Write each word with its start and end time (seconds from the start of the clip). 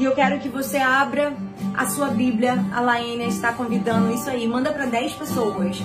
E 0.00 0.04
eu 0.04 0.14
quero 0.14 0.38
que 0.38 0.48
você 0.48 0.78
abra 0.78 1.34
a 1.76 1.84
sua 1.84 2.08
Bíblia. 2.08 2.64
A 2.72 2.80
Laênia 2.80 3.26
está 3.26 3.52
convidando 3.52 4.10
isso 4.10 4.30
aí. 4.30 4.48
Manda 4.48 4.72
para 4.72 4.86
10 4.86 5.12
pessoas. 5.12 5.76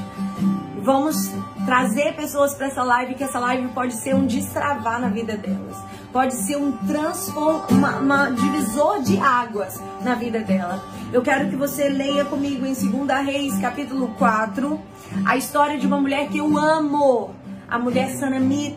Vamos 0.81 1.33
trazer 1.65 2.15
pessoas 2.15 2.53
para 2.53 2.67
essa 2.67 2.81
live, 2.81 3.15
que 3.15 3.25
essa 3.25 3.39
live 3.39 3.67
pode 3.73 3.93
ser 3.93 4.15
um 4.15 4.25
destravar 4.25 5.01
na 5.01 5.09
vida 5.09 5.35
delas. 5.35 5.75
Pode 6.13 6.33
ser 6.33 6.55
um 6.55 6.71
transform, 6.87 7.65
uma, 7.71 7.97
uma 7.97 8.29
divisor 8.29 9.01
de 9.01 9.19
águas 9.19 9.81
na 10.01 10.15
vida 10.15 10.39
dela. 10.39 10.81
Eu 11.11 11.21
quero 11.21 11.49
que 11.49 11.57
você 11.57 11.89
leia 11.89 12.23
comigo 12.23 12.65
em 12.65 12.73
2 12.73 13.25
Reis, 13.25 13.59
capítulo 13.59 14.15
4, 14.17 14.79
a 15.25 15.35
história 15.35 15.77
de 15.77 15.85
uma 15.85 15.99
mulher 15.99 16.29
que 16.29 16.37
eu 16.37 16.57
amo. 16.57 17.35
A 17.67 17.77
mulher 17.77 18.11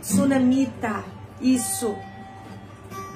Sunamita. 0.03 1.05
Isso 1.41 1.95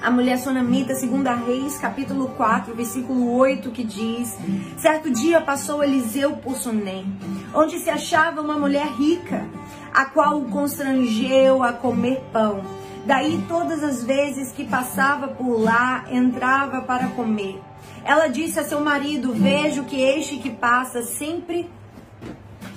a 0.03 0.11
mulher 0.11 0.37
sonamita, 0.37 0.93
2 0.93 1.45
Reis, 1.47 1.77
capítulo 1.77 2.27
4, 2.35 2.75
versículo 2.75 3.33
8, 3.35 3.71
que 3.71 3.85
diz: 3.85 4.37
Certo 4.77 5.09
dia 5.09 5.39
passou 5.39 5.81
Eliseu 5.81 6.33
por 6.33 6.57
Sunem, 6.57 7.05
onde 7.53 7.79
se 7.79 7.89
achava 7.89 8.41
uma 8.41 8.57
mulher 8.57 8.85
rica, 8.87 9.47
a 9.93 10.03
qual 10.03 10.41
o 10.41 10.49
constrangeu 10.49 11.63
a 11.63 11.71
comer 11.71 12.21
pão. 12.33 12.61
Daí, 13.05 13.41
todas 13.47 13.81
as 13.81 14.03
vezes 14.03 14.51
que 14.51 14.65
passava 14.65 15.29
por 15.29 15.57
lá, 15.57 16.03
entrava 16.11 16.81
para 16.81 17.07
comer. 17.07 17.61
Ela 18.03 18.27
disse 18.27 18.59
a 18.59 18.63
seu 18.65 18.81
marido: 18.81 19.31
Vejo 19.31 19.85
que 19.85 20.01
este 20.01 20.35
que 20.35 20.49
passa 20.49 21.01
sempre 21.01 21.69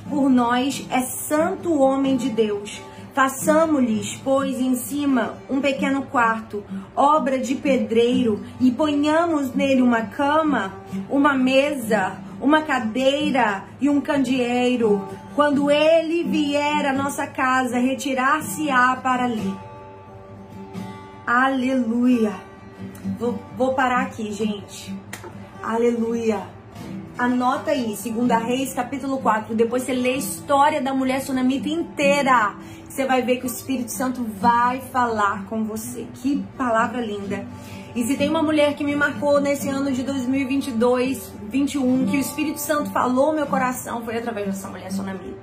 por 0.09 0.31
nós 0.31 0.87
é 0.91 1.01
santo 1.01 1.77
homem 1.77 2.17
de 2.17 2.31
Deus 2.31 2.81
Façamos-lhes, 3.17 4.21
pois, 4.23 4.61
em 4.61 4.75
cima 4.75 5.39
um 5.49 5.59
pequeno 5.59 6.03
quarto, 6.03 6.63
obra 6.95 7.39
de 7.39 7.55
pedreiro, 7.55 8.45
e 8.61 8.71
ponhamos 8.71 9.55
nele 9.55 9.81
uma 9.81 10.03
cama, 10.03 10.75
uma 11.09 11.33
mesa, 11.33 12.19
uma 12.39 12.61
cadeira 12.61 13.65
e 13.81 13.89
um 13.89 14.03
candeeiro. 14.03 15.09
Quando 15.35 15.71
ele 15.71 16.25
vier 16.25 16.85
à 16.85 16.93
nossa 16.93 17.27
casa, 17.27 17.79
retirar-se-á 17.79 18.95
para 18.97 19.25
ali. 19.25 19.57
Aleluia. 21.27 22.35
Vou, 23.19 23.39
vou 23.57 23.73
parar 23.73 24.03
aqui, 24.03 24.31
gente. 24.31 24.95
Aleluia. 25.63 26.56
Anota 27.19 27.71
aí, 27.71 27.97
2 27.97 28.43
Reis, 28.45 28.75
capítulo 28.75 29.19
4. 29.19 29.55
Depois 29.55 29.83
você 29.83 29.93
lê 29.93 30.15
a 30.15 30.17
história 30.17 30.83
da 30.83 30.93
mulher 30.93 31.23
sunamita 31.23 31.69
inteira 31.69 32.55
você 32.97 33.05
vai 33.05 33.21
ver 33.21 33.37
que 33.37 33.45
o 33.45 33.47
Espírito 33.47 33.93
Santo 33.93 34.25
vai 34.41 34.81
falar 34.81 35.45
com 35.51 35.63
você. 35.65 36.07
Que 36.15 36.43
palavra 36.57 36.99
linda. 36.99 37.47
E 37.95 38.03
se 38.07 38.17
tem 38.17 38.27
uma 38.27 38.43
mulher 38.43 38.75
que 38.75 38.83
me 38.83 38.97
marcou 38.97 39.39
nesse 39.39 39.69
ano 39.69 39.93
de 39.93 40.03
2022, 40.03 41.31
21, 41.51 42.07
que 42.07 42.17
o 42.17 42.21
Espírito 42.21 42.59
Santo 42.59 42.91
falou 42.91 43.35
meu 43.35 43.47
coração, 43.47 44.03
foi 44.03 44.17
através 44.17 44.47
dessa 44.47 44.69
mulher 44.69 44.91
sonamita. 44.91 45.37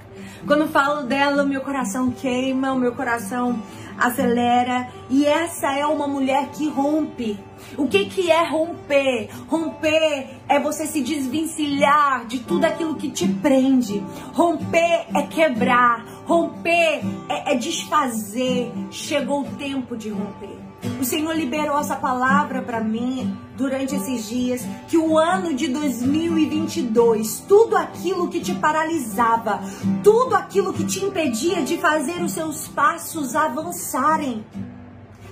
Quando 0.48 0.68
falo 0.68 1.04
dela, 1.04 1.44
meu 1.44 1.62
coração 1.62 2.10
queima, 2.10 2.74
o 2.74 2.80
meu 2.80 2.94
coração 2.94 3.62
acelera. 3.97 4.89
E 5.09 5.25
essa 5.25 5.72
é 5.77 5.86
uma 5.86 6.08
mulher 6.08 6.49
que 6.49 6.67
rompe. 6.69 7.39
O 7.77 7.88
que, 7.88 8.05
que 8.05 8.31
é 8.31 8.44
romper? 8.44 9.30
Romper 9.47 10.27
é 10.47 10.59
você 10.59 10.86
se 10.86 11.02
desvencilhar 11.02 12.25
de 12.25 12.39
tudo 12.39 12.66
aquilo 12.66 12.95
que 12.95 13.09
te 13.09 13.27
prende. 13.27 14.03
Romper 14.33 15.08
é 15.16 15.21
quebrar. 15.30 16.05
Romper 16.25 17.02
é, 17.30 17.53
é 17.53 17.55
desfazer. 17.55 18.71
Chegou 18.91 19.41
o 19.41 19.52
tempo 19.55 19.95
de 19.95 20.09
romper. 20.09 20.73
O 21.00 21.06
Senhor 21.06 21.34
liberou 21.36 21.80
essa 21.80 21.95
palavra 21.95 22.62
para 22.62 22.81
mim 22.81 23.38
durante 23.56 23.95
esses 23.95 24.28
dias 24.28 24.66
que 24.88 24.98
o 24.98 25.17
ano 25.17 25.53
de 25.53 25.67
2022, 25.67 27.39
tudo 27.48 27.78
aquilo 27.78 28.28
que 28.28 28.39
te 28.39 28.53
paralisava, 28.56 29.61
tudo 30.04 30.36
aquilo 30.36 30.73
que 30.73 30.86
te 30.86 31.06
impedia 31.06 31.61
de 31.61 31.78
fazer 31.78 32.21
os 32.21 32.33
seus 32.33 32.67
passos 32.67 33.36
avançarem. 33.36 34.45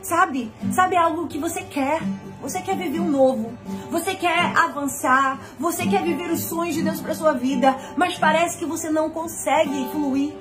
Sabe? 0.01 0.51
Sabe 0.72 0.95
algo 0.95 1.28
que 1.28 1.38
você 1.38 1.62
quer? 1.62 2.01
Você 2.41 2.59
quer 2.62 2.75
viver 2.75 3.00
um 3.00 3.09
novo. 3.09 3.53
Você 3.91 4.16
quer 4.16 4.57
avançar, 4.57 5.39
você 5.59 5.85
quer 5.85 6.03
viver 6.03 6.31
os 6.31 6.45
sonhos 6.45 6.73
de 6.73 6.81
Deus 6.81 7.00
para 7.00 7.13
sua 7.13 7.33
vida, 7.33 7.75
mas 7.95 8.18
parece 8.18 8.57
que 8.57 8.66
você 8.66 8.89
não 8.89 9.09
consegue 9.09 9.88
fluir. 9.91 10.33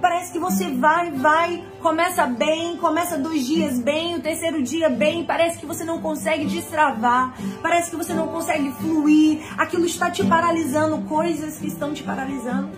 Parece 0.00 0.32
que 0.32 0.38
você 0.38 0.68
vai, 0.68 1.10
vai, 1.10 1.64
começa 1.80 2.26
bem, 2.26 2.76
começa 2.76 3.18
dois 3.18 3.46
dias 3.46 3.78
bem, 3.78 4.16
o 4.16 4.20
terceiro 4.20 4.62
dia 4.62 4.88
bem, 4.88 5.24
parece 5.24 5.58
que 5.58 5.66
você 5.66 5.84
não 5.84 6.00
consegue 6.00 6.46
destravar, 6.46 7.34
parece 7.62 7.90
que 7.90 7.96
você 7.96 8.14
não 8.14 8.28
consegue 8.28 8.70
fluir, 8.72 9.40
aquilo 9.58 9.84
está 9.84 10.10
te 10.10 10.24
paralisando, 10.24 11.02
coisas 11.02 11.58
que 11.58 11.66
estão 11.66 11.92
te 11.92 12.02
paralisando. 12.02 12.70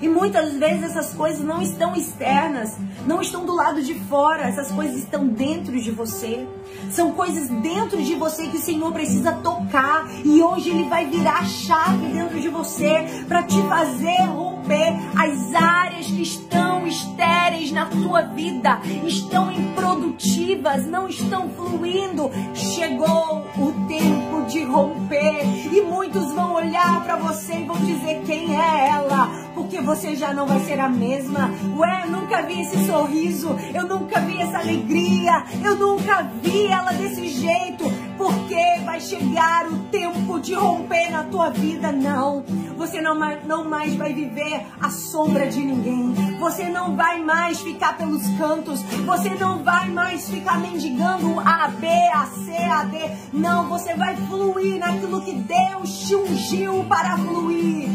E 0.00 0.08
muitas 0.08 0.54
vezes 0.54 0.84
essas 0.84 1.12
coisas 1.14 1.44
não 1.44 1.60
estão 1.60 1.94
externas, 1.94 2.76
não 3.06 3.20
estão 3.20 3.44
do 3.44 3.54
lado 3.54 3.82
de 3.82 3.94
fora, 3.94 4.44
essas 4.44 4.70
coisas 4.70 4.96
estão 4.98 5.26
dentro 5.26 5.80
de 5.80 5.90
você. 5.90 6.46
São 6.90 7.12
coisas 7.12 7.48
dentro 7.48 8.02
de 8.02 8.14
você 8.14 8.46
que 8.46 8.56
o 8.56 8.60
Senhor 8.60 8.92
precisa 8.92 9.32
tocar 9.32 10.08
e 10.24 10.40
hoje 10.42 10.70
Ele 10.70 10.84
vai 10.88 11.06
virar 11.06 11.38
a 11.38 11.44
chave 11.44 12.06
dentro 12.12 12.40
de 12.40 12.48
você 12.48 13.24
para 13.26 13.42
te 13.42 13.60
fazer 13.62 14.22
romper 14.22 14.94
as 15.16 15.54
áreas 15.54 16.06
que 16.06 16.22
estão 16.22 16.86
estéreis 16.86 17.72
na 17.72 17.86
tua 17.86 18.22
vida, 18.22 18.80
estão 19.04 19.50
improdutivas, 19.52 20.86
não 20.86 21.08
estão 21.08 21.50
fluindo. 21.50 22.30
Chegou 22.54 23.46
o 23.56 23.86
tempo 23.86 24.27
de 24.48 24.64
romper 24.64 25.44
e 25.70 25.82
muitos 25.82 26.32
vão 26.32 26.54
olhar 26.54 27.04
para 27.04 27.16
você 27.16 27.58
e 27.58 27.64
vão 27.64 27.76
dizer 27.76 28.22
quem 28.24 28.58
é 28.58 28.88
ela, 28.88 29.28
porque 29.54 29.80
você 29.80 30.16
já 30.16 30.32
não 30.32 30.46
vai 30.46 30.58
ser 30.60 30.80
a 30.80 30.88
mesma. 30.88 31.50
Ué, 31.76 32.04
eu 32.04 32.10
nunca 32.10 32.42
vi 32.42 32.62
esse 32.62 32.86
sorriso, 32.86 33.54
eu 33.74 33.86
nunca 33.86 34.20
vi 34.20 34.40
essa 34.40 34.58
alegria, 34.58 35.44
eu 35.62 35.76
nunca 35.76 36.22
vi 36.42 36.66
ela 36.66 36.92
desse 36.92 37.28
jeito, 37.28 37.84
porque 38.16 38.80
vai 38.84 39.00
chegar 39.00 39.66
o 39.66 39.78
tempo 39.90 40.40
de 40.40 40.54
romper 40.54 41.10
na 41.10 41.24
tua 41.24 41.50
vida. 41.50 41.92
Não, 41.92 42.42
você 42.76 43.02
não, 43.02 43.14
não 43.46 43.64
mais 43.64 43.94
vai 43.96 44.14
viver 44.14 44.66
a 44.80 44.88
sombra 44.88 45.46
de 45.46 45.60
ninguém, 45.60 46.14
você 46.38 46.68
não 46.68 46.94
vai 46.96 47.22
mais 47.22 47.60
ficar 47.60 47.96
pelos 47.96 48.26
cantos, 48.36 48.82
você 49.04 49.30
não 49.30 49.62
vai 49.62 49.88
mais 49.90 50.28
ficar 50.28 50.58
mendigando 50.58 51.40
A, 51.40 51.68
B, 51.68 51.86
A, 51.86 52.26
C, 52.26 52.52
A, 52.52 52.84
D. 52.84 52.98
Não, 53.32 53.68
você 53.68 53.94
vai 53.94 54.16
fluir 54.16 54.78
naquilo 54.78 55.20
que 55.22 55.32
Deus 55.32 56.06
te 56.06 56.14
ungiu 56.14 56.84
para 56.84 57.16
fluir. 57.18 57.88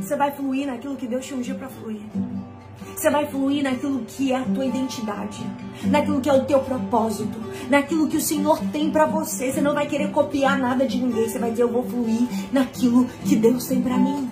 Você 0.00 0.16
vai 0.16 0.32
fluir 0.32 0.66
naquilo 0.66 0.96
que 0.96 1.06
Deus 1.06 1.24
te 1.24 1.34
ungiu 1.34 1.54
para 1.56 1.68
fluir. 1.68 2.00
Você 3.00 3.08
vai 3.08 3.26
fluir 3.26 3.62
naquilo 3.62 4.04
que 4.06 4.30
é 4.30 4.36
a 4.36 4.44
tua 4.44 4.66
identidade, 4.66 5.42
naquilo 5.86 6.20
que 6.20 6.28
é 6.28 6.34
o 6.34 6.44
teu 6.44 6.60
propósito, 6.60 7.40
naquilo 7.70 8.06
que 8.06 8.18
o 8.18 8.20
Senhor 8.20 8.60
tem 8.70 8.90
para 8.90 9.06
você. 9.06 9.50
Você 9.50 9.58
não 9.62 9.72
vai 9.72 9.86
querer 9.86 10.10
copiar 10.10 10.58
nada 10.58 10.86
de 10.86 10.98
ninguém. 10.98 11.26
Você 11.26 11.38
vai 11.38 11.50
dizer: 11.50 11.62
Eu 11.62 11.72
vou 11.72 11.82
fluir 11.82 12.28
naquilo 12.52 13.06
que 13.24 13.36
Deus 13.36 13.64
tem 13.64 13.80
para 13.80 13.96
mim. 13.96 14.28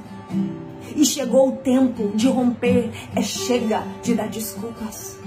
E 0.95 1.03
chegou 1.07 1.49
o 1.49 1.53
tempo 1.53 2.13
de 2.15 2.29
romper. 2.29 2.91
É 3.17 3.23
chega 3.23 3.83
de 4.03 4.15
dar 4.15 4.29
desculpas. 4.29 5.19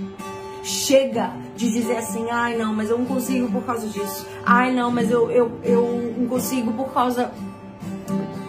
Chega 0.61 1.33
de 1.55 1.71
dizer 1.71 1.97
assim, 1.97 2.29
ai 2.29 2.55
não, 2.55 2.71
mas 2.75 2.91
eu 2.91 2.99
não 2.99 3.05
consigo 3.05 3.51
por 3.51 3.63
causa 3.63 3.87
disso. 3.87 4.27
Ai 4.45 4.71
não, 4.71 4.91
mas 4.91 5.09
eu, 5.09 5.31
eu, 5.31 5.51
eu 5.63 6.13
não 6.15 6.27
consigo 6.27 6.71
por 6.73 6.93
causa 6.93 7.31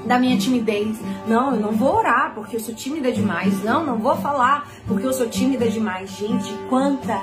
da 0.04 0.18
minha 0.18 0.36
timidez. 0.38 0.98
Não, 1.26 1.54
eu 1.54 1.60
não 1.60 1.72
vou 1.72 1.96
orar 1.96 2.32
porque 2.34 2.56
eu 2.56 2.60
sou 2.60 2.74
tímida 2.74 3.12
demais. 3.12 3.62
Não, 3.62 3.84
não 3.84 3.98
vou 3.98 4.16
falar 4.16 4.68
porque 4.86 5.06
eu 5.06 5.12
sou 5.12 5.28
tímida 5.28 5.68
demais. 5.68 6.10
Gente, 6.10 6.52
quanta 6.68 7.20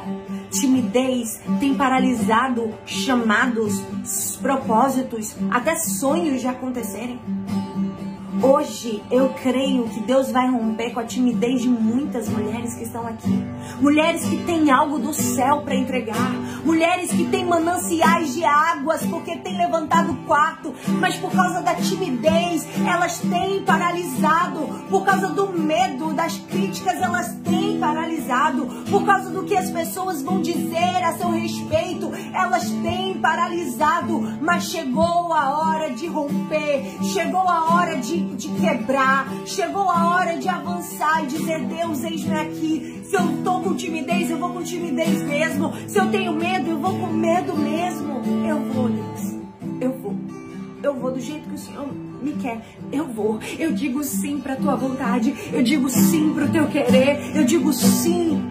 timidez 0.52 1.42
tem 1.60 1.76
paralisado 1.76 2.74
chamados, 2.86 3.82
propósitos, 4.42 5.36
até 5.52 5.76
sonhos 5.76 6.42
de 6.42 6.48
acontecerem. 6.48 7.20
Hoje 8.42 9.04
eu 9.12 9.30
creio 9.44 9.84
que 9.90 10.00
Deus 10.00 10.32
vai 10.32 10.50
romper 10.50 10.92
com 10.92 11.02
a 11.02 11.04
timidez 11.04 11.62
de 11.62 11.68
muitas 11.68 12.30
mulheres 12.30 12.74
que 12.74 12.84
estão 12.84 13.06
aqui. 13.06 13.44
Mulheres 13.82 14.24
que 14.24 14.38
têm 14.46 14.72
algo 14.72 14.98
do 14.98 15.14
céu 15.14 15.62
para 15.62 15.76
entregar. 15.76 16.32
Mulheres 16.70 17.10
que 17.10 17.26
têm 17.26 17.46
mananciais 17.46 18.36
de 18.36 18.46
águas 18.46 19.04
porque 19.08 19.36
têm 19.38 19.58
levantado 19.58 20.14
quarto, 20.28 20.72
mas 21.00 21.16
por 21.16 21.32
causa 21.32 21.64
da 21.64 21.74
timidez 21.74 22.64
elas 22.88 23.18
têm 23.22 23.64
paralisado. 23.64 24.86
Por 24.88 25.04
causa 25.04 25.30
do 25.30 25.52
medo, 25.52 26.14
das 26.14 26.38
críticas, 26.38 27.02
elas 27.02 27.34
têm 27.44 27.80
paralisado. 27.80 28.68
Por 28.88 29.04
causa 29.04 29.32
do 29.32 29.46
que 29.46 29.58
as 29.58 29.72
pessoas 29.72 30.22
vão 30.22 30.44
dizer 30.44 31.04
a 31.04 31.14
seu 31.14 31.32
respeito, 31.32 32.12
elas 32.36 32.70
têm 32.70 33.16
paralisado. 33.20 34.38
Mas 34.40 34.66
chegou 34.66 35.34
a 35.34 35.58
hora 35.58 35.90
de 35.90 36.06
romper, 36.06 37.00
chegou 37.02 37.50
a 37.50 37.74
hora 37.74 37.98
de 37.98 38.20
de 38.36 38.48
quebrar. 38.50 39.28
Chegou 39.44 39.90
a 39.90 40.14
hora 40.14 40.38
de 40.38 40.48
avançar 40.48 41.24
e 41.24 41.28
dizer: 41.28 41.66
Deus, 41.66 42.04
eis-me 42.04 42.40
aqui. 42.40 42.99
Se 43.10 43.16
eu 43.16 43.44
tô 43.44 43.60
com 43.62 43.76
timidez, 43.76 44.30
eu 44.30 44.38
vou 44.38 44.54
com 44.54 44.62
timidez 44.62 45.24
mesmo. 45.24 45.74
Se 45.88 45.98
eu 45.98 46.12
tenho 46.12 46.32
medo, 46.32 46.70
eu 46.70 46.78
vou 46.78 46.96
com 46.96 47.08
medo 47.08 47.58
mesmo. 47.58 48.22
Eu 48.48 48.60
vou, 48.72 48.88
Deus. 48.88 49.36
Eu 49.82 49.94
vou. 49.94 50.16
Eu 50.84 50.94
vou 50.94 51.12
do 51.12 51.20
jeito 51.20 51.50
que 51.50 51.56
o 51.56 51.58
Senhor 51.58 51.92
me 52.22 52.34
quer. 52.34 52.64
Eu 52.92 53.08
vou. 53.08 53.40
Eu 53.58 53.74
digo 53.74 54.04
sim 54.04 54.40
para 54.40 54.56
tua 54.56 54.76
vontade. 54.76 55.34
Eu 55.52 55.64
digo 55.64 55.90
sim 55.90 56.36
para 56.36 56.46
o 56.46 56.50
teu 56.50 56.68
querer. 56.68 57.36
Eu 57.36 57.44
digo 57.46 57.74
sim. 57.74 58.44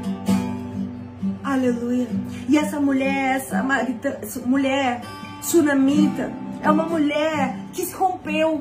Aleluia. 1.45 2.09
E 2.49 2.59
essa 2.59 2.81
mulher, 2.81 3.37
essa, 3.37 3.63
marita, 3.63 4.21
mulher 4.45 5.03
sunamita, 5.41 6.33
é 6.61 6.69
uma 6.69 6.85
mulher 6.85 7.57
que 7.73 7.87
se 7.87 7.95
rompeu. 7.95 8.61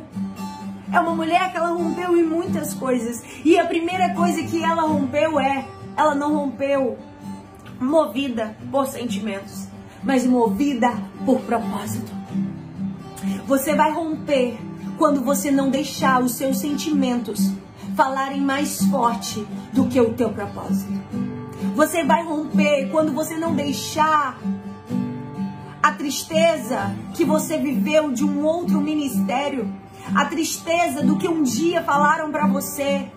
É 0.94 1.00
uma 1.00 1.16
mulher 1.16 1.52
que 1.52 1.58
ela 1.58 1.70
rompeu 1.70 2.16
em 2.16 2.24
muitas 2.24 2.76
coisas. 2.76 3.24
E 3.44 3.58
a 3.58 3.66
primeira 3.66 4.14
coisa 4.14 4.44
que 4.44 4.64
ela 4.64 4.84
rompeu 4.84 5.40
é, 5.40 5.66
ela 5.98 6.14
não 6.14 6.34
rompeu 6.34 6.98
movida 7.80 8.56
por 8.72 8.88
sentimentos, 8.88 9.68
mas 10.04 10.26
movida 10.26 10.94
por 11.26 11.42
propósito. 11.42 12.12
Você 13.48 13.76
vai 13.76 13.92
romper 13.92 14.58
quando 14.98 15.22
você 15.22 15.50
não 15.52 15.70
deixar 15.70 16.24
os 16.24 16.34
seus 16.34 16.60
sentimentos 16.60 17.52
falarem 17.96 18.42
mais 18.42 18.84
forte 18.86 19.46
do 19.74 19.88
que 19.88 20.00
o 20.00 20.14
teu 20.14 20.30
propósito. 20.30 20.92
Você 21.76 22.04
vai 22.04 22.24
romper 22.24 22.90
quando 22.92 23.12
você 23.12 23.36
não 23.36 23.56
deixar 23.56 24.40
a 25.82 25.92
tristeza 25.94 26.96
que 27.14 27.26
você 27.26 27.58
viveu 27.58 28.12
de 28.12 28.24
um 28.24 28.44
outro 28.46 28.80
ministério, 28.82 29.74
a 30.14 30.26
tristeza 30.26 31.02
do 31.02 31.18
que 31.18 31.28
um 31.28 31.42
dia 31.42 31.82
falaram 31.84 32.32
para 32.32 32.46
você, 32.48 33.12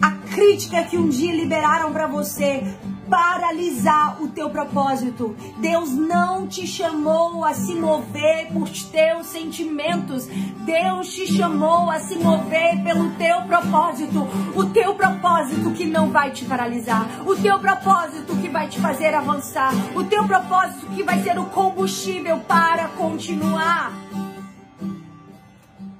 a 0.00 0.10
crítica 0.10 0.82
que 0.84 0.96
um 0.96 1.08
dia 1.08 1.34
liberaram 1.34 1.92
para 1.92 2.06
você, 2.06 2.62
paralisar 3.08 4.22
o 4.22 4.28
teu 4.28 4.50
propósito. 4.50 5.36
Deus 5.58 5.92
não 5.92 6.46
te 6.46 6.66
chamou 6.66 7.44
a 7.44 7.54
se 7.54 7.74
mover 7.74 8.52
por 8.52 8.68
teus 8.68 9.26
sentimentos. 9.26 10.26
Deus 10.64 11.14
te 11.14 11.26
chamou 11.32 11.90
a 11.90 12.00
se 12.00 12.16
mover 12.16 12.82
pelo 12.82 13.10
teu 13.12 13.42
propósito. 13.42 14.26
O 14.54 14.64
teu 14.66 14.94
propósito 14.94 15.70
que 15.72 15.84
não 15.84 16.10
vai 16.10 16.30
te 16.30 16.44
paralisar. 16.44 17.06
O 17.26 17.36
teu 17.36 17.58
propósito 17.58 18.36
que 18.36 18.48
vai 18.48 18.68
te 18.68 18.80
fazer 18.80 19.14
avançar. 19.14 19.72
O 19.94 20.04
teu 20.04 20.26
propósito 20.26 20.86
que 20.86 21.02
vai 21.02 21.22
ser 21.22 21.38
o 21.38 21.46
combustível 21.46 22.38
para 22.40 22.88
continuar. 22.88 23.92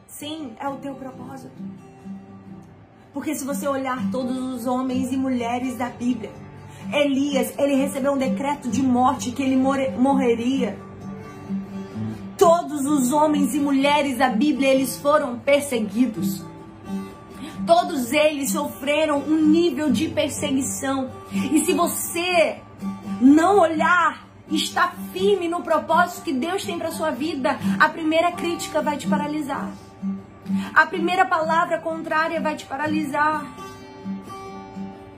Sim, 0.09 0.53
é 0.59 0.69
o 0.69 0.77
teu 0.77 0.95
propósito. 0.95 1.84
Porque 3.15 3.33
se 3.33 3.45
você 3.45 3.69
olhar 3.69 4.11
todos 4.11 4.37
os 4.37 4.67
homens 4.67 5.13
e 5.13 5.17
mulheres 5.17 5.77
da 5.77 5.89
Bíblia, 5.89 6.33
Elias, 6.93 7.55
ele 7.57 7.77
recebeu 7.77 8.13
um 8.13 8.19
decreto 8.19 8.69
de 8.69 8.83
morte 8.83 9.31
que 9.31 9.41
ele 9.41 9.57
morreria. 9.57 10.77
Todos 12.37 12.85
os 12.85 13.13
homens 13.13 13.55
e 13.55 13.61
mulheres 13.61 14.19
da 14.19 14.29
Bíblia, 14.29 14.69
eles 14.69 14.99
foram 14.99 15.39
perseguidos. 15.39 16.45
Todos 17.65 18.13
eles 18.13 18.51
sofreram 18.51 19.21
um 19.21 19.47
nível 19.47 19.93
de 19.93 20.09
perseguição. 20.09 21.09
E 21.53 21.65
se 21.65 21.73
você 21.73 22.59
não 23.21 23.61
olhar, 23.61 24.27
estar 24.51 24.95
firme 25.13 25.49
no 25.49 25.63
propósito 25.63 26.25
que 26.25 26.33
Deus 26.33 26.65
tem 26.65 26.77
para 26.77 26.91
sua 26.91 27.11
vida, 27.11 27.59
a 27.79 27.89
primeira 27.89 28.33
crítica 28.33 28.83
vai 28.83 28.97
te 28.97 29.07
paralisar. 29.07 29.73
A 30.75 30.87
primeira 30.87 31.25
palavra 31.25 31.79
contrária 31.79 32.41
vai 32.41 32.57
te 32.57 32.67
paralisar. 32.67 33.45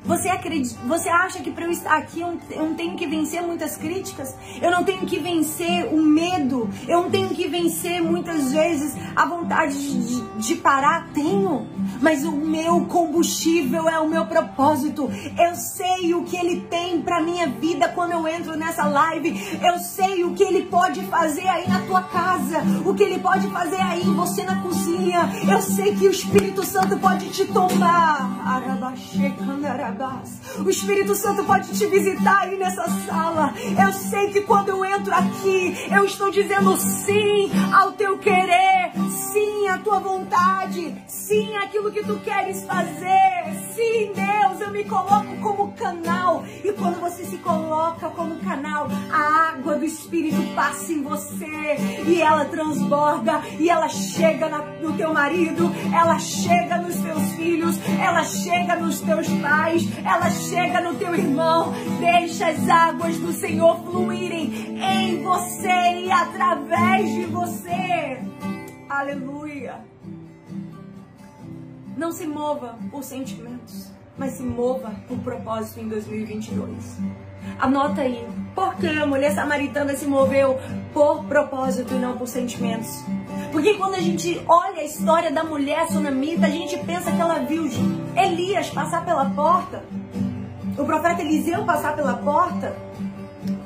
Você 0.07 0.29
acredita, 0.29 0.79
você 0.87 1.09
acha 1.09 1.41
que 1.41 1.51
para 1.51 1.65
eu 1.65 1.71
estar 1.71 1.97
aqui 1.97 2.21
eu, 2.21 2.39
não 2.51 2.75
tenho 2.75 2.97
que 2.97 3.07
vencer 3.07 3.43
muitas 3.43 3.77
críticas? 3.77 4.35
Eu 4.63 4.71
não 4.71 4.85
tenho 4.85 5.05
que 5.05 5.19
vencer 5.19 5.93
o 5.93 6.01
medo? 6.01 6.71
Eu 6.87 7.03
não 7.03 7.11
tenho 7.11 7.31
que 7.31 7.49
vencer 7.49 8.01
muitas 8.01 8.53
vezes 8.53 8.95
a 9.17 9.27
vontade 9.27 9.75
de, 9.77 10.23
de 10.39 10.55
parar? 10.57 11.09
Tenho, 11.13 11.67
mas 12.01 12.25
o 12.25 12.31
meu 12.31 12.87
combustível 12.87 13.89
é 13.89 13.99
o 13.99 14.09
meu 14.09 14.27
propósito. 14.27 15.11
Eu 15.37 15.57
sei 15.57 16.15
o 16.15 16.23
que 16.23 16.37
ele 16.37 16.61
tem 16.63 17.03
para 17.03 17.21
minha 17.21 17.49
vida 17.49 17.89
quando 17.89 18.13
eu 18.13 18.29
entro 18.29 18.57
nessa 18.57 18.85
live. 18.85 19.59
Eu 19.61 19.79
sei 19.81 20.23
o 20.23 20.35
que 20.35 20.45
ele 20.45 20.67
pode 20.67 21.05
fazer 21.07 21.49
aí 21.49 21.69
na 21.69 21.81
tua 21.81 22.03
casa, 22.03 22.63
o 22.85 22.95
que 22.95 23.03
ele 23.03 23.19
pode 23.19 23.49
fazer 23.49 23.81
aí 23.81 24.03
você 24.03 24.45
na 24.45 24.63
cozinha. 24.63 25.29
Eu 25.51 25.61
sei 25.61 25.97
que 25.97 26.07
o 26.07 26.11
Espírito 26.11 26.65
Santo 26.65 26.97
pode 26.99 27.29
te 27.31 27.45
tomar. 27.47 28.41
O 30.59 30.69
Espírito 30.69 31.15
Santo 31.15 31.45
pode 31.45 31.73
te 31.73 31.87
visitar 31.87 32.41
aí 32.41 32.59
nessa 32.59 32.87
sala. 33.07 33.55
Eu 33.83 33.93
sei 33.93 34.31
que 34.31 34.43
quando 34.43 34.69
eu 34.69 34.85
entro 34.85 35.13
aqui, 35.15 35.75
eu 35.91 36.05
estou 36.05 36.31
dizendo 36.31 36.77
sim 36.77 37.51
ao 37.73 37.93
teu 37.93 38.19
querer, 38.19 38.93
sim 39.33 39.69
à 39.69 39.79
tua 39.79 39.99
vontade, 39.99 40.95
sim 41.07 41.57
àquilo 41.57 41.91
que 41.91 42.03
tu 42.05 42.19
queres 42.21 42.63
fazer. 42.65 43.27
Sim, 43.75 44.13
Deus, 44.15 44.61
eu 44.61 44.71
me 44.71 44.85
coloco 44.85 45.37
como 45.43 45.73
canal. 45.73 46.45
E 46.65 46.73
quando 46.73 47.01
você 47.01 47.25
se 47.25 47.37
coloca 47.39 48.09
como 48.11 48.37
canal, 48.41 48.89
a 49.11 49.51
água 49.51 49.77
do 49.77 49.85
Espírito 49.85 50.43
passa 50.55 50.93
em 50.93 51.03
você 51.03 51.77
e 52.07 52.21
ela 52.21 52.45
transborda 52.47 53.43
e 53.59 53.69
ela 53.69 53.89
chega 53.89 54.49
no 54.81 54.93
teu 54.95 55.13
marido, 55.13 55.71
ela 55.95 56.19
chega 56.19 56.79
nos 56.79 56.97
teus 56.97 57.33
filhos, 57.33 57.79
ela 58.01 58.25
chega 58.25 58.77
nos 58.77 59.01
teus 59.01 59.29
pais, 59.29 59.86
ela 60.05 60.31
chega 60.31 60.81
no 60.81 60.95
teu 60.97 61.15
irmão. 61.15 61.73
Deixa 62.01 62.49
as 62.49 62.69
águas 62.69 63.17
do 63.19 63.33
Senhor 63.33 63.83
fluírem 63.85 64.79
em 64.81 65.23
você 65.23 66.05
e 66.05 66.11
através 66.11 67.11
de 67.13 67.25
você. 67.25 68.21
Aleluia. 68.89 69.81
Não 71.97 72.13
se 72.13 72.27
mova 72.27 72.79
por 72.91 73.03
sentimentos, 73.03 73.91
mas 74.19 74.33
se 74.33 74.43
mova 74.43 74.93
por 75.09 75.19
propósito 75.19 75.81
em 75.81 75.89
2022. 75.89 76.99
Anota 77.59 78.03
aí. 78.03 78.27
Por 78.55 78.75
que 78.77 78.87
a 78.87 79.07
mulher 79.07 79.33
samaritana 79.33 79.95
se 79.95 80.07
moveu 80.07 80.59
por 80.93 81.25
propósito 81.25 81.95
e 81.95 81.99
não 81.99 82.17
por 82.17 82.27
sentimentos? 82.27 83.05
Porque 83.53 83.75
quando 83.75 83.95
a 83.95 84.01
gente 84.01 84.43
olha 84.49 84.81
a 84.81 84.85
história 84.85 85.31
da 85.31 85.45
mulher 85.45 85.87
sunamita, 85.89 86.47
a 86.47 86.51
gente 86.51 86.77
pensa 86.79 87.13
que 87.13 87.21
ela 87.21 87.41
viu 87.41 87.69
Elias 88.17 88.71
passar 88.71 89.05
pela 89.05 89.27
porta, 89.31 89.85
o 90.77 90.85
profeta 90.85 91.23
Eliseu 91.23 91.65
passar 91.65 91.95
pela 91.95 92.15
porta 92.15 92.77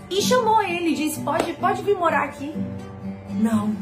e 0.09 0.21
chamou 0.23 0.63
ele 0.63 0.95
disse: 0.95 1.21
Pode, 1.21 1.53
pode 1.55 1.83
vir 1.83 1.97
morar 1.97 2.25
aqui. 2.25 2.55
Não. 3.31 3.75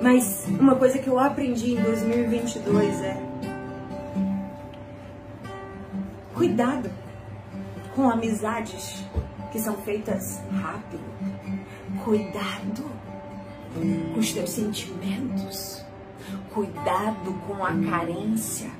Mas 0.00 0.46
uma 0.48 0.74
coisa 0.74 0.98
que 0.98 1.08
eu 1.08 1.18
aprendi 1.18 1.74
em 1.74 1.82
2022 1.82 3.02
é: 3.02 3.29
cuidado 6.40 6.90
com 7.94 8.08
amizades 8.08 9.04
que 9.52 9.60
são 9.60 9.76
feitas 9.82 10.40
rápido. 10.50 11.04
Cuidado 12.02 12.90
com 13.74 14.18
os 14.18 14.32
teus 14.32 14.48
sentimentos. 14.48 15.84
Cuidado 16.54 17.34
com 17.46 17.62
a 17.62 17.72
carência. 17.90 18.70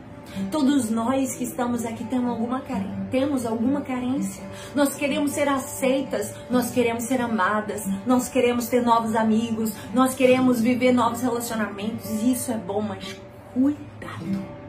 Todos 0.51 0.89
nós 0.89 1.35
que 1.35 1.45
estamos 1.45 1.85
aqui 1.85 2.03
temos 2.05 2.31
alguma, 2.31 2.63
temos 3.11 3.45
alguma 3.45 3.83
carência. 3.83 4.43
Nós 4.75 4.95
queremos 4.95 5.33
ser 5.33 5.47
aceitas, 5.47 6.33
nós 6.49 6.71
queremos 6.71 7.05
ser 7.05 7.21
amadas, 7.21 7.85
nós 8.07 8.27
queremos 8.31 8.69
ter 8.69 8.81
novos 8.83 9.15
amigos, 9.15 9.75
nós 9.93 10.15
queremos 10.15 10.63
viver 10.63 10.93
novos 10.93 11.21
relacionamentos. 11.21 12.11
Isso 12.23 12.53
é 12.53 12.57
bom, 12.57 12.81
mas 12.81 13.21
cuidado. 13.53 14.60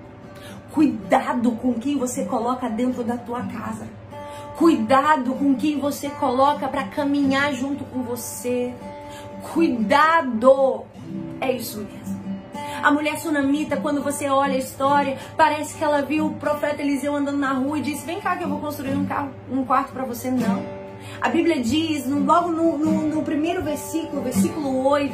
Cuidado 0.71 1.51
com 1.53 1.73
quem 1.73 1.97
você 1.97 2.25
coloca 2.25 2.69
dentro 2.69 3.03
da 3.03 3.17
tua 3.17 3.41
casa. 3.43 3.87
Cuidado 4.55 5.33
com 5.33 5.55
quem 5.55 5.79
você 5.79 6.09
coloca 6.09 6.67
para 6.67 6.85
caminhar 6.85 7.53
junto 7.53 7.83
com 7.85 8.03
você. 8.03 8.73
Cuidado! 9.53 10.85
É 11.41 11.51
isso 11.51 11.79
mesmo. 11.79 12.21
A 12.81 12.91
mulher 12.91 13.19
sunamita, 13.19 13.77
quando 13.77 14.01
você 14.01 14.29
olha 14.29 14.55
a 14.55 14.57
história, 14.57 15.17
parece 15.35 15.77
que 15.77 15.83
ela 15.83 16.01
viu 16.01 16.27
o 16.27 16.33
profeta 16.35 16.81
Eliseu 16.81 17.15
andando 17.15 17.37
na 17.37 17.53
rua 17.53 17.77
e 17.77 17.81
disse: 17.81 18.05
Vem 18.05 18.21
cá 18.21 18.37
que 18.37 18.43
eu 18.43 18.49
vou 18.49 18.59
construir 18.59 18.95
um, 18.95 19.05
carro, 19.05 19.29
um 19.51 19.63
quarto 19.65 19.91
para 19.91 20.05
você. 20.05 20.31
Não. 20.31 20.63
A 21.19 21.29
Bíblia 21.29 21.61
diz, 21.61 22.07
logo 22.07 22.49
no, 22.49 22.77
no, 22.77 23.07
no 23.07 23.23
primeiro 23.23 23.61
versículo, 23.61 24.21
versículo 24.21 24.87
8, 24.87 25.13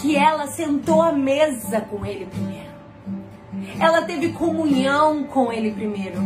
que 0.00 0.16
ela 0.16 0.46
sentou 0.46 1.02
à 1.02 1.12
mesa 1.12 1.80
com 1.80 2.04
ele 2.04 2.26
primeiro. 2.26 2.73
Ela 3.78 4.02
teve 4.02 4.30
comunhão 4.30 5.24
com 5.24 5.52
ele 5.52 5.70
primeiro. 5.70 6.20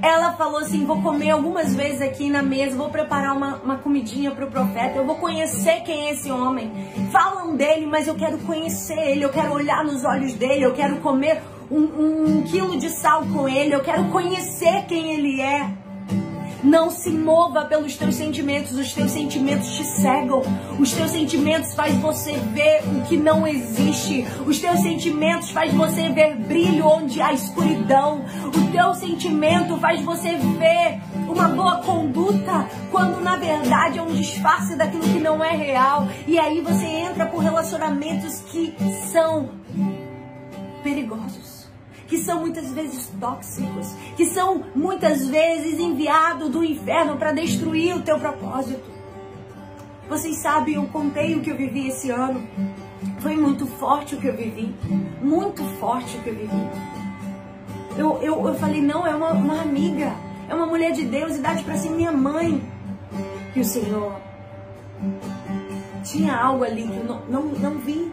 Ela 0.00 0.32
falou 0.32 0.58
assim: 0.58 0.84
vou 0.84 1.02
comer 1.02 1.30
algumas 1.30 1.74
vezes 1.74 2.00
aqui 2.00 2.30
na 2.30 2.42
mesa, 2.42 2.76
vou 2.76 2.88
preparar 2.88 3.36
uma, 3.36 3.56
uma 3.56 3.76
comidinha 3.76 4.30
para 4.30 4.44
o 4.44 4.50
profeta, 4.50 4.96
eu 4.96 5.04
vou 5.04 5.16
conhecer 5.16 5.82
quem 5.82 6.08
é 6.08 6.12
esse 6.12 6.30
homem. 6.30 6.70
Falam 7.10 7.56
dele, 7.56 7.86
mas 7.86 8.06
eu 8.06 8.14
quero 8.14 8.38
conhecer 8.38 8.98
ele, 8.98 9.24
eu 9.24 9.30
quero 9.30 9.52
olhar 9.52 9.84
nos 9.84 10.04
olhos 10.04 10.34
dele, 10.34 10.64
eu 10.64 10.72
quero 10.72 10.96
comer 10.96 11.42
um, 11.70 11.80
um, 11.80 12.24
um 12.38 12.42
quilo 12.42 12.78
de 12.78 12.90
sal 12.90 13.24
com 13.26 13.48
ele, 13.48 13.74
eu 13.74 13.80
quero 13.80 14.04
conhecer 14.04 14.84
quem 14.86 15.12
ele 15.12 15.40
é. 15.40 15.81
Não 16.62 16.90
se 16.90 17.10
mova 17.10 17.64
pelos 17.64 17.96
teus 17.96 18.14
sentimentos, 18.14 18.78
os 18.78 18.92
teus 18.92 19.10
sentimentos 19.10 19.68
te 19.74 19.84
cegam. 19.84 20.42
Os 20.78 20.92
teus 20.92 21.10
sentimentos 21.10 21.74
faz 21.74 21.92
você 21.96 22.32
ver 22.32 22.82
o 22.86 23.02
que 23.02 23.16
não 23.16 23.44
existe. 23.46 24.24
Os 24.46 24.60
teus 24.60 24.80
sentimentos 24.80 25.50
faz 25.50 25.74
você 25.74 26.08
ver 26.10 26.36
brilho 26.36 26.86
onde 26.86 27.20
há 27.20 27.32
escuridão. 27.32 28.24
O 28.46 28.70
teu 28.70 28.94
sentimento 28.94 29.76
faz 29.78 30.00
você 30.02 30.36
ver 30.36 31.00
uma 31.28 31.48
boa 31.48 31.78
conduta 31.78 32.68
quando 32.92 33.20
na 33.20 33.36
verdade 33.36 33.98
é 33.98 34.02
um 34.02 34.14
disfarce 34.14 34.76
daquilo 34.76 35.02
que 35.02 35.18
não 35.18 35.42
é 35.42 35.56
real. 35.56 36.06
E 36.28 36.38
aí 36.38 36.60
você 36.60 36.86
entra 36.86 37.26
por 37.26 37.38
relacionamentos 37.38 38.40
que 38.52 38.72
são 39.10 39.50
perigosos 40.84 41.51
que 42.12 42.18
são 42.18 42.40
muitas 42.40 42.70
vezes 42.72 43.10
tóxicos, 43.18 43.94
que 44.18 44.26
são 44.26 44.64
muitas 44.76 45.26
vezes 45.30 45.80
enviados 45.80 46.50
do 46.50 46.62
inferno 46.62 47.16
para 47.16 47.32
destruir 47.32 47.96
o 47.96 48.02
teu 48.02 48.18
propósito. 48.18 48.84
Vocês 50.10 50.36
sabem, 50.36 50.74
eu 50.74 50.84
contei 50.88 51.34
o 51.34 51.40
que 51.40 51.48
eu 51.48 51.56
vivi 51.56 51.88
esse 51.88 52.10
ano. 52.10 52.46
Foi 53.20 53.34
muito 53.34 53.66
forte 53.66 54.14
o 54.14 54.18
que 54.18 54.26
eu 54.26 54.36
vivi. 54.36 54.74
Muito 55.22 55.64
forte 55.80 56.18
o 56.18 56.20
que 56.20 56.28
eu 56.28 56.36
vivi. 56.36 56.68
Eu, 57.96 58.18
eu, 58.20 58.46
eu 58.46 58.54
falei, 58.56 58.82
não, 58.82 59.06
é 59.06 59.14
uma, 59.16 59.30
uma 59.30 59.62
amiga. 59.62 60.12
É 60.50 60.54
uma 60.54 60.66
mulher 60.66 60.92
de 60.92 61.06
Deus, 61.06 61.36
idade 61.36 61.64
para 61.64 61.78
ser 61.78 61.88
minha 61.88 62.12
mãe. 62.12 62.62
E 63.56 63.60
o 63.60 63.64
Senhor 63.64 64.20
tinha 66.04 66.36
algo 66.36 66.62
ali 66.62 66.82
que 66.82 66.94
eu 66.94 67.04
não, 67.04 67.24
não, 67.24 67.42
não 67.42 67.78
vi. 67.78 68.12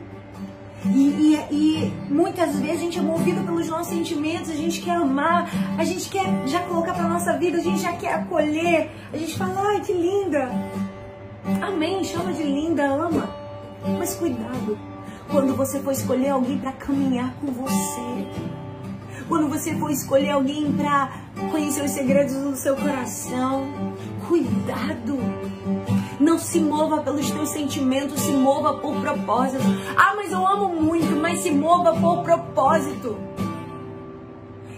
E, 0.85 0.89
e, 0.89 1.35
e, 1.51 1.93
muitas 2.09 2.57
vezes 2.57 2.77
a 2.77 2.83
gente 2.83 2.99
é 2.99 3.01
movido 3.01 3.41
pelos 3.43 3.67
nossos 3.67 3.87
sentimentos, 3.87 4.49
a 4.49 4.55
gente 4.55 4.81
quer 4.81 4.95
amar, 4.95 5.49
a 5.77 5.83
gente 5.83 6.09
quer 6.09 6.25
já 6.47 6.61
colocar 6.61 6.93
para 6.93 7.03
nossa 7.03 7.37
vida, 7.37 7.57
a 7.57 7.61
gente 7.61 7.81
já 7.81 7.93
quer 7.93 8.13
acolher, 8.13 8.89
a 9.11 9.17
gente 9.17 9.37
fala, 9.37 9.61
ai 9.71 9.81
que 9.81 9.91
linda. 9.91 10.49
Amém, 11.61 12.03
chama 12.03 12.31
de 12.31 12.43
linda, 12.43 12.85
ama. 12.85 13.29
Mas 13.97 14.15
cuidado, 14.15 14.77
quando 15.29 15.55
você 15.55 15.79
for 15.79 15.91
escolher 15.91 16.29
alguém 16.29 16.57
para 16.57 16.71
caminhar 16.71 17.33
com 17.41 17.47
você, 17.47 18.27
quando 19.27 19.47
você 19.47 19.75
for 19.75 19.91
escolher 19.91 20.31
alguém 20.31 20.71
para 20.73 21.11
conhecer 21.51 21.83
os 21.83 21.91
segredos 21.91 22.35
do 22.35 22.55
seu 22.55 22.75
coração, 22.75 23.67
cuidado. 24.27 25.19
Não 26.19 26.37
se 26.37 26.59
mova 26.59 27.01
pelos 27.01 27.31
teus 27.31 27.49
sentimentos, 27.49 28.19
se 28.19 28.31
mova 28.31 28.73
por 28.75 28.95
propósito. 28.95 29.63
Ah, 29.95 30.13
mas 30.15 30.31
eu 30.31 30.45
amo 30.45 30.69
muito, 30.69 31.15
mas 31.15 31.39
se 31.39 31.51
mova 31.51 31.93
por 31.93 32.23
propósito. 32.23 33.17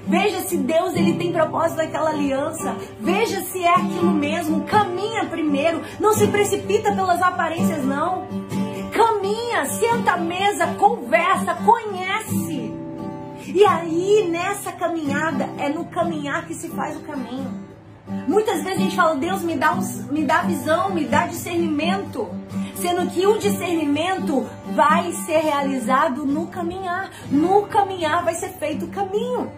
Veja 0.08 0.42
se 0.42 0.58
Deus 0.58 0.94
ele 0.94 1.14
tem 1.14 1.32
propósito 1.32 1.78
naquela 1.78 2.10
aliança. 2.10 2.76
Veja 3.00 3.42
se 3.42 3.64
é 3.64 3.74
aquilo 3.74 4.12
mesmo. 4.12 4.66
Caminha 4.66 5.26
primeiro. 5.26 5.82
Não 6.00 6.14
se 6.14 6.28
precipita 6.28 6.94
pelas 6.94 7.22
aparências, 7.22 7.84
não. 7.86 8.28
Caminha, 8.92 9.66
senta 9.66 10.14
à 10.14 10.18
mesa, 10.18 10.76
conversa, 10.76 11.56
conhece. 11.56 12.72
E 13.48 13.66
aí, 13.66 14.28
nessa 14.30 14.72
caminhada, 14.72 15.50
é 15.58 15.70
no 15.70 15.86
caminhar 15.86 16.46
que 16.46 16.54
se 16.54 16.70
faz 16.70 16.98
o 16.98 17.02
caminho. 17.02 17.71
Muitas 18.28 18.64
vezes 18.64 18.80
a 18.80 18.82
gente 18.82 18.96
fala, 18.96 19.16
Deus 19.16 19.42
me 19.42 19.56
dá, 19.56 19.74
um, 19.74 19.82
me 20.12 20.24
dá 20.24 20.42
visão, 20.42 20.90
me 20.90 21.06
dá 21.06 21.28
discernimento. 21.28 22.30
Sendo 22.76 23.10
que 23.12 23.26
o 23.26 23.38
discernimento 23.38 24.48
vai 24.74 25.12
ser 25.12 25.40
realizado 25.40 26.26
no 26.26 26.48
caminhar. 26.48 27.10
No 27.30 27.68
caminhar 27.68 28.24
vai 28.24 28.34
ser 28.34 28.50
feito 28.50 28.86
o 28.86 28.90
caminho. 28.90 29.52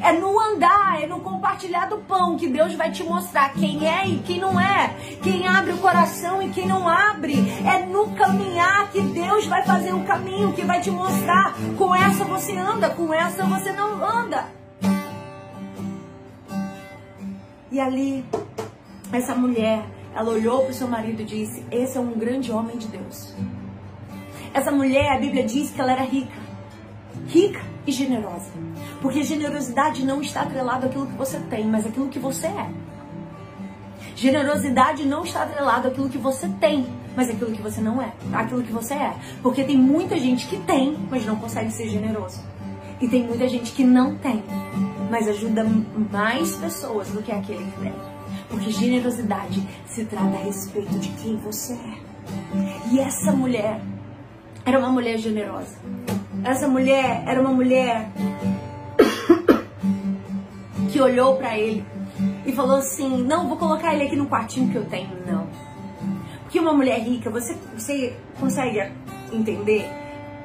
É 0.00 0.12
no 0.12 0.38
andar, 0.38 1.02
é 1.02 1.06
no 1.06 1.20
compartilhar 1.20 1.86
do 1.86 1.98
pão 1.98 2.36
que 2.36 2.48
Deus 2.48 2.74
vai 2.74 2.90
te 2.90 3.02
mostrar 3.02 3.52
quem 3.52 3.86
é 3.86 4.06
e 4.06 4.18
quem 4.20 4.38
não 4.38 4.58
é, 4.58 4.94
quem 5.22 5.46
abre 5.46 5.72
o 5.72 5.78
coração 5.78 6.40
e 6.40 6.48
quem 6.50 6.66
não 6.66 6.88
abre. 6.88 7.34
É 7.66 7.84
no 7.84 8.10
caminhar 8.10 8.90
que 8.90 9.00
Deus 9.00 9.46
vai 9.46 9.62
fazer 9.64 9.92
o 9.92 10.04
caminho, 10.04 10.52
que 10.52 10.62
vai 10.62 10.80
te 10.80 10.90
mostrar. 10.90 11.54
Com 11.76 11.94
essa 11.94 12.24
você 12.24 12.56
anda, 12.56 12.90
com 12.90 13.12
essa 13.12 13.44
você 13.44 13.72
não 13.72 14.02
anda. 14.04 14.61
E 17.72 17.80
ali, 17.80 18.22
essa 19.10 19.34
mulher, 19.34 19.82
ela 20.14 20.30
olhou 20.30 20.60
para 20.60 20.72
o 20.72 20.74
seu 20.74 20.86
marido 20.86 21.22
e 21.22 21.24
disse: 21.24 21.64
Esse 21.70 21.96
é 21.96 22.00
um 22.00 22.12
grande 22.12 22.52
homem 22.52 22.76
de 22.76 22.86
Deus. 22.86 23.34
Essa 24.52 24.70
mulher, 24.70 25.10
a 25.10 25.18
Bíblia 25.18 25.42
diz 25.42 25.70
que 25.70 25.80
ela 25.80 25.92
era 25.92 26.02
rica. 26.02 26.36
Rica 27.26 27.62
e 27.86 27.90
generosa. 27.90 28.50
Porque 29.00 29.22
generosidade 29.22 30.04
não 30.04 30.20
está 30.20 30.42
atrelada 30.42 30.86
àquilo 30.86 31.06
que 31.06 31.16
você 31.16 31.40
tem, 31.48 31.66
mas 31.66 31.86
àquilo 31.86 32.10
que 32.10 32.18
você 32.18 32.46
é. 32.46 32.70
Generosidade 34.14 35.06
não 35.06 35.24
está 35.24 35.44
atrelada 35.44 35.88
àquilo 35.88 36.10
que 36.10 36.18
você 36.18 36.50
tem, 36.60 36.86
mas 37.16 37.30
àquilo 37.30 37.52
que 37.52 37.62
você 37.62 37.80
não 37.80 38.02
é. 38.02 38.12
Aquilo 38.34 38.62
que 38.62 38.70
você 38.70 38.92
é. 38.92 39.14
Porque 39.42 39.64
tem 39.64 39.78
muita 39.78 40.18
gente 40.18 40.46
que 40.46 40.58
tem, 40.58 40.94
mas 41.10 41.24
não 41.24 41.36
consegue 41.36 41.70
ser 41.70 41.88
generoso. 41.88 42.51
E 43.02 43.08
tem 43.08 43.24
muita 43.24 43.48
gente 43.48 43.72
que 43.72 43.82
não 43.82 44.14
tem, 44.14 44.44
mas 45.10 45.26
ajuda 45.26 45.66
mais 46.12 46.54
pessoas 46.54 47.08
do 47.08 47.20
que 47.20 47.32
aquele 47.32 47.64
que 47.64 47.80
tem. 47.80 47.92
Porque 48.48 48.70
generosidade 48.70 49.60
se 49.86 50.04
trata 50.04 50.36
a 50.36 50.44
respeito 50.44 50.96
de 51.00 51.08
quem 51.20 51.36
você 51.36 51.72
é. 51.72 52.92
E 52.92 53.00
essa 53.00 53.32
mulher 53.32 53.80
era 54.64 54.78
uma 54.78 54.88
mulher 54.88 55.18
generosa. 55.18 55.76
Essa 56.44 56.68
mulher 56.68 57.24
era 57.26 57.40
uma 57.40 57.50
mulher 57.50 58.08
que 60.92 61.00
olhou 61.00 61.36
para 61.36 61.58
ele 61.58 61.84
e 62.46 62.52
falou 62.52 62.76
assim: 62.76 63.24
Não, 63.24 63.48
vou 63.48 63.56
colocar 63.56 63.92
ele 63.94 64.04
aqui 64.04 64.14
no 64.14 64.26
quartinho 64.26 64.70
que 64.70 64.76
eu 64.76 64.84
tenho. 64.84 65.10
Não. 65.26 65.48
Porque 66.42 66.60
uma 66.60 66.72
mulher 66.72 67.00
rica, 67.00 67.28
você, 67.28 67.56
você 67.76 68.16
consegue 68.38 68.92
entender? 69.32 70.01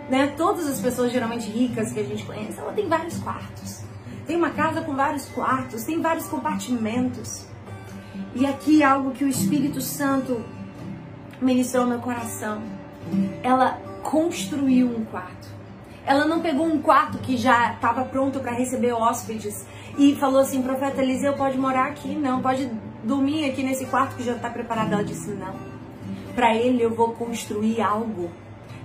Né? 0.09 0.33
Todas 0.37 0.67
as 0.67 0.79
pessoas 0.79 1.11
geralmente 1.11 1.49
ricas 1.49 1.91
que 1.91 1.99
a 1.99 2.03
gente 2.03 2.25
conhece, 2.25 2.59
ela 2.59 2.73
tem 2.73 2.87
vários 2.87 3.17
quartos. 3.19 3.83
Tem 4.25 4.35
uma 4.35 4.49
casa 4.51 4.81
com 4.81 4.95
vários 4.95 5.25
quartos, 5.29 5.83
tem 5.83 6.01
vários 6.01 6.27
compartimentos. 6.27 7.45
E 8.35 8.45
aqui 8.45 8.83
algo 8.83 9.11
que 9.11 9.23
o 9.23 9.27
Espírito 9.27 9.81
Santo 9.81 10.43
ministrou 11.41 11.83
no 11.83 11.91
meu 11.91 11.99
coração. 11.99 12.61
Ela 13.41 13.79
construiu 14.03 14.87
um 14.87 15.05
quarto. 15.05 15.47
Ela 16.05 16.25
não 16.25 16.41
pegou 16.41 16.65
um 16.65 16.81
quarto 16.81 17.17
que 17.17 17.35
já 17.35 17.73
estava 17.73 18.05
pronto 18.05 18.39
para 18.39 18.51
receber 18.51 18.93
hóspedes 18.93 19.65
e 19.97 20.15
falou 20.15 20.39
assim: 20.39 20.61
Profeta 20.61 21.01
Eliseu 21.01 21.33
pode 21.33 21.57
morar 21.57 21.87
aqui, 21.87 22.15
não, 22.15 22.41
pode 22.41 22.69
dormir 23.03 23.49
aqui 23.49 23.61
nesse 23.61 23.85
quarto 23.85 24.15
que 24.15 24.23
já 24.23 24.33
está 24.33 24.49
preparado. 24.49 24.93
Ela 24.93 25.03
disse: 25.03 25.31
Não. 25.31 25.53
Para 26.33 26.55
ele 26.55 26.81
eu 26.81 26.93
vou 26.93 27.13
construir 27.13 27.81
algo 27.81 28.29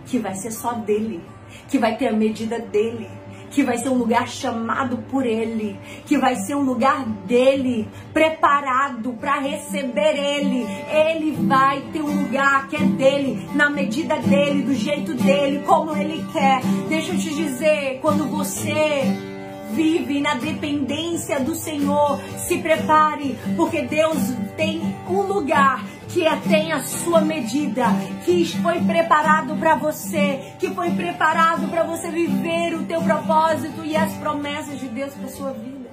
que 0.06 0.18
vai 0.18 0.35
ser 0.35 0.50
só 0.50 0.73
dele, 0.73 1.23
que 1.68 1.78
vai 1.78 1.97
ter 1.97 2.09
a 2.09 2.12
medida 2.12 2.59
dele 2.59 3.09
que 3.52 3.62
vai 3.62 3.76
ser 3.78 3.90
um 3.90 3.99
lugar 3.99 4.26
chamado 4.26 4.97
por 5.11 5.25
Ele, 5.26 5.78
que 6.06 6.18
vai 6.18 6.37
ser 6.37 6.54
um 6.54 6.62
lugar 6.62 7.04
dele, 7.26 7.87
preparado 8.12 9.12
para 9.12 9.38
receber 9.38 10.16
Ele. 10.16 10.66
Ele 10.90 11.32
vai 11.47 11.82
ter 11.92 12.00
um 12.00 12.23
lugar 12.23 12.68
que 12.68 12.76
é 12.76 12.80
dele, 12.80 13.47
na 13.54 13.71
medida 13.71 14.16
dele, 14.16 14.62
do 14.62 14.75
jeito 14.75 15.14
dele, 15.14 15.62
como 15.66 15.94
Ele 15.94 16.25
quer. 16.32 16.61
Deixa 16.88 17.12
eu 17.12 17.18
te 17.18 17.35
dizer, 17.35 17.99
quando 18.00 18.26
você 18.26 19.32
vive 19.75 20.21
na 20.21 20.35
dependência 20.35 21.41
do 21.41 21.55
Senhor, 21.55 22.21
se 22.38 22.59
prepare, 22.59 23.37
porque 23.57 23.83
Deus 23.83 24.19
tem 24.57 24.81
um 25.09 25.23
lugar 25.23 25.85
que 26.09 26.25
tem 26.49 26.73
a 26.73 26.83
sua 26.83 27.23
medida, 27.23 27.87
que 28.25 28.45
foi 28.62 28.81
preparado 28.81 29.57
para 29.57 29.75
você, 29.76 30.55
que 30.59 30.69
foi 30.71 30.91
preparado 30.91 31.69
para 31.69 31.83
você 31.83 32.11
viver 32.11 32.75
o 32.75 32.85
teu 32.85 33.00
propósito 33.02 33.85
e 33.85 33.97
as 33.97 34.12
promessas 34.14 34.79
de 34.79 34.88
Deus 34.88 35.14
para 35.14 35.29
sua 35.29 35.52
vida. 35.52 35.91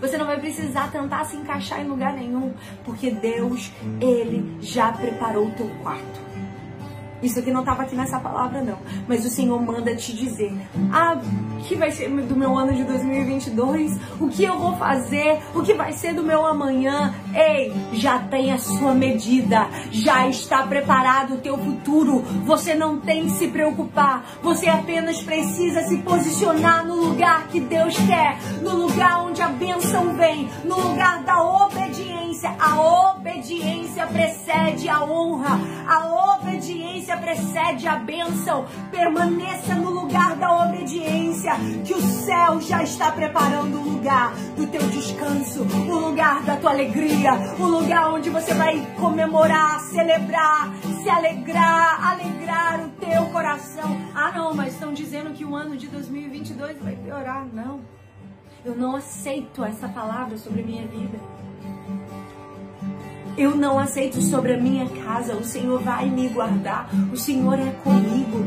Você 0.00 0.16
não 0.16 0.26
vai 0.26 0.38
precisar 0.38 0.90
tentar 0.90 1.24
se 1.24 1.36
encaixar 1.36 1.80
em 1.80 1.88
lugar 1.88 2.12
nenhum, 2.12 2.52
porque 2.84 3.10
Deus, 3.10 3.72
ele 4.00 4.56
já 4.60 4.92
preparou 4.92 5.48
o 5.48 5.52
teu 5.52 5.68
quarto. 5.82 6.25
Isso 7.22 7.38
aqui 7.38 7.50
não 7.50 7.60
estava 7.60 7.82
aqui 7.82 7.94
nessa 7.94 8.18
palavra, 8.20 8.60
não. 8.62 8.78
Mas 9.08 9.24
o 9.24 9.30
Senhor 9.30 9.60
manda 9.60 9.94
te 9.94 10.14
dizer: 10.14 10.52
Ah, 10.92 11.18
o 11.58 11.62
que 11.62 11.74
vai 11.74 11.90
ser 11.90 12.08
do 12.08 12.36
meu 12.36 12.56
ano 12.56 12.74
de 12.74 12.84
2022? 12.84 13.98
O 14.20 14.28
que 14.28 14.44
eu 14.44 14.58
vou 14.58 14.76
fazer? 14.76 15.40
O 15.54 15.62
que 15.62 15.74
vai 15.74 15.92
ser 15.92 16.14
do 16.14 16.22
meu 16.22 16.44
amanhã? 16.44 17.14
Ei, 17.34 17.72
já 17.92 18.18
tem 18.18 18.52
a 18.52 18.58
sua 18.58 18.94
medida. 18.94 19.66
Já 19.90 20.28
está 20.28 20.66
preparado 20.66 21.34
o 21.34 21.38
teu 21.38 21.56
futuro. 21.58 22.22
Você 22.44 22.74
não 22.74 23.00
tem 23.00 23.24
que 23.24 23.30
se 23.30 23.48
preocupar. 23.48 24.24
Você 24.42 24.68
apenas 24.68 25.22
precisa 25.22 25.82
se 25.82 25.98
posicionar 25.98 26.86
no 26.86 26.96
lugar 26.96 27.48
que 27.48 27.60
Deus 27.60 27.96
quer. 27.96 28.38
No 28.62 28.76
lugar 28.76 29.24
onde 29.24 29.40
a 29.40 29.48
bênção 29.48 30.14
vem. 30.16 30.48
No 30.64 30.78
lugar 30.78 31.22
da 31.22 31.42
obediência. 31.42 32.15
A 32.44 33.10
obediência 33.10 34.06
precede 34.06 34.88
a 34.88 35.04
honra. 35.04 35.58
A 35.86 36.34
obediência 36.34 36.36
obediência 36.56 37.16
precede 37.16 37.86
a 37.86 37.96
bênção. 37.96 38.66
Permaneça 38.90 39.74
no 39.74 39.90
lugar 39.90 40.36
da 40.36 40.64
obediência, 40.64 41.52
que 41.84 41.94
o 41.94 42.00
céu 42.00 42.60
já 42.60 42.82
está 42.82 43.12
preparando 43.12 43.78
o 43.78 43.90
lugar 43.90 44.34
do 44.56 44.66
teu 44.66 44.82
descanso, 44.88 45.62
o 45.62 45.94
lugar 46.08 46.42
da 46.44 46.56
tua 46.56 46.70
alegria, 46.70 47.32
o 47.58 47.64
lugar 47.64 48.12
onde 48.12 48.30
você 48.30 48.54
vai 48.54 48.84
comemorar, 48.96 49.80
celebrar, 49.80 50.72
se 51.02 51.08
alegrar, 51.08 52.12
alegrar 52.12 52.86
o 52.86 52.88
teu 52.90 53.26
coração. 53.26 53.96
Ah, 54.14 54.32
não, 54.32 54.54
mas 54.54 54.74
estão 54.74 54.92
dizendo 54.92 55.32
que 55.32 55.44
o 55.44 55.54
ano 55.54 55.76
de 55.76 55.86
2022 55.88 56.78
vai 56.78 56.96
piorar. 56.96 57.46
Não. 57.52 57.80
Eu 58.64 58.74
não 58.74 58.96
aceito 58.96 59.64
essa 59.64 59.88
palavra 59.88 60.36
sobre 60.36 60.62
minha 60.62 60.86
vida. 60.86 61.18
Eu 63.36 63.54
não 63.54 63.78
aceito 63.78 64.22
sobre 64.22 64.54
a 64.54 64.56
minha 64.56 64.86
casa. 65.04 65.34
O 65.34 65.44
Senhor 65.44 65.82
vai 65.82 66.08
me 66.08 66.28
guardar. 66.28 66.88
O 67.12 67.16
Senhor 67.16 67.58
é 67.58 67.70
comigo. 67.84 68.46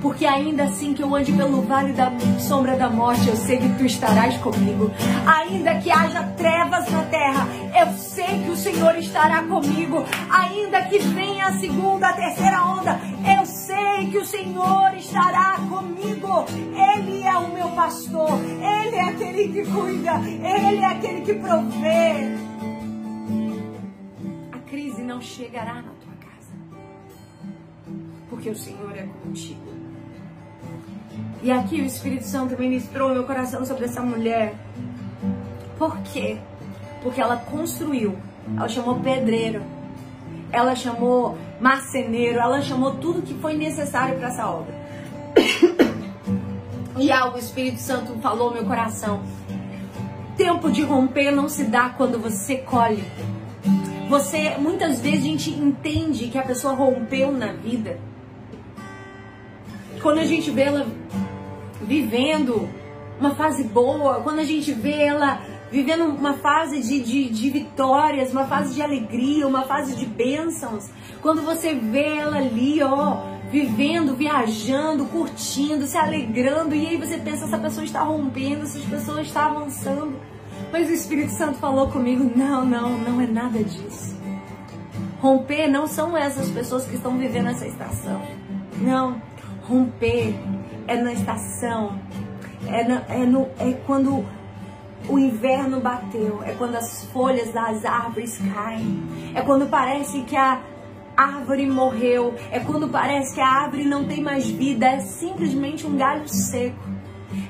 Porque 0.00 0.24
ainda 0.24 0.64
assim 0.64 0.94
que 0.94 1.02
eu 1.02 1.12
ande 1.12 1.32
pelo 1.32 1.62
vale 1.62 1.92
da 1.92 2.12
sombra 2.38 2.76
da 2.76 2.88
morte, 2.88 3.28
eu 3.28 3.34
sei 3.34 3.58
que 3.58 3.68
tu 3.70 3.84
estarás 3.84 4.36
comigo. 4.36 4.92
Ainda 5.26 5.74
que 5.76 5.90
haja 5.90 6.22
trevas 6.36 6.88
na 6.90 7.02
terra, 7.02 7.48
eu 7.80 7.92
sei 7.98 8.44
que 8.44 8.50
o 8.50 8.56
Senhor 8.56 8.96
estará 8.96 9.42
comigo. 9.42 10.04
Ainda 10.30 10.82
que 10.82 10.98
venha 10.98 11.46
a 11.46 11.58
segunda, 11.58 12.08
a 12.08 12.12
terceira 12.12 12.62
onda, 12.62 13.00
eu 13.40 13.44
sei 13.44 14.08
que 14.10 14.18
o 14.18 14.24
Senhor 14.24 14.94
estará 14.96 15.58
comigo. 15.68 16.44
Ele 16.94 17.22
é 17.24 17.36
o 17.36 17.52
meu 17.52 17.68
pastor, 17.70 18.38
ele 18.40 18.96
é 18.96 19.08
aquele 19.08 19.48
que 19.48 19.68
cuida, 19.68 20.20
ele 20.24 20.78
é 20.78 20.86
aquele 20.86 21.22
que 21.22 21.34
provê 21.34 22.38
não 25.08 25.22
chegará 25.22 25.76
na 25.76 25.82
tua 25.82 26.12
casa. 26.20 26.52
Porque 28.28 28.50
o 28.50 28.54
Senhor 28.54 28.94
é 28.94 29.08
contigo. 29.24 29.66
E 31.42 31.50
aqui 31.50 31.80
o 31.80 31.86
Espírito 31.86 32.24
Santo 32.24 32.58
ministrou 32.58 33.14
meu 33.14 33.24
coração 33.24 33.64
sobre 33.64 33.86
essa 33.86 34.02
mulher. 34.02 34.54
Por 35.78 35.96
quê? 36.02 36.36
Porque 37.02 37.20
ela 37.20 37.38
construiu. 37.38 38.18
Ela 38.54 38.68
chamou 38.68 39.00
pedreiro. 39.00 39.62
Ela 40.52 40.76
chamou 40.76 41.38
marceneiro. 41.58 42.38
Ela 42.38 42.60
chamou 42.60 42.96
tudo 42.96 43.22
que 43.22 43.34
foi 43.34 43.56
necessário 43.56 44.18
para 44.18 44.28
essa 44.28 44.46
obra. 44.46 44.74
E 47.00 47.12
algo 47.12 47.36
o 47.36 47.38
Espírito 47.38 47.78
Santo 47.78 48.18
falou 48.20 48.52
meu 48.52 48.64
coração. 48.64 49.22
Tempo 50.36 50.68
de 50.68 50.82
romper 50.82 51.30
não 51.30 51.48
se 51.48 51.62
dá 51.62 51.90
quando 51.90 52.18
você 52.18 52.56
colhe. 52.56 53.04
Você, 54.08 54.56
muitas 54.58 55.00
vezes 55.00 55.20
a 55.20 55.22
gente 55.22 55.50
entende 55.50 56.28
que 56.28 56.38
a 56.38 56.42
pessoa 56.42 56.74
rompeu 56.74 57.30
na 57.30 57.52
vida. 57.52 57.98
Quando 60.00 60.18
a 60.18 60.24
gente 60.24 60.50
vê 60.50 60.62
ela 60.62 60.86
vivendo 61.82 62.68
uma 63.20 63.34
fase 63.34 63.64
boa, 63.64 64.20
quando 64.22 64.38
a 64.38 64.44
gente 64.44 64.72
vê 64.72 65.02
ela 65.02 65.40
vivendo 65.70 66.04
uma 66.04 66.34
fase 66.34 66.80
de, 66.80 67.00
de, 67.00 67.28
de, 67.28 67.50
vitórias, 67.50 68.32
uma 68.32 68.46
fase 68.46 68.74
de 68.74 68.80
alegria, 68.80 69.46
uma 69.46 69.64
fase 69.64 69.94
de 69.94 70.06
bênçãos. 70.06 70.88
Quando 71.20 71.42
você 71.42 71.74
vê 71.74 72.16
ela 72.16 72.38
ali, 72.38 72.82
ó, 72.82 73.18
vivendo, 73.50 74.14
viajando, 74.14 75.04
curtindo, 75.06 75.86
se 75.86 75.98
alegrando, 75.98 76.74
e 76.74 76.86
aí 76.86 76.96
você 76.96 77.18
pensa, 77.18 77.44
essa 77.44 77.58
pessoa 77.58 77.84
está 77.84 78.02
rompendo, 78.02 78.62
essa 78.62 78.78
pessoa 78.88 79.20
está 79.20 79.46
avançando. 79.46 80.16
Mas 80.70 80.88
o 80.88 80.92
Espírito 80.92 81.32
Santo 81.32 81.58
falou 81.58 81.88
comigo: 81.88 82.30
não, 82.36 82.64
não, 82.64 82.98
não 82.98 83.20
é 83.20 83.26
nada 83.26 83.62
disso. 83.62 84.16
Romper 85.20 85.68
não 85.68 85.86
são 85.86 86.16
essas 86.16 86.48
pessoas 86.50 86.84
que 86.84 86.94
estão 86.94 87.18
vivendo 87.18 87.48
essa 87.48 87.66
estação. 87.66 88.22
Não. 88.80 89.20
Romper 89.62 90.34
é 90.86 90.96
na 90.96 91.12
estação. 91.12 91.98
É, 92.66 92.84
na, 92.84 93.02
é, 93.08 93.26
no, 93.26 93.48
é 93.58 93.72
quando 93.86 94.24
o 95.08 95.18
inverno 95.18 95.80
bateu. 95.80 96.42
É 96.44 96.52
quando 96.52 96.76
as 96.76 97.04
folhas 97.06 97.52
das 97.52 97.84
árvores 97.84 98.38
caem. 98.54 99.02
É 99.34 99.42
quando 99.42 99.66
parece 99.68 100.20
que 100.22 100.36
a 100.36 100.60
árvore 101.16 101.66
morreu. 101.66 102.34
É 102.52 102.60
quando 102.60 102.88
parece 102.88 103.34
que 103.34 103.40
a 103.40 103.48
árvore 103.48 103.84
não 103.84 104.04
tem 104.04 104.22
mais 104.22 104.48
vida. 104.48 104.86
É 104.86 105.00
simplesmente 105.00 105.84
um 105.84 105.96
galho 105.96 106.28
seco. 106.28 106.88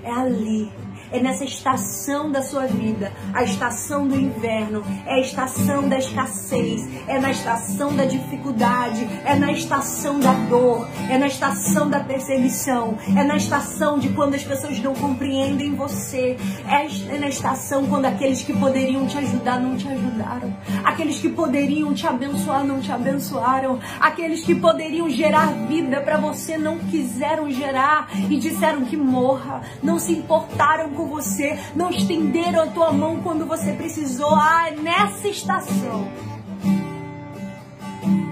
É 0.03 0.11
ali 0.11 0.73
é 1.12 1.21
nessa 1.21 1.44
estação 1.44 2.31
da 2.31 2.42
sua 2.42 2.66
vida, 2.66 3.12
a 3.33 3.42
estação 3.42 4.07
do 4.07 4.18
inverno, 4.18 4.83
é 5.07 5.14
a 5.14 5.21
estação 5.21 5.88
da 5.88 5.99
escassez, 5.99 6.88
é 7.07 7.18
na 7.18 7.31
estação 7.31 7.94
da 7.94 8.05
dificuldade, 8.05 9.09
é 9.25 9.35
na 9.35 9.53
estação 9.53 10.18
da 10.21 10.33
dor, 10.33 10.88
é 11.11 11.18
na 11.18 11.27
estação 11.27 11.88
da 11.88 12.01
perseguição, 12.01 12.97
é 13.16 13.25
na 13.25 13.37
estação 13.37 13.99
de 13.99 14.11
quando 14.11 14.35
as 14.35 14.44
pessoas 14.44 14.79
não 14.81 14.94
compreendem 14.94 15.75
você, 15.75 16.37
é 16.66 17.18
na 17.18 17.29
estação 17.29 17.87
quando 17.87 18.07
aqueles 18.07 18.42
que 18.42 18.53
poderiam 18.53 19.07
te 19.07 19.18
ajudar 19.18 19.61
não 19.61 19.77
te 19.77 19.88
ajudaram, 19.88 20.55
aqueles 20.85 21.18
que 21.18 21.29
poderiam 21.29 21.94
te 21.94 22.07
abençoar 22.07 22.64
não 22.64 22.81
te 22.81 22.92
abençoaram, 22.92 23.79
aqueles 24.01 24.42
que 24.44 24.55
poderiam 24.55 25.09
gerar 25.09 25.47
vida 25.68 26.01
para 26.01 26.18
você 26.18 26.57
não 26.57 26.79
quiseram 26.79 27.51
gerar 27.51 28.11
e 28.29 28.37
disseram 28.37 28.85
que 28.85 28.97
morra, 28.97 29.62
não 29.83 29.99
se 29.99 30.12
importaram 30.12 30.90
com 30.99 31.07
você, 31.07 31.57
não 31.77 31.91
estenderam 31.91 32.65
a 32.65 32.67
tua 32.67 32.93
mão 32.93 33.23
quando 33.23 33.47
você 33.47 33.73
precisou. 33.73 34.35
Ah, 34.35 34.69
nessa 34.83 35.29
estação 35.29 36.09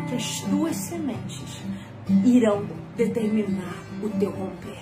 que 0.09 0.17
as 0.17 0.41
tuas 0.41 0.75
sementes 0.75 1.63
irão 2.25 2.67
determinar 2.97 3.77
o 4.03 4.09
teu 4.09 4.33
romper. 4.33 4.79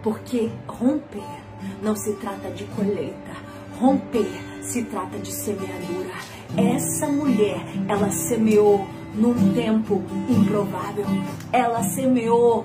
Porque 0.00 0.48
romper 0.68 1.40
não 1.82 1.96
se 1.96 2.12
trata 2.14 2.50
de 2.50 2.64
colheita, 2.64 3.32
romper 3.80 4.30
se 4.62 4.84
trata 4.84 5.18
de 5.18 5.32
semeadura. 5.32 6.14
Essa 6.56 7.08
mulher, 7.08 7.60
ela 7.88 8.10
semeou 8.10 8.86
num 9.14 9.52
tempo 9.54 10.02
improvável. 10.28 11.04
Ela 11.52 11.82
semeou 11.82 12.64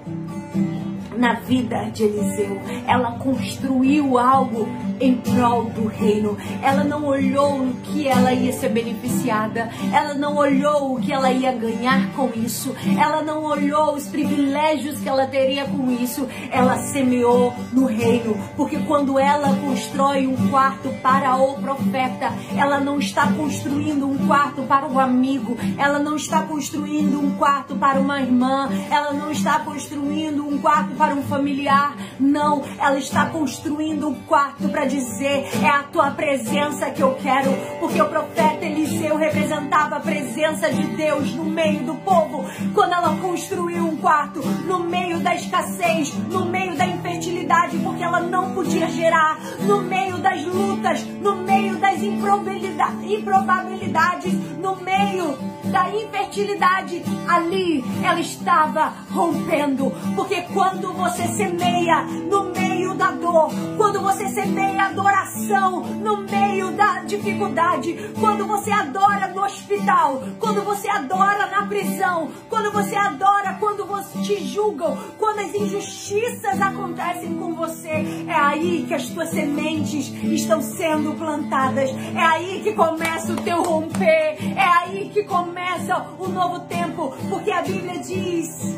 na 1.18 1.34
vida 1.34 1.90
de 1.92 2.04
Eliseu. 2.04 2.60
Ela 2.88 3.12
construiu 3.14 4.18
algo 4.18 4.68
em 5.00 5.16
prol 5.16 5.66
do 5.66 5.88
reino. 5.88 6.38
Ela 6.62 6.84
não 6.84 7.06
olhou 7.06 7.60
no 7.60 7.74
que 7.76 8.08
ela 8.08 8.34
ia 8.34 8.54
ser 8.54 8.70
beneficiada. 8.70 9.70
Ela 9.94 10.14
não 10.14 10.36
olhou 10.38 10.96
o 10.96 11.02
que 11.02 11.12
ela 11.12 11.32
ia 11.32 11.52
ganhar 11.52 12.12
com 12.14 12.30
isso. 12.36 12.76
Ela 13.00 13.22
não 13.22 13.44
olhou 13.44 13.96
os 13.96 14.08
privilégios 14.08 15.00
que 15.00 15.10
ela 15.10 15.28
teria 15.28 15.66
com 15.66 15.92
isso. 15.92 16.28
Ela 16.52 16.78
semeou 16.78 17.54
no 17.72 17.86
reino. 17.86 18.38
Porque 18.56 18.78
quando 18.80 19.20
ela 19.20 19.56
constrói 19.58 20.28
um 20.28 20.50
quarto 20.50 20.90
para 21.02 21.36
o 21.36 21.56
profeta, 21.56 22.32
ela 22.56 22.80
não 22.80 23.00
está 23.00 23.32
construindo 23.34 24.08
um 24.08 24.28
quarto 24.28 24.64
para 24.64 24.88
o 24.88 25.00
amigo. 25.00 25.58
Ela 25.78 26.00
não 26.00 26.16
está 26.16 26.42
construindo 26.42 27.20
um 27.20 27.36
quarto 27.38 27.76
para 27.76 28.00
uma 28.00 28.22
irmã. 28.22 28.70
Ela 28.90 29.14
não 29.14 29.32
está 29.32 29.60
construindo 29.60 30.48
um 30.48 30.58
quarto 30.60 30.96
para 30.96 31.14
um 31.14 31.24
familiar. 31.24 31.96
Não, 32.20 32.64
ela 32.80 32.98
está 32.98 33.26
construindo 33.26 34.08
um 34.08 34.14
quarto 34.14 34.70
para 34.70 34.85
dizer: 34.86 35.48
é 35.64 35.68
a 35.68 35.84
tua 35.84 36.12
presença 36.12 36.90
que 36.90 37.02
eu 37.02 37.16
quero, 37.16 37.52
porque 37.80 38.02
o 38.02 38.10
profeta 38.10 38.66
Eliseu 38.66 39.18
representava 39.18 39.98
a 39.98 40.00
presença 40.00 40.72
de 40.72 40.84
Deus 40.96 41.34
no 41.34 41.46
meio 41.46 41.84
do 41.84 41.96
povo. 41.96 42.46
Quando 42.74 42.94
ela 42.94 43.16
construiu 43.18 43.88
um 43.88 43.98
quarto 43.98 44.40
no 44.66 44.80
meio 44.80 45.20
da 45.20 45.36
escassez, 45.36 46.14
no 46.30 46.46
meio 46.46 46.76
da 46.76 46.86
infertilidade, 46.86 47.78
porque 47.78 48.04
ela 48.04 48.20
não 48.20 48.54
podia 48.54 48.88
gerar, 48.90 49.40
no 49.62 49.82
meio 49.82 50.18
das 50.18 50.44
lutas, 50.44 51.04
no 51.22 51.38
meio 51.38 51.78
das 51.78 52.02
improbabilidades, 52.02 54.34
no 54.60 54.76
meio 54.78 55.38
da 55.66 55.90
infertilidade, 55.90 57.04
ali 57.28 57.84
ela 58.04 58.20
estava 58.20 58.94
rompendo, 59.12 59.92
porque 60.16 60.42
quando 60.54 60.94
você 60.94 61.28
semeia 61.28 62.04
no 62.04 62.52
meio 62.52 62.65
da 62.94 63.12
dor, 63.12 63.50
quando 63.78 64.02
você 64.02 64.28
semeia 64.30 64.86
adoração 64.86 65.82
no 65.82 66.18
meio 66.18 66.72
da 66.72 67.00
dificuldade, 67.04 68.12
quando 68.20 68.46
você 68.46 68.72
adora 68.72 69.28
no 69.30 69.44
hospital, 69.44 70.22
quando 70.40 70.64
você 70.64 70.88
adora 70.88 71.48
na 71.48 71.66
prisão, 71.66 72.30
quando 72.50 72.72
você 72.72 72.96
adora 72.96 73.56
quando 73.60 73.86
você 73.86 74.20
te 74.20 74.44
julgam, 74.44 74.98
quando 75.18 75.40
as 75.40 75.54
injustiças 75.54 76.62
acontecem 76.62 77.36
com 77.36 77.56
você, 77.56 78.26
é 78.28 78.34
aí 78.34 78.86
que 78.88 78.94
as 78.94 79.08
tuas 79.10 79.30
sementes 79.30 80.08
estão 80.24 80.62
sendo 80.62 81.14
plantadas, 81.14 81.90
é 81.90 82.22
aí 82.22 82.62
que 82.62 82.74
começa 82.74 83.34
o 83.34 83.36
teu 83.38 83.64
romper, 83.64 84.38
é 84.56 84.70
aí 84.80 85.10
que 85.14 85.24
começa 85.24 86.06
o 86.20 86.28
novo 86.28 86.62
tempo, 86.62 87.14
porque 87.30 87.52
a 87.52 87.62
Bíblia 87.62 88.00
diz 88.00 88.78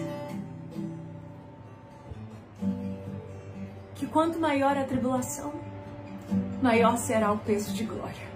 que 3.98 4.06
quanto 4.06 4.40
maior 4.40 4.78
a 4.78 4.84
tribulação, 4.84 5.52
maior 6.62 6.98
será 6.98 7.32
o 7.32 7.38
peso 7.40 7.74
de 7.74 7.84
glória. 7.84 8.28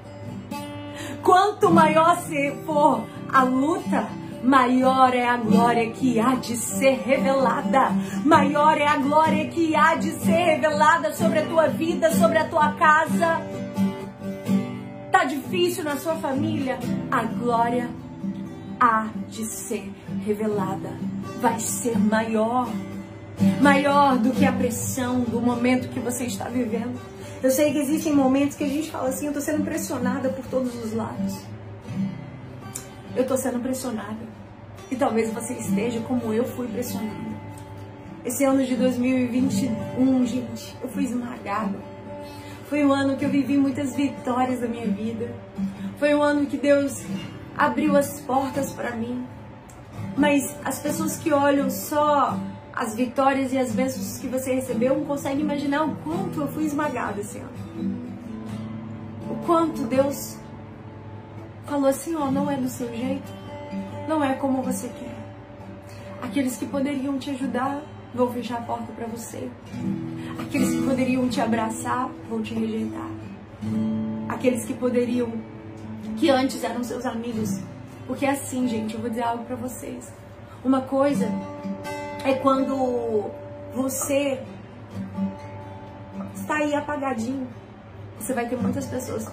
Quanto 1.24 1.72
maior 1.72 2.18
se 2.22 2.52
for 2.66 3.06
a 3.32 3.44
luta, 3.44 4.10
maior 4.44 5.14
é 5.14 5.28
a 5.28 5.38
glória 5.38 5.92
que 5.92 6.20
há 6.20 6.36
de 6.36 6.58
ser 6.58 7.00
revelada. 7.06 7.92
Maior 8.26 8.78
é 8.80 8.88
a 8.88 8.98
glória 8.98 9.48
que 9.50 9.76
há 9.76 9.96
de 9.96 10.12
ser 10.12 10.56
revelada 10.56 11.14
sobre 11.14 11.40
a 11.40 11.46
tua 11.46 11.68
vida, 11.68 12.12
sobre 12.12 12.40
a 12.40 12.48
tua 12.48 12.74
casa. 12.74 13.40
Tá 15.12 15.26
difícil 15.26 15.84
na 15.84 15.98
sua 15.98 16.16
família? 16.16 16.80
A 17.12 17.24
glória 17.24 17.88
há 18.80 19.10
de 19.30 19.46
ser 19.46 19.94
revelada. 20.26 20.90
Vai 21.40 21.60
ser 21.60 22.00
maior. 22.00 22.68
Maior 23.62 24.18
do 24.18 24.32
que 24.32 24.46
a 24.46 24.52
pressão 24.52 25.22
do 25.22 25.42
momento 25.42 25.90
que 25.90 26.00
você 26.00 26.26
está 26.26 26.46
vivendo. 26.46 27.00
Eu 27.42 27.50
sei 27.50 27.72
que 27.72 27.80
existem 27.80 28.14
momentos 28.14 28.56
que 28.56 28.64
a 28.64 28.68
gente 28.68 28.92
fala 28.92 29.10
assim, 29.10 29.28
eu 29.28 29.34
tô 29.34 29.42
sendo 29.42 29.64
pressionada 29.64 30.30
por 30.30 30.46
todos 30.46 30.76
os 30.84 30.94
lados. 30.94 31.40
Eu 33.16 33.26
tô 33.26 33.36
sendo 33.36 33.60
pressionada. 33.60 34.32
E 34.90 34.96
talvez 34.96 35.32
você 35.34 35.54
esteja 35.54 36.00
como 36.02 36.34
eu 36.34 36.44
fui 36.44 36.68
pressionada. 36.68 37.32
Esse 38.24 38.44
ano 38.44 38.64
de 38.64 38.76
2021, 38.76 40.26
gente, 40.28 40.76
eu 40.82 40.90
fui 40.90 41.06
esmagada. 41.06 41.80
Foi 42.70 42.86
um 42.86 42.94
ano 42.94 43.18
que 43.18 43.26
eu 43.26 43.30
vivi 43.30 43.58
muitas 43.58 43.96
vitórias 43.96 44.60
da 44.60 44.68
minha 44.68 44.86
vida. 44.86 45.34
Foi 45.98 46.14
um 46.14 46.22
ano 46.22 46.46
que 46.46 46.58
Deus 46.58 47.02
abriu 47.58 47.98
as 47.98 48.22
portas 48.22 48.72
para 48.72 48.96
mim. 48.96 49.26
Mas 50.16 50.56
as 50.64 50.80
pessoas 50.80 51.18
que 51.18 51.34
olham 51.34 51.70
só 51.70 52.38
as 52.74 52.96
vitórias 52.96 53.52
e 53.52 53.58
as 53.58 53.72
bênçãos 53.72 54.18
que 54.18 54.28
você 54.28 54.54
recebeu, 54.54 54.98
não 54.98 55.06
consegue 55.06 55.42
imaginar 55.42 55.84
o 55.84 55.96
quanto 55.98 56.42
eu 56.42 56.48
fui 56.48 56.66
esmagada 56.66 57.20
esse. 57.20 57.42
O 59.30 59.36
quanto 59.46 59.84
Deus 59.84 60.38
falou 61.66 61.88
assim, 61.88 62.16
ó, 62.16 62.32
não 62.32 62.50
é 62.50 62.56
do 62.56 62.70
seu 62.70 62.88
jeito, 62.96 63.32
não 64.08 64.24
é 64.24 64.34
como 64.34 64.62
você 64.62 64.88
quer. 64.88 65.16
Aqueles 66.22 66.58
que 66.58 66.66
poderiam 66.66 67.18
te 67.18 67.30
ajudar 67.32 67.82
vão 68.14 68.32
fechar 68.32 68.60
a 68.60 68.62
porta 68.62 68.92
para 68.94 69.08
você. 69.08 69.50
Aqueles 70.40 70.70
que 70.70 70.82
poderiam 70.84 71.28
te 71.30 71.42
abraçar 71.42 72.10
vão 72.30 72.42
te 72.42 72.54
rejeitar. 72.54 73.10
Aqueles 74.28 74.66
que 74.66 74.74
poderiam, 74.74 75.32
que 76.18 76.30
antes 76.30 76.64
eram 76.64 76.84
seus 76.84 77.06
amigos. 77.06 77.60
Porque 78.08 78.26
é 78.26 78.32
assim, 78.32 78.68
gente, 78.68 78.96
eu 78.96 79.02
vou 79.02 79.10
dizer 79.10 79.24
algo 79.24 79.46
para 79.46 79.56
vocês. 79.56 80.12
Uma 80.64 80.82
coisa 80.82 81.28
é 82.24 82.34
quando 82.36 83.32
você 83.74 84.42
está 86.36 86.56
aí 86.56 86.74
apagadinho. 86.76 87.48
Você 88.20 88.34
vai 88.34 88.48
ter 88.48 88.58
muitas 88.58 88.86
pessoas. 88.86 89.28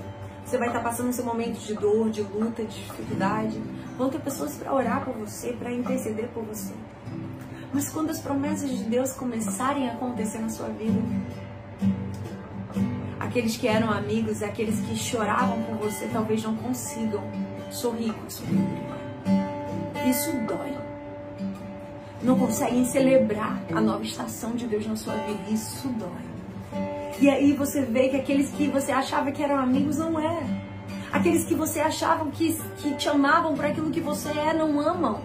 Você 0.45 0.57
vai 0.57 0.69
estar 0.69 0.81
passando 0.81 1.11
esse 1.11 1.23
momento 1.23 1.59
de 1.59 1.75
dor, 1.75 2.09
de 2.09 2.23
luta, 2.23 2.65
de 2.65 2.83
dificuldade. 2.83 3.63
Vão 3.99 4.09
ter 4.09 4.19
pessoas 4.21 4.55
para 4.57 4.73
orar 4.73 5.05
por 5.05 5.15
você, 5.15 5.53
para 5.53 5.71
interceder 5.71 6.29
por 6.29 6.43
você. 6.45 6.73
Mas 7.73 7.91
quando 7.91 8.11
as 8.11 8.19
promessas 8.19 8.71
de 8.71 8.85
Deus 8.85 9.13
começarem 9.13 9.91
a 9.91 9.93
acontecer 9.93 10.39
na 10.39 10.49
sua 10.49 10.69
vida, 10.69 10.99
aqueles 13.21 13.59
que 13.59 13.69
eram 13.69 13.91
amigos, 13.91 14.43
aqueles 14.43 14.81
que 14.81 14.97
choravam 14.97 15.63
por 15.65 15.77
você, 15.77 16.09
talvez 16.11 16.43
não 16.43 16.57
consigam 16.57 17.23
sorrir 17.71 18.15
com 18.15 18.27
vida. 18.47 18.89
Isso 20.09 20.33
dói 20.47 20.78
não 22.23 22.39
conseguem 22.39 22.85
celebrar 22.85 23.61
a 23.75 23.81
nova 23.81 24.03
estação 24.03 24.53
de 24.53 24.67
Deus 24.67 24.87
na 24.87 24.97
sua 24.97 25.15
vida. 25.15 25.41
Isso 25.51 25.89
dói. 25.89 26.29
E 27.21 27.29
aí 27.29 27.53
você 27.53 27.83
vê 27.83 28.09
que 28.09 28.17
aqueles 28.17 28.51
que 28.51 28.69
você 28.69 28.93
achava 28.93 29.33
que 29.33 29.43
eram 29.43 29.59
amigos 29.59 29.99
não 29.99 30.19
é. 30.19 30.43
Aqueles 31.11 31.45
que 31.45 31.55
você 31.55 31.81
achava 31.81 32.29
que, 32.31 32.57
que 32.79 32.95
te 32.95 33.09
amavam 33.09 33.55
por 33.55 33.65
aquilo 33.65 33.91
que 33.91 34.01
você 34.01 34.29
é, 34.31 34.53
não 34.53 34.79
amam. 34.81 35.21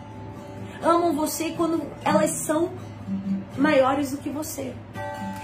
Amam 0.82 1.14
você 1.14 1.52
quando 1.52 1.82
elas 2.04 2.32
são 2.32 2.72
maiores 3.58 4.12
do 4.12 4.18
que 4.18 4.30
você. 4.30 4.74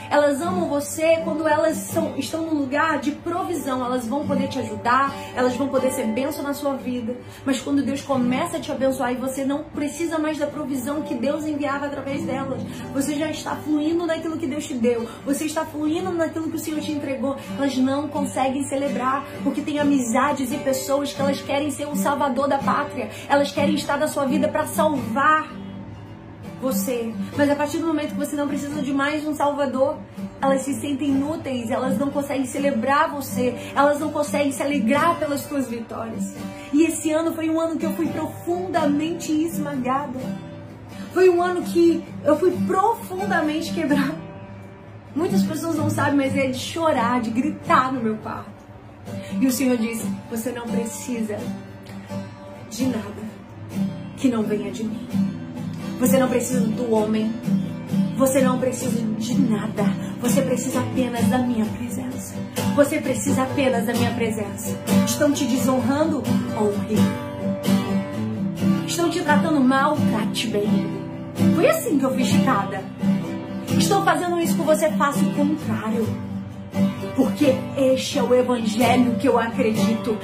Elas 0.10 0.42
amam 0.42 0.68
você 0.68 1.18
quando 1.24 1.48
elas 1.48 1.78
são, 1.78 2.16
estão 2.18 2.44
no 2.46 2.54
lugar 2.54 3.00
de 3.00 3.12
provisão. 3.12 3.84
Elas 3.86 4.08
vão 4.08 4.26
poder 4.26 4.48
te 4.48 4.60
ajudar, 4.60 5.14
elas 5.36 5.56
vão 5.56 5.68
poder 5.68 5.92
ser 5.92 6.08
bênção 6.08 6.44
na 6.44 6.54
sua 6.54 6.76
vida. 6.76 7.16
Mas 7.46 7.62
quando 7.62 7.84
Deus 7.84 8.02
começa 8.02 8.58
a 8.58 8.60
te 8.60 8.72
abençoar 8.72 9.12
e 9.12 9.16
você 9.16 9.46
não 9.46 9.64
precisa 9.64 10.18
mais 10.18 10.38
da 10.38 10.48
provisão 10.48 11.02
que 11.02 11.14
Deus 11.14 11.46
enviava 11.46 11.86
através 11.86 12.24
delas, 12.24 12.62
você 12.94 13.16
já 13.16 13.30
está 13.30 13.56
fluindo 13.56 14.06
naquilo 14.06 14.38
que 14.38 14.48
Deus 14.48 14.66
te 14.66 14.74
deu, 14.74 15.08
você 15.26 15.46
está 15.46 15.66
fluindo 15.66 16.12
naquilo 16.12 16.50
que 16.50 16.56
o 16.56 16.60
Senhor 16.60 16.82
te 16.82 16.92
entregou. 16.92 17.36
Elas 17.58 17.78
não 17.78 18.08
conseguem 18.08 18.64
celebrar 18.64 19.26
porque 19.44 19.62
tem 19.62 19.80
amizades 19.80 20.52
e 20.52 20.58
pessoas 20.58 21.14
que 21.14 21.22
elas 21.22 21.42
querem 21.42 21.70
ser 21.72 21.88
o 21.88 21.96
salvador 21.96 22.48
da 22.48 22.58
pátria. 22.58 23.10
Elas 23.28 23.52
querem 23.52 23.76
estar 23.76 23.98
na 23.98 24.08
sua 24.08 24.26
vida 24.26 24.48
para 24.48 24.66
salvar 24.66 25.50
você. 26.62 27.14
Mas 27.36 27.50
a 27.50 27.56
partir 27.56 27.78
do 27.78 27.88
momento 27.88 28.12
que 28.12 28.18
você 28.18 28.36
não 28.36 28.48
precisa 28.48 28.82
de 28.82 28.94
mais 28.94 29.26
um 29.26 29.34
Salvador, 29.34 29.98
elas 30.42 30.62
se 30.62 30.74
sentem 30.74 31.10
inúteis, 31.10 31.72
elas 31.72 31.98
não 31.98 32.10
conseguem 32.10 32.46
celebrar 32.46 33.10
você, 33.10 33.56
elas 33.76 34.00
não 34.00 34.12
conseguem 34.12 34.52
se 34.52 34.62
alegrar 34.62 35.18
pelas 35.18 35.42
suas 35.42 35.68
vitórias. 35.68 36.34
E 36.72 36.84
esse 36.84 37.12
ano 37.12 37.34
foi 37.34 37.50
um 37.50 37.60
ano 37.60 37.78
que 37.78 37.86
eu 37.86 37.94
fui 37.94 38.08
profundamente 38.08 39.32
esmagada. 39.32 40.20
Foi 41.14 41.30
um 41.30 41.42
ano 41.42 41.64
que 41.64 42.04
eu 42.24 42.38
fui 42.38 42.52
profundamente 42.68 43.74
quebrada. 43.74 44.30
Muitas 45.16 45.44
pessoas 45.44 45.76
não 45.76 45.90
sabem, 45.90 46.16
mas 46.16 46.38
é 46.38 46.48
de 46.48 46.60
chorar, 46.60 47.20
de 47.20 47.32
gritar 47.32 47.92
no 47.92 48.02
meu 48.02 48.16
quarto. 48.18 48.60
E 49.42 49.48
o 49.48 49.52
Senhor 49.52 49.78
disse: 49.78 50.06
Você 50.30 50.52
não 50.52 50.68
precisa 50.68 51.38
de 52.70 52.86
nada 52.86 53.30
que 54.18 54.28
não 54.28 54.44
venha 54.44 54.72
de 54.72 54.84
mim. 54.84 55.08
Você 56.00 56.18
não 56.18 56.30
precisa 56.30 56.62
do 56.62 56.94
homem. 56.94 57.30
Você 58.18 58.42
não 58.42 58.58
precisa 58.58 59.02
de 59.18 59.34
nada. 59.38 59.84
Você 60.22 60.42
precisa 60.42 60.80
apenas 60.80 61.28
da 61.28 61.40
minha 61.40 61.66
presença. 61.66 62.36
Você 62.76 63.02
precisa 63.02 63.44
apenas 63.44 63.86
da 63.86 63.94
minha 63.94 64.12
presença. 64.12 64.78
Estão 65.06 65.32
te 65.34 65.46
desonrando? 65.46 66.24
Honre. 66.58 66.96
Estão 68.88 69.10
te 69.10 69.22
tratando 69.22 69.60
mal? 69.60 69.98
Trate 70.12 70.48
bem. 70.48 70.70
Foi 71.56 71.68
assim 71.68 72.00
que 72.00 72.06
eu 72.06 72.12
fui 72.12 72.22
esticada. 72.22 72.82
Estão 73.78 74.04
fazendo 74.04 74.40
isso 74.40 74.56
com 74.56 74.64
você? 74.64 74.90
Faça 74.92 75.20
o 75.20 75.34
contrário 75.34 76.29
porque 77.20 77.54
este 77.76 78.18
é 78.18 78.24
o 78.24 78.34
evangelho 78.34 79.16
que 79.16 79.28
eu 79.28 79.38
acredito, 79.38 80.18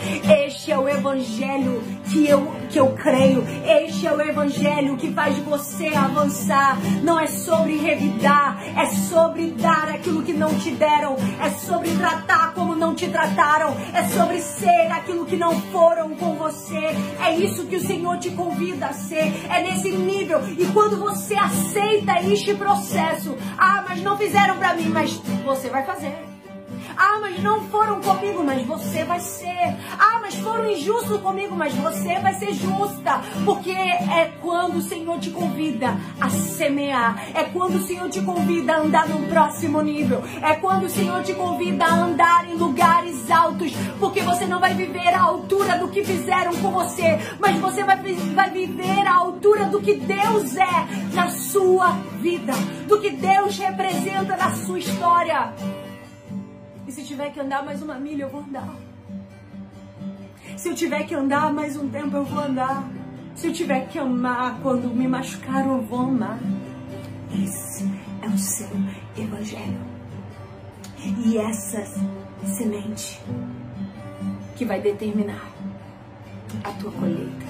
este 0.46 0.72
é 0.72 0.78
o 0.78 0.88
evangelho 0.88 1.84
que 2.10 2.26
eu, 2.26 2.50
que 2.70 2.80
eu 2.80 2.88
creio, 2.94 3.44
este 3.84 4.08
é 4.08 4.14
o 4.14 4.22
evangelho 4.22 4.96
que 4.96 5.12
faz 5.12 5.38
você 5.40 5.88
avançar. 5.88 6.78
Não 7.04 7.20
é 7.20 7.28
sobre 7.28 7.76
revidar, 7.76 8.64
é 8.78 8.86
sobre 8.86 9.52
dar 9.52 9.90
aquilo 9.90 10.24
que 10.24 10.32
não 10.32 10.58
te 10.58 10.72
deram, 10.72 11.18
é 11.42 11.50
sobre 11.50 11.90
tratar 11.98 12.54
como 12.54 12.74
não 12.74 12.96
te 12.96 13.10
trataram, 13.10 13.76
é 13.94 14.06
sobre 14.06 14.40
ser 14.40 14.90
aquilo 14.90 15.26
que 15.26 15.36
não 15.36 15.60
foram 15.74 16.12
com 16.12 16.36
você. 16.36 16.96
É 17.22 17.36
isso 17.36 17.66
que 17.66 17.76
o 17.76 17.86
Senhor 17.86 18.18
te 18.20 18.30
convida 18.30 18.86
a 18.86 18.94
ser, 18.94 19.34
é 19.50 19.62
nesse 19.64 19.92
nível. 19.92 20.40
E 20.58 20.66
quando 20.68 20.98
você 20.98 21.36
aceita 21.36 22.22
este 22.22 22.54
processo, 22.54 23.36
ah, 23.58 23.84
mas 23.86 24.02
não 24.02 24.18
fizeram 24.18 24.58
para 24.58 24.74
mim, 24.76 24.88
mas 24.88 25.12
você 25.44 25.68
vai 25.70 25.86
fazer. 25.86 26.35
Ah, 26.98 27.20
mas 27.22 27.42
não 27.42 27.62
foram 27.70 28.00
comigo, 28.02 28.44
mas 28.44 28.66
você 28.66 29.04
vai 29.04 29.20
ser. 29.20 29.76
Ah, 29.98 30.20
mas 30.22 30.36
foram 30.36 30.70
injustos 30.70 31.20
comigo, 31.22 31.56
mas 31.56 31.74
você 31.74 32.20
vai 32.20 32.34
ser 32.34 32.54
justa. 32.54 33.22
Porque 33.44 33.72
é 33.72 34.34
quando 34.42 34.78
o 34.78 34.82
Senhor 34.82 35.20
te 35.20 35.30
convida 35.30 35.96
a 36.20 36.30
semear. 36.30 37.22
É 37.34 37.44
quando 37.44 37.76
o 37.76 37.82
Senhor 37.82 38.10
te 38.10 38.22
convida 38.22 38.74
a 38.74 38.80
andar 38.80 39.08
no 39.10 39.28
próximo 39.28 39.82
nível. 39.82 40.24
É 40.42 40.56
quando 40.56 40.86
o 40.86 40.90
Senhor 40.90 41.22
te 41.24 41.34
convida 41.34 41.86
a 41.86 41.94
andar 41.94 42.50
em 42.50 42.56
lugares 42.56 43.30
altos. 43.30 43.74
Porque 44.00 44.22
você 44.22 44.46
não 44.46 44.60
vai 44.60 44.74
viver 44.74 45.14
a 45.14 45.22
altura 45.22 45.78
do 45.78 45.90
que 45.90 46.04
fizeram 46.04 46.56
com 46.58 46.72
você, 46.72 47.20
mas 47.40 47.58
você 47.58 47.84
vai, 47.84 47.98
vai 47.98 48.50
viver 48.50 49.08
a 49.08 49.16
altura 49.16 49.66
do 49.66 49.82
que 49.82 49.96
Deus 49.96 50.56
é 50.56 50.88
na 51.14 51.30
sua 51.30 51.92
vida, 52.20 52.54
do 52.88 53.00
que 53.00 53.10
Deus 53.10 53.58
representa 53.58 54.36
na 54.38 54.54
sua 54.54 54.80
história. 54.80 55.54
Se 56.96 57.04
tiver 57.04 57.30
que 57.34 57.42
andar 57.42 57.62
mais 57.62 57.82
uma 57.82 57.96
milha, 57.96 58.24
eu 58.24 58.30
vou 58.30 58.40
andar. 58.40 58.74
Se 60.56 60.70
eu 60.70 60.74
tiver 60.74 61.04
que 61.04 61.14
andar 61.14 61.52
mais 61.52 61.76
um 61.76 61.90
tempo, 61.90 62.16
eu 62.16 62.24
vou 62.24 62.40
andar. 62.40 62.90
Se 63.36 63.48
eu 63.48 63.52
tiver 63.52 63.90
que 63.90 64.00
amar 64.00 64.62
quando 64.62 64.88
me 64.96 65.06
machucaram, 65.06 65.76
eu 65.76 65.82
vou 65.82 66.00
amar. 66.00 66.40
Esse 67.34 67.84
é 68.22 68.28
o 68.28 68.38
seu 68.38 68.70
evangelho. 69.18 69.78
E 71.26 71.38
essa 71.38 71.84
semente 72.46 73.22
que 74.56 74.64
vai 74.64 74.80
determinar 74.80 75.52
a 76.64 76.72
tua 76.80 76.94
colheita. 76.94 77.46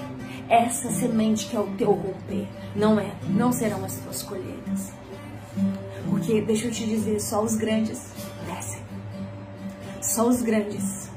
Essa 0.48 0.90
semente 0.90 1.46
que 1.46 1.56
é 1.56 1.60
o 1.60 1.68
teu 1.76 1.92
romper. 1.92 2.48
Não 2.74 2.98
é, 2.98 3.12
não 3.28 3.52
serão 3.52 3.84
as 3.84 3.94
tuas 3.94 4.24
colheitas. 4.24 4.92
Porque, 6.10 6.40
deixa 6.40 6.66
eu 6.66 6.72
te 6.72 6.84
dizer, 6.84 7.20
só 7.20 7.44
os 7.44 7.54
grandes. 7.54 8.15
Só 10.06 10.28
os 10.28 10.40
grandes 10.40 11.10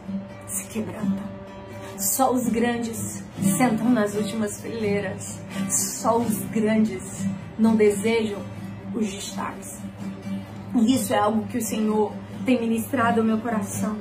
se 0.47 0.65
quebrantam. 0.65 1.23
Só 1.95 2.33
os 2.33 2.49
grandes 2.49 3.23
sentam 3.55 3.87
nas 3.91 4.15
últimas 4.15 4.59
fileiras. 4.59 5.37
Só 5.69 6.17
os 6.17 6.39
grandes 6.45 7.03
não 7.57 7.75
desejam 7.75 8.41
os 8.93 9.05
destaques. 9.07 9.77
E 10.75 10.95
isso 10.95 11.13
é 11.13 11.19
algo 11.19 11.47
que 11.47 11.59
o 11.59 11.61
Senhor 11.61 12.11
tem 12.45 12.59
ministrado 12.59 13.21
ao 13.21 13.25
meu 13.25 13.37
coração. 13.37 13.95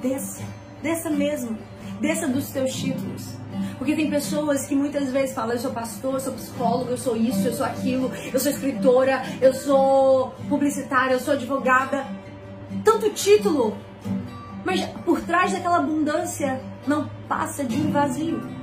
Desça, 0.00 0.44
desça 0.80 1.10
mesmo, 1.10 1.58
desça 2.00 2.28
dos 2.28 2.50
teus 2.50 2.72
títulos. 2.72 3.36
Porque 3.78 3.96
tem 3.96 4.08
pessoas 4.08 4.64
que 4.64 4.76
muitas 4.76 5.10
vezes 5.10 5.34
falam: 5.34 5.54
eu 5.54 5.58
sou 5.58 5.72
pastor, 5.72 6.14
eu 6.14 6.20
sou 6.20 6.32
psicólogo, 6.34 6.90
eu 6.90 6.96
sou 6.96 7.16
isso, 7.16 7.48
eu 7.48 7.52
sou 7.52 7.66
aquilo, 7.66 8.12
eu 8.32 8.38
sou 8.38 8.52
escritora, 8.52 9.24
eu 9.40 9.52
sou 9.52 10.30
publicitária, 10.48 11.14
eu 11.14 11.20
sou 11.20 11.34
advogada. 11.34 12.06
Tanto 12.84 13.10
título, 13.10 13.76
mas 14.64 14.84
por 15.04 15.20
trás 15.20 15.52
daquela 15.52 15.78
abundância 15.78 16.60
não 16.86 17.08
passa 17.28 17.64
de 17.64 17.76
um 17.76 17.90
vazio. 17.90 18.57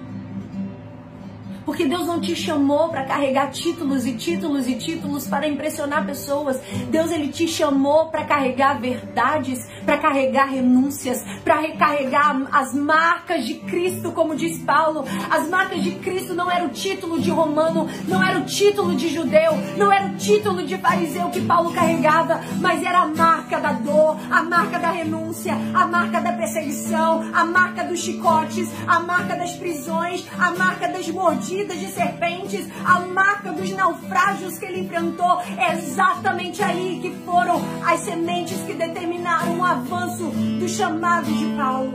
Porque 1.65 1.85
Deus 1.85 2.05
não 2.05 2.21
te 2.21 2.35
chamou 2.35 2.89
para 2.89 3.05
carregar 3.05 3.49
títulos 3.49 4.05
e 4.05 4.13
títulos 4.13 4.67
e 4.67 4.75
títulos 4.75 5.27
para 5.27 5.47
impressionar 5.47 6.05
pessoas. 6.05 6.61
Deus 6.91 7.11
ele 7.11 7.29
te 7.29 7.47
chamou 7.47 8.07
para 8.09 8.23
carregar 8.23 8.79
verdades, 8.79 9.67
para 9.83 9.97
carregar 9.97 10.45
renúncias, 10.45 11.23
para 11.43 11.59
recarregar 11.59 12.47
as 12.51 12.73
marcas 12.73 13.45
de 13.45 13.55
Cristo, 13.55 14.11
como 14.11 14.35
diz 14.35 14.59
Paulo. 14.59 15.05
As 15.29 15.49
marcas 15.49 15.81
de 15.83 15.91
Cristo 15.95 16.35
não 16.35 16.51
era 16.51 16.65
o 16.65 16.69
título 16.69 17.19
de 17.19 17.31
romano, 17.31 17.89
não 18.07 18.23
era 18.23 18.37
o 18.37 18.45
título 18.45 18.95
de 18.95 19.09
judeu, 19.09 19.53
não 19.75 19.91
era 19.91 20.07
o 20.07 20.15
título 20.17 20.63
de 20.63 20.77
fariseu 20.77 21.29
que 21.29 21.41
Paulo 21.41 21.73
carregava, 21.73 22.41
mas 22.61 22.83
era 22.83 22.99
a 22.99 23.07
marca 23.07 23.59
da 23.59 23.71
dor, 23.71 24.17
a 24.29 24.43
marca 24.43 24.77
da 24.77 24.91
renúncia, 24.91 25.53
a 25.73 25.87
marca 25.87 26.21
da 26.21 26.33
perseguição, 26.33 27.23
a 27.33 27.43
marca 27.43 27.83
dos 27.83 27.99
chicotes, 27.99 28.69
a 28.87 28.99
marca 28.99 29.35
das 29.35 29.53
prisões, 29.55 30.27
a 30.37 30.51
marca 30.51 30.87
das 30.87 31.09
mordidas 31.09 31.54
de 31.63 31.87
serpentes, 31.87 32.67
a 32.83 32.99
marca 32.99 33.51
dos 33.53 33.71
naufrágios 33.71 34.57
que 34.57 34.65
ele 34.65 34.81
enfrentou. 34.81 35.39
É 35.57 35.73
exatamente 35.73 36.61
aí 36.61 36.99
que 37.01 37.11
foram 37.23 37.61
as 37.85 38.01
sementes 38.01 38.59
que 38.63 38.73
determinaram 38.73 39.59
o 39.59 39.63
avanço 39.63 40.29
do 40.59 40.67
chamado 40.67 41.31
de 41.31 41.45
Paulo. 41.55 41.93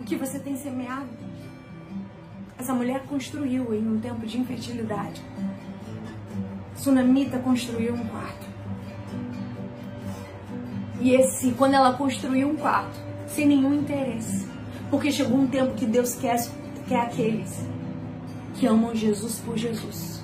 O 0.00 0.04
que 0.04 0.16
você 0.16 0.38
tem 0.38 0.56
semeado? 0.56 1.08
Essa 2.58 2.74
mulher 2.74 3.04
construiu 3.06 3.74
em 3.74 3.88
um 3.88 4.00
tempo 4.00 4.26
de 4.26 4.38
infertilidade. 4.38 5.22
Sunamita 6.76 7.38
construiu 7.38 7.94
um 7.94 8.04
quarto. 8.06 8.46
E 11.00 11.14
esse, 11.14 11.52
quando 11.52 11.74
ela 11.74 11.94
construiu 11.94 12.48
um 12.48 12.56
quarto, 12.56 13.00
sem 13.26 13.46
nenhum 13.46 13.74
interesse, 13.74 14.51
porque 14.92 15.10
chegou 15.10 15.38
um 15.38 15.46
tempo 15.46 15.72
que 15.72 15.86
Deus 15.86 16.14
quer, 16.14 16.36
quer 16.86 17.00
aqueles 17.00 17.66
que 18.54 18.66
amam 18.66 18.94
Jesus 18.94 19.40
por 19.42 19.56
Jesus. 19.56 20.22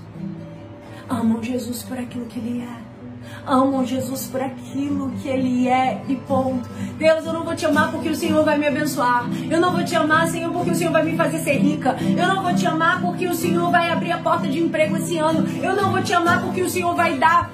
Amam 1.08 1.42
Jesus 1.42 1.82
por 1.82 1.98
aquilo 1.98 2.26
que 2.26 2.38
Ele 2.38 2.60
é. 2.60 3.50
Amam 3.50 3.86
Jesus 3.86 4.26
por 4.26 4.42
aquilo 4.42 5.10
que 5.22 5.26
Ele 5.26 5.68
é 5.68 6.02
e 6.06 6.16
ponto. 6.16 6.68
Deus, 6.98 7.24
eu 7.24 7.32
não 7.32 7.44
vou 7.44 7.56
te 7.56 7.64
amar 7.64 7.90
porque 7.90 8.10
o 8.10 8.14
Senhor 8.14 8.44
vai 8.44 8.58
me 8.58 8.66
abençoar. 8.66 9.26
Eu 9.50 9.58
não 9.58 9.72
vou 9.72 9.82
te 9.82 9.96
amar, 9.96 10.28
Senhor, 10.28 10.52
porque 10.52 10.72
o 10.72 10.74
Senhor 10.74 10.92
vai 10.92 11.02
me 11.02 11.16
fazer 11.16 11.38
ser 11.38 11.56
rica. 11.56 11.96
Eu 11.98 12.28
não 12.28 12.42
vou 12.42 12.54
te 12.54 12.66
amar 12.66 13.00
porque 13.00 13.26
o 13.26 13.34
Senhor 13.34 13.70
vai 13.70 13.90
abrir 13.90 14.12
a 14.12 14.18
porta 14.18 14.46
de 14.46 14.58
emprego 14.58 14.98
esse 14.98 15.16
ano. 15.16 15.48
Eu 15.62 15.74
não 15.74 15.90
vou 15.90 16.02
te 16.02 16.12
amar 16.12 16.42
porque 16.42 16.60
o 16.60 16.68
Senhor 16.68 16.94
vai 16.94 17.16
dar 17.16 17.50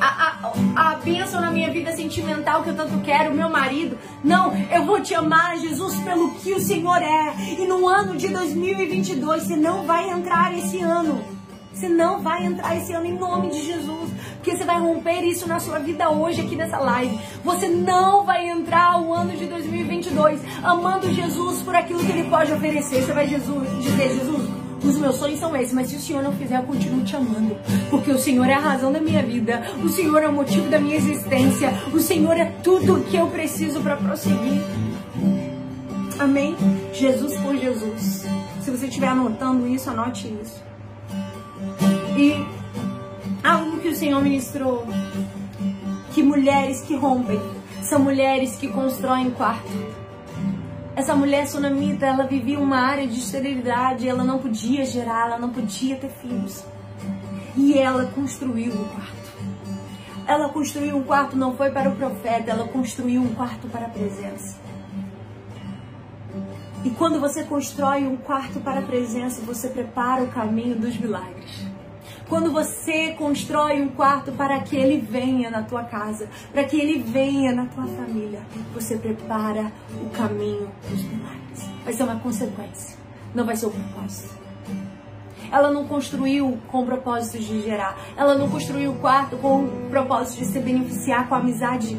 a, 0.00 0.52
a, 0.76 0.92
a 0.92 0.94
bênção 0.96 1.40
na 1.40 1.50
minha 1.50 1.70
vida 1.70 1.92
sentimental 1.92 2.62
que 2.62 2.70
eu 2.70 2.76
tanto 2.76 2.98
quero, 3.02 3.34
meu 3.34 3.48
marido. 3.48 3.98
Não, 4.22 4.52
eu 4.70 4.84
vou 4.84 5.00
te 5.00 5.14
amar, 5.14 5.58
Jesus, 5.58 5.96
pelo 6.00 6.30
que 6.34 6.52
o 6.52 6.60
Senhor 6.60 7.02
é. 7.02 7.34
E 7.58 7.66
no 7.66 7.86
ano 7.88 8.16
de 8.16 8.28
2022, 8.28 9.42
você 9.42 9.56
não 9.56 9.84
vai 9.84 10.10
entrar 10.10 10.56
esse 10.56 10.80
ano. 10.80 11.36
Você 11.72 11.90
não 11.90 12.22
vai 12.22 12.46
entrar 12.46 12.74
esse 12.74 12.92
ano 12.94 13.04
em 13.04 13.18
nome 13.18 13.50
de 13.50 13.62
Jesus. 13.62 14.10
Porque 14.36 14.56
você 14.56 14.64
vai 14.64 14.80
romper 14.80 15.22
isso 15.24 15.46
na 15.46 15.60
sua 15.60 15.78
vida 15.78 16.08
hoje 16.08 16.40
aqui 16.40 16.56
nessa 16.56 16.78
live. 16.78 17.18
Você 17.44 17.68
não 17.68 18.24
vai 18.24 18.48
entrar 18.48 18.98
o 18.98 19.12
ano 19.12 19.36
de 19.36 19.44
2022 19.44 20.40
amando 20.62 21.12
Jesus 21.12 21.62
por 21.62 21.76
aquilo 21.76 22.00
que 22.00 22.12
ele 22.12 22.30
pode 22.30 22.50
oferecer. 22.52 23.02
Você 23.02 23.12
vai 23.12 23.28
Jesus, 23.28 23.68
dizer, 23.82 24.08
Jesus, 24.08 24.55
os 24.82 24.96
meus 24.98 25.16
sonhos 25.16 25.40
são 25.40 25.54
esses, 25.56 25.72
mas 25.72 25.88
se 25.88 25.96
o 25.96 26.00
Senhor 26.00 26.22
não 26.22 26.32
fizer, 26.32 26.58
eu 26.58 26.62
continuo 26.62 27.04
te 27.04 27.16
amando. 27.16 27.56
Porque 27.90 28.10
o 28.10 28.18
Senhor 28.18 28.46
é 28.46 28.54
a 28.54 28.58
razão 28.58 28.92
da 28.92 29.00
minha 29.00 29.22
vida, 29.22 29.62
o 29.82 29.88
Senhor 29.88 30.22
é 30.22 30.28
o 30.28 30.32
motivo 30.32 30.68
da 30.68 30.78
minha 30.78 30.96
existência, 30.96 31.72
o 31.92 32.00
Senhor 32.00 32.36
é 32.36 32.46
tudo 32.62 33.04
que 33.04 33.16
eu 33.16 33.26
preciso 33.28 33.80
para 33.80 33.96
prosseguir. 33.96 34.62
Amém? 36.18 36.56
Jesus 36.92 37.36
por 37.40 37.56
Jesus. 37.56 38.24
Se 38.60 38.70
você 38.70 38.86
estiver 38.86 39.08
anotando 39.08 39.66
isso, 39.66 39.90
anote 39.90 40.34
isso. 40.42 40.62
E 42.16 42.44
algo 43.44 43.78
que 43.78 43.88
o 43.88 43.94
Senhor 43.94 44.22
ministrou: 44.22 44.86
que 46.12 46.22
mulheres 46.22 46.80
que 46.80 46.96
rompem 46.96 47.40
são 47.82 48.00
mulheres 48.00 48.56
que 48.56 48.68
constroem 48.68 49.30
quarto 49.30 50.05
essa 50.96 51.14
mulher 51.14 51.46
sunamita, 51.46 52.06
ela 52.06 52.24
vivia 52.24 52.58
uma 52.58 52.78
área 52.78 53.06
de 53.06 53.18
esterilidade, 53.18 54.08
ela 54.08 54.24
não 54.24 54.38
podia 54.38 54.82
gerar, 54.86 55.26
ela 55.26 55.38
não 55.38 55.50
podia 55.50 55.94
ter 55.96 56.08
filhos. 56.08 56.64
E 57.54 57.74
ela 57.74 58.06
construiu 58.06 58.72
um 58.72 58.84
quarto. 58.84 59.26
Ela 60.26 60.48
construiu 60.48 60.96
um 60.96 61.02
quarto 61.02 61.36
não 61.36 61.54
foi 61.54 61.70
para 61.70 61.90
o 61.90 61.96
profeta, 61.96 62.50
ela 62.50 62.66
construiu 62.68 63.20
um 63.20 63.34
quarto 63.34 63.68
para 63.68 63.84
a 63.84 63.90
presença. 63.90 64.56
E 66.82 66.88
quando 66.90 67.20
você 67.20 67.44
constrói 67.44 68.06
um 68.06 68.16
quarto 68.16 68.58
para 68.60 68.80
a 68.80 68.82
presença, 68.82 69.42
você 69.42 69.68
prepara 69.68 70.22
o 70.22 70.28
caminho 70.28 70.76
dos 70.76 70.96
milagres. 70.96 71.75
Quando 72.28 72.50
você 72.50 73.12
constrói 73.12 73.80
um 73.80 73.88
quarto 73.88 74.32
para 74.32 74.58
que 74.60 74.74
ele 74.74 74.98
venha 74.98 75.48
na 75.48 75.62
tua 75.62 75.84
casa, 75.84 76.28
para 76.52 76.64
que 76.64 76.76
ele 76.76 76.98
venha 76.98 77.52
na 77.52 77.66
tua 77.66 77.86
família, 77.86 78.40
você 78.74 78.96
prepara 78.96 79.70
o 80.04 80.10
caminho 80.10 80.68
dos 80.90 81.04
milagres. 81.04 81.70
Vai 81.84 81.92
ser 81.92 82.02
uma 82.02 82.18
consequência, 82.18 82.96
não 83.32 83.44
vai 83.44 83.54
ser 83.54 83.66
o 83.66 83.70
propósito. 83.70 84.34
Ela 85.52 85.70
não 85.70 85.86
construiu 85.86 86.58
com 86.66 86.82
o 86.82 86.86
propósito 86.86 87.38
de 87.38 87.62
gerar. 87.62 87.96
Ela 88.16 88.34
não 88.34 88.50
construiu 88.50 88.90
o 88.90 88.98
quarto 88.98 89.36
com 89.36 89.64
o 89.64 89.88
propósito 89.88 90.40
de 90.40 90.46
se 90.46 90.58
beneficiar 90.58 91.28
com 91.28 91.36
a 91.36 91.38
amizade 91.38 91.96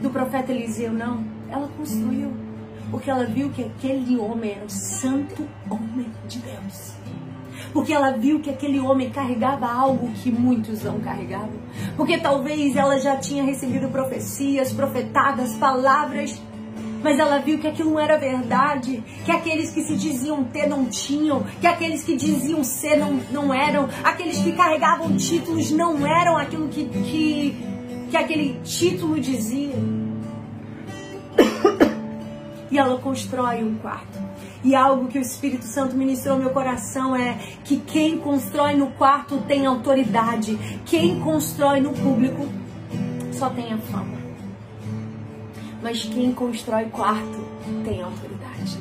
do 0.00 0.10
profeta 0.10 0.52
Eliseu, 0.52 0.92
não. 0.92 1.24
Ela 1.50 1.68
construiu 1.76 2.32
porque 2.88 3.10
ela 3.10 3.24
viu 3.24 3.50
que 3.50 3.64
aquele 3.64 4.16
homem 4.16 4.52
era 4.52 4.64
o 4.64 4.70
santo 4.70 5.46
homem 5.68 6.10
de 6.28 6.38
Deus 6.38 6.99
porque 7.72 7.92
ela 7.92 8.12
viu 8.12 8.40
que 8.40 8.50
aquele 8.50 8.80
homem 8.80 9.10
carregava 9.10 9.66
algo 9.66 10.10
que 10.22 10.30
muitos 10.30 10.82
não 10.82 11.00
carregavam. 11.00 11.60
Porque 11.96 12.18
talvez 12.18 12.76
ela 12.76 12.98
já 12.98 13.16
tinha 13.16 13.44
recebido 13.44 13.88
profecias, 13.88 14.72
profetadas, 14.72 15.54
palavras, 15.54 16.40
mas 17.02 17.18
ela 17.18 17.38
viu 17.38 17.58
que 17.58 17.66
aquilo 17.66 17.90
não 17.90 18.00
era 18.00 18.18
verdade, 18.18 19.02
que 19.24 19.32
aqueles 19.32 19.70
que 19.70 19.82
se 19.82 19.96
diziam 19.96 20.44
ter 20.44 20.66
não 20.66 20.86
tinham, 20.86 21.44
que 21.60 21.66
aqueles 21.66 22.02
que 22.02 22.16
diziam 22.16 22.62
ser 22.62 22.96
não, 22.96 23.14
não 23.30 23.54
eram, 23.54 23.88
aqueles 24.04 24.38
que 24.38 24.52
carregavam 24.52 25.16
títulos 25.16 25.70
não 25.70 26.06
eram 26.06 26.36
aquilo 26.36 26.68
que, 26.68 26.84
que, 26.84 27.56
que 28.10 28.16
aquele 28.16 28.60
título 28.62 29.18
dizia. 29.18 29.74
E 32.72 32.78
ela 32.78 32.96
constrói 32.98 33.64
um 33.64 33.74
quarto 33.78 34.29
e 34.62 34.74
algo 34.74 35.08
que 35.08 35.18
o 35.18 35.22
Espírito 35.22 35.64
Santo 35.64 35.96
ministrou 35.96 36.36
no 36.36 36.44
meu 36.44 36.52
coração 36.52 37.16
é 37.16 37.34
que 37.64 37.78
quem 37.78 38.18
constrói 38.18 38.74
no 38.74 38.88
quarto 38.88 39.38
tem 39.48 39.66
autoridade, 39.66 40.58
quem 40.84 41.20
constrói 41.20 41.80
no 41.80 41.92
público 41.92 42.46
só 43.32 43.48
tem 43.48 43.72
a 43.72 43.78
fama. 43.78 44.18
Mas 45.82 46.04
quem 46.04 46.32
constrói 46.32 46.84
quarto 46.86 47.46
tem 47.84 48.02
autoridade. 48.02 48.78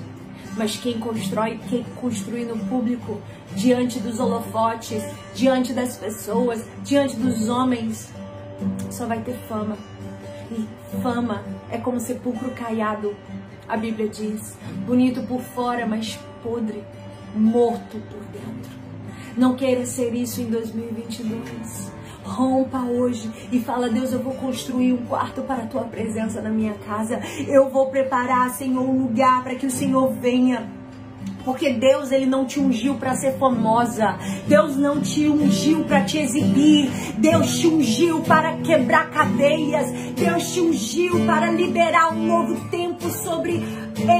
Mas 0.57 0.75
quem 0.75 0.99
constrói, 0.99 1.57
quem 1.69 1.85
construi 1.95 2.43
no 2.43 2.57
público, 2.57 3.21
diante 3.55 3.99
dos 4.01 4.19
holofotes, 4.19 5.01
diante 5.33 5.71
das 5.71 5.95
pessoas, 5.95 6.65
diante 6.83 7.15
dos 7.15 7.47
homens, 7.47 8.11
só 8.91 9.05
vai 9.05 9.21
ter 9.21 9.35
fama. 9.47 9.77
E 10.51 10.67
fama 11.01 11.41
é 11.71 11.77
como 11.77 11.99
sepulcro 12.01 12.51
caiado 12.51 13.15
a 13.69 13.77
Bíblia 13.77 14.09
diz: 14.09 14.57
bonito 14.85 15.21
por 15.23 15.41
fora, 15.41 15.85
mas 15.85 16.19
podre, 16.43 16.83
morto 17.35 17.97
por 18.09 18.21
dentro. 18.33 18.79
Não 19.37 19.55
queira 19.55 19.85
ser 19.85 20.13
isso 20.13 20.41
em 20.41 20.45
2022. 20.45 21.91
Rompa 22.23 22.79
hoje 22.79 23.31
e 23.51 23.59
fala: 23.61 23.89
Deus, 23.89 24.11
eu 24.11 24.19
vou 24.19 24.33
construir 24.33 24.91
um 24.91 25.05
quarto 25.05 25.43
para 25.43 25.63
a 25.63 25.67
tua 25.67 25.83
presença 25.83 26.41
na 26.41 26.49
minha 26.49 26.73
casa. 26.73 27.21
Eu 27.47 27.69
vou 27.69 27.89
preparar, 27.91 28.49
Senhor, 28.49 28.83
um 28.83 29.03
lugar 29.03 29.43
para 29.43 29.55
que 29.55 29.67
o 29.67 29.71
Senhor 29.71 30.11
venha 30.13 30.78
Porque 31.43 31.73
Deus 31.73 32.11
ele 32.11 32.25
não 32.25 32.45
te 32.45 32.59
ungiu 32.59 32.95
para 32.95 33.15
ser 33.15 33.37
famosa. 33.37 34.17
Deus 34.47 34.75
não 34.75 35.01
te 35.01 35.27
ungiu 35.27 35.83
para 35.83 36.03
te 36.03 36.17
exibir. 36.17 36.89
Deus 37.17 37.59
te 37.59 37.67
ungiu 37.67 38.21
para 38.21 38.57
quebrar 38.57 39.09
cadeias. 39.09 39.91
Deus 40.15 40.53
te 40.53 40.61
ungiu 40.61 41.25
para 41.25 41.51
liberar 41.51 42.13
um 42.13 42.25
novo 42.25 42.69
tempo 42.69 43.09
sobre 43.09 43.63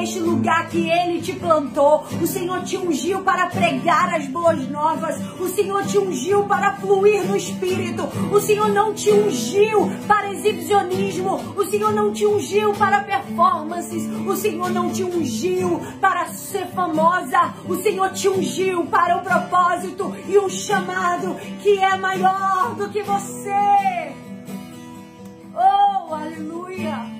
este 0.02 0.20
lugar 0.20 0.68
que 0.70 0.90
Ele 0.90 1.22
te 1.22 1.34
plantou. 1.34 2.06
O 2.22 2.28
Senhor 2.28 2.64
te 2.64 2.78
ungiu 2.78 3.22
para 3.22 3.48
pregar 3.48 4.14
as 4.14 4.28
boas 4.28 4.68
novas. 4.70 5.20
O 5.40 5.48
Senhor 5.48 5.86
te 5.86 5.98
ungiu 5.98 6.44
para 6.44 6.76
fluir 6.78 7.24
no 7.26 7.36
Espírito. 7.36 8.04
O 8.32 8.40
Senhor 8.40 8.70
não 8.70 8.94
te 8.94 9.12
ungiu 9.12 9.90
para 10.08 10.32
exibicionismo. 10.32 11.36
O 11.56 11.66
Senhor 11.66 11.92
não 11.94 12.12
te 12.12 12.26
ungiu 12.26 12.74
para 12.74 13.02
performances. 13.02 14.04
O 14.26 14.36
Senhor 14.36 14.70
não 14.70 14.92
te 14.92 15.04
ungiu 15.04 15.82
para 16.02 16.28
ser 16.28 16.68
famosa. 16.68 17.54
O 17.68 17.76
Senhor 17.76 18.12
te 18.12 18.28
ungiu 18.28 18.86
para 18.86 19.18
o 19.18 19.22
propósito 19.22 20.16
e 20.28 20.38
um 20.38 20.50
chamado 20.50 21.36
que 21.62 21.80
é 21.80 21.98
maior 21.98 22.76
do 22.76 22.90
que 22.90 23.02
você. 23.04 24.14
Oh, 25.56 26.14
aleluia! 26.14 27.19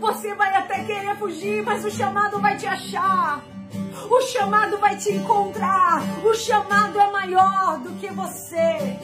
Você 0.00 0.34
vai 0.34 0.54
até 0.54 0.84
querer 0.84 1.16
fugir, 1.16 1.62
mas 1.64 1.84
o 1.84 1.90
chamado 1.90 2.40
vai 2.40 2.56
te 2.56 2.66
achar. 2.66 3.42
O 4.10 4.20
chamado 4.22 4.78
vai 4.78 4.96
te 4.96 5.12
encontrar. 5.12 6.02
O 6.24 6.34
chamado 6.34 6.98
é 6.98 7.10
maior 7.10 7.78
do 7.80 7.90
que 8.00 8.08
você. 8.08 8.96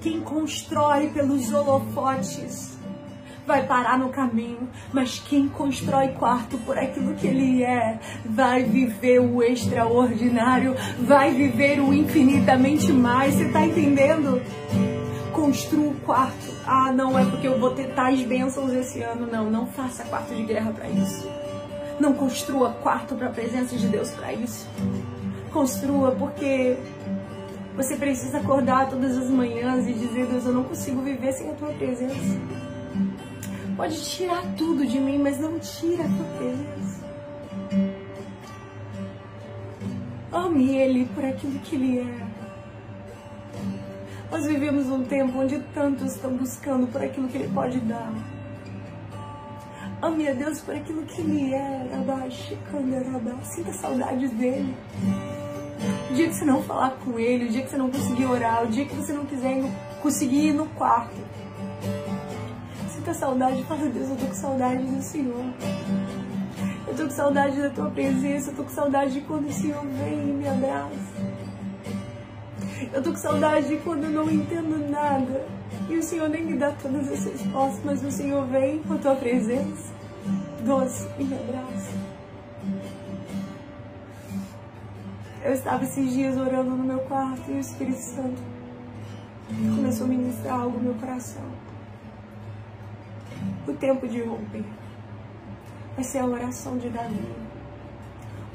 Quem 0.00 0.20
constrói 0.20 1.08
pelos 1.10 1.52
holofotes 1.52 2.78
vai 3.46 3.66
parar 3.66 3.98
no 3.98 4.08
caminho, 4.08 4.68
mas 4.92 5.18
quem 5.18 5.48
constrói 5.48 6.08
quarto 6.08 6.58
por 6.58 6.78
aquilo 6.78 7.14
que 7.14 7.26
ele 7.26 7.62
é, 7.62 7.98
vai 8.24 8.62
viver 8.62 9.20
o 9.20 9.42
extraordinário, 9.42 10.74
vai 11.00 11.32
viver 11.32 11.80
o 11.80 11.92
infinitamente 11.92 12.92
mais. 12.92 13.34
Você 13.34 13.46
está 13.46 13.64
entendendo? 13.66 14.40
Construa 15.32 15.90
o 15.90 15.94
quarto. 16.00 16.54
Ah, 16.66 16.92
não 16.92 17.18
é 17.18 17.24
porque 17.24 17.46
eu 17.48 17.58
vou 17.58 17.70
ter 17.70 17.94
tais 17.94 18.22
bênçãos 18.22 18.72
esse 18.72 19.02
ano. 19.02 19.26
Não, 19.26 19.50
não 19.50 19.66
faça 19.66 20.04
quarto 20.04 20.34
de 20.34 20.42
guerra 20.44 20.72
para 20.72 20.88
isso. 20.88 21.28
Não 21.98 22.14
construa 22.14 22.70
quarto 22.74 23.14
para 23.14 23.28
a 23.28 23.30
presença 23.30 23.76
de 23.76 23.88
Deus 23.88 24.10
para 24.10 24.32
isso. 24.32 24.68
Construa 25.52 26.12
porque 26.12 26.76
você 27.76 27.96
precisa 27.96 28.38
acordar 28.38 28.88
todas 28.88 29.16
as 29.16 29.28
manhãs 29.28 29.86
e 29.86 29.92
dizer: 29.92 30.26
Deus, 30.26 30.44
eu 30.44 30.52
não 30.52 30.64
consigo 30.64 31.00
viver 31.00 31.32
sem 31.32 31.50
a 31.50 31.54
tua 31.54 31.72
presença. 31.72 32.40
Pode 33.76 34.00
tirar 34.02 34.42
tudo 34.56 34.86
de 34.86 35.00
mim, 35.00 35.18
mas 35.18 35.38
não 35.38 35.58
tira 35.58 36.04
a 36.04 36.08
tua 36.08 36.26
presença. 36.38 37.02
Ame 40.30 40.76
Ele 40.76 41.06
por 41.14 41.24
aquilo 41.24 41.58
que 41.60 41.76
Ele 41.76 41.98
é. 42.00 42.41
Nós 44.32 44.46
vivemos 44.46 44.86
um 44.86 45.04
tempo 45.04 45.40
onde 45.40 45.58
tantos 45.74 46.14
estão 46.14 46.34
buscando 46.34 46.86
por 46.86 47.02
aquilo 47.02 47.28
que 47.28 47.36
Ele 47.36 47.52
pode 47.52 47.78
dar. 47.80 48.10
Ame 50.00 50.26
a 50.26 50.32
Deus 50.32 50.58
por 50.62 50.74
aquilo 50.74 51.02
que 51.02 51.20
Ele 51.20 51.52
é. 51.52 51.86
Sinta 53.44 53.74
saudades 53.74 54.30
dele. 54.30 54.74
O 56.10 56.14
dia 56.14 56.28
que 56.28 56.34
você 56.34 56.46
não 56.46 56.62
falar 56.62 56.92
com 57.04 57.18
Ele, 57.18 57.44
o 57.44 57.50
dia 57.50 57.62
que 57.62 57.68
você 57.68 57.76
não 57.76 57.90
conseguir 57.90 58.24
orar, 58.24 58.64
o 58.64 58.68
dia 58.68 58.86
que 58.86 58.96
você 58.96 59.12
não 59.12 59.26
quiser 59.26 59.64
conseguir 60.00 60.46
ir 60.46 60.54
no 60.54 60.64
quarto. 60.64 61.20
Sinta 62.88 63.12
saudade. 63.12 63.62
Fala, 63.64 63.86
Deus, 63.90 64.08
eu 64.08 64.16
tô 64.16 64.26
com 64.28 64.34
saudade 64.34 64.82
do 64.82 65.02
Senhor. 65.02 65.44
Eu 66.88 66.96
tô 66.96 67.04
com 67.04 67.10
saudade 67.10 67.60
da 67.60 67.68
tua 67.68 67.90
presença. 67.90 68.50
Eu 68.50 68.56
tô 68.56 68.64
com 68.64 68.70
saudade 68.70 69.12
de 69.12 69.20
quando 69.20 69.46
o 69.46 69.52
Senhor 69.52 69.84
vem 69.84 70.30
e 70.30 70.32
me 70.32 70.48
abraça. 70.48 71.31
Eu 72.92 73.02
tô 73.02 73.10
com 73.10 73.16
saudade 73.16 73.68
de 73.68 73.76
quando 73.78 74.04
eu 74.04 74.10
não 74.10 74.30
entendo 74.30 74.90
nada. 74.90 75.46
E 75.88 75.96
o 75.96 76.02
Senhor 76.02 76.28
nem 76.28 76.44
me 76.44 76.58
dá 76.58 76.72
todas 76.72 77.10
as 77.10 77.24
respostas, 77.24 77.80
mas 77.84 78.04
o 78.04 78.10
Senhor 78.10 78.46
vem 78.46 78.82
com 78.82 78.94
a 78.94 78.98
tua 78.98 79.14
presença, 79.14 79.92
doce 80.64 81.08
e 81.18 81.24
me 81.24 81.34
abraça. 81.34 81.92
Eu 85.42 85.52
estava 85.54 85.84
esses 85.84 86.12
dias 86.12 86.36
orando 86.36 86.70
no 86.70 86.84
meu 86.84 86.98
quarto 87.00 87.50
e 87.50 87.54
o 87.54 87.58
Espírito 87.58 87.98
Santo 87.98 88.40
começou 89.76 90.06
a 90.06 90.08
ministrar 90.08 90.60
algo 90.60 90.78
no 90.78 90.84
meu 90.84 90.94
coração. 90.94 91.42
O 93.66 93.72
tempo 93.72 94.06
de 94.06 94.22
romper 94.22 94.64
vai 95.94 96.04
ser 96.04 96.18
a 96.18 96.26
oração 96.26 96.78
de 96.78 96.88
Davi. 96.90 97.51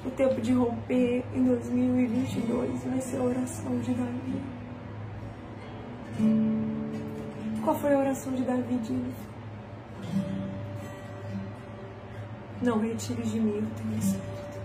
O 0.08 0.12
tempo 0.12 0.40
de 0.40 0.54
romper 0.54 1.26
em 1.36 1.44
2022 1.44 2.82
vai 2.86 3.02
ser 3.02 3.18
a 3.18 3.24
oração 3.24 3.78
de 3.80 3.94
Davi. 3.94 4.42
Qual 7.62 7.76
foi 7.76 7.94
a 7.94 8.00
oração 8.00 8.32
de 8.32 8.44
Davi, 8.44 8.80
Diz? 8.84 9.16
Não 12.62 12.80
retire 12.80 13.22
de 13.22 13.38
mim 13.38 13.58
o 13.58 13.68
teu 13.76 14.00
espírito. 14.00 14.60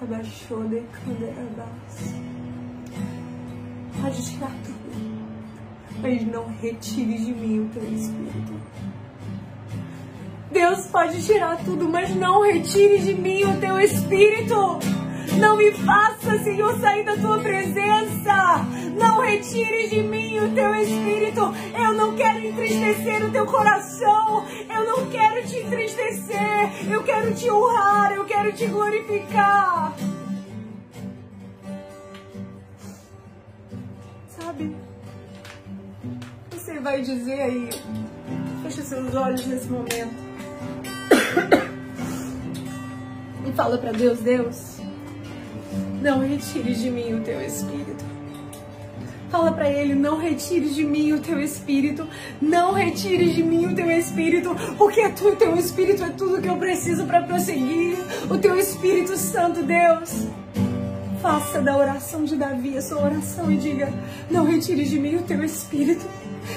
Abaixou 0.00 0.66
de 0.66 0.80
canderabás. 0.80 2.14
Pode 4.00 4.30
tirar 4.30 4.54
tudo, 4.64 5.28
mas 6.00 6.26
não 6.26 6.46
retire 6.62 7.18
de 7.18 7.34
mim 7.34 7.60
o 7.60 7.68
teu 7.68 7.92
espírito. 7.92 8.97
Deus 10.50 10.86
pode 10.86 11.24
tirar 11.24 11.58
tudo, 11.64 11.88
mas 11.88 12.14
não 12.14 12.42
retire 12.42 12.98
de 12.98 13.14
mim 13.14 13.44
o 13.44 13.60
teu 13.60 13.78
espírito. 13.80 14.78
Não 15.38 15.56
me 15.56 15.70
faça, 15.72 16.38
Senhor, 16.38 16.78
sair 16.80 17.04
da 17.04 17.16
tua 17.16 17.38
presença. 17.38 18.64
Não 18.98 19.20
retire 19.20 19.88
de 19.88 20.02
mim 20.02 20.38
o 20.40 20.54
teu 20.54 20.74
espírito. 20.74 21.40
Eu 21.78 21.92
não 21.92 22.16
quero 22.16 22.44
entristecer 22.44 23.24
o 23.24 23.30
teu 23.30 23.46
coração. 23.46 24.44
Eu 24.68 24.84
não 24.84 25.10
quero 25.10 25.46
te 25.46 25.58
entristecer. 25.58 26.90
Eu 26.90 27.04
quero 27.04 27.34
te 27.34 27.48
honrar. 27.50 28.12
Eu 28.12 28.24
quero 28.24 28.52
te 28.52 28.66
glorificar. 28.66 29.94
Sabe? 34.28 34.74
Você 36.50 36.80
vai 36.80 37.02
dizer 37.02 37.40
aí. 37.40 37.70
Feche 38.62 38.82
seus 38.82 39.14
olhos 39.14 39.46
nesse 39.46 39.68
momento. 39.68 40.27
E 43.46 43.52
fala 43.52 43.78
para 43.78 43.92
Deus: 43.92 44.18
Deus, 44.20 44.78
não 46.00 46.20
retire 46.20 46.74
de 46.74 46.90
mim 46.90 47.14
o 47.14 47.20
teu 47.20 47.40
espírito. 47.40 48.04
Fala 49.30 49.52
para 49.52 49.68
ele: 49.68 49.94
não 49.94 50.18
retire 50.18 50.70
de 50.70 50.84
mim 50.84 51.12
o 51.12 51.20
teu 51.20 51.40
espírito. 51.40 52.06
Não 52.40 52.72
retire 52.72 53.32
de 53.32 53.42
mim 53.42 53.66
o 53.66 53.74
teu 53.74 53.90
espírito, 53.90 54.54
porque 54.76 55.04
o 55.06 55.36
teu 55.36 55.54
espírito 55.56 56.02
é 56.02 56.10
tudo 56.10 56.40
que 56.40 56.48
eu 56.48 56.56
preciso 56.56 57.04
para 57.04 57.22
prosseguir. 57.22 57.96
O 58.30 58.38
teu 58.38 58.58
Espírito 58.58 59.16
Santo, 59.16 59.62
Deus. 59.62 60.26
Faça 61.20 61.60
da 61.60 61.76
oração 61.76 62.24
de 62.24 62.36
Davi 62.36 62.78
a 62.78 62.82
sua 62.82 63.02
oração 63.02 63.50
e 63.50 63.56
diga: 63.56 63.92
Não 64.30 64.44
retire 64.44 64.84
de 64.84 64.98
mim 64.98 65.16
o 65.16 65.22
teu 65.22 65.42
espírito. 65.42 66.06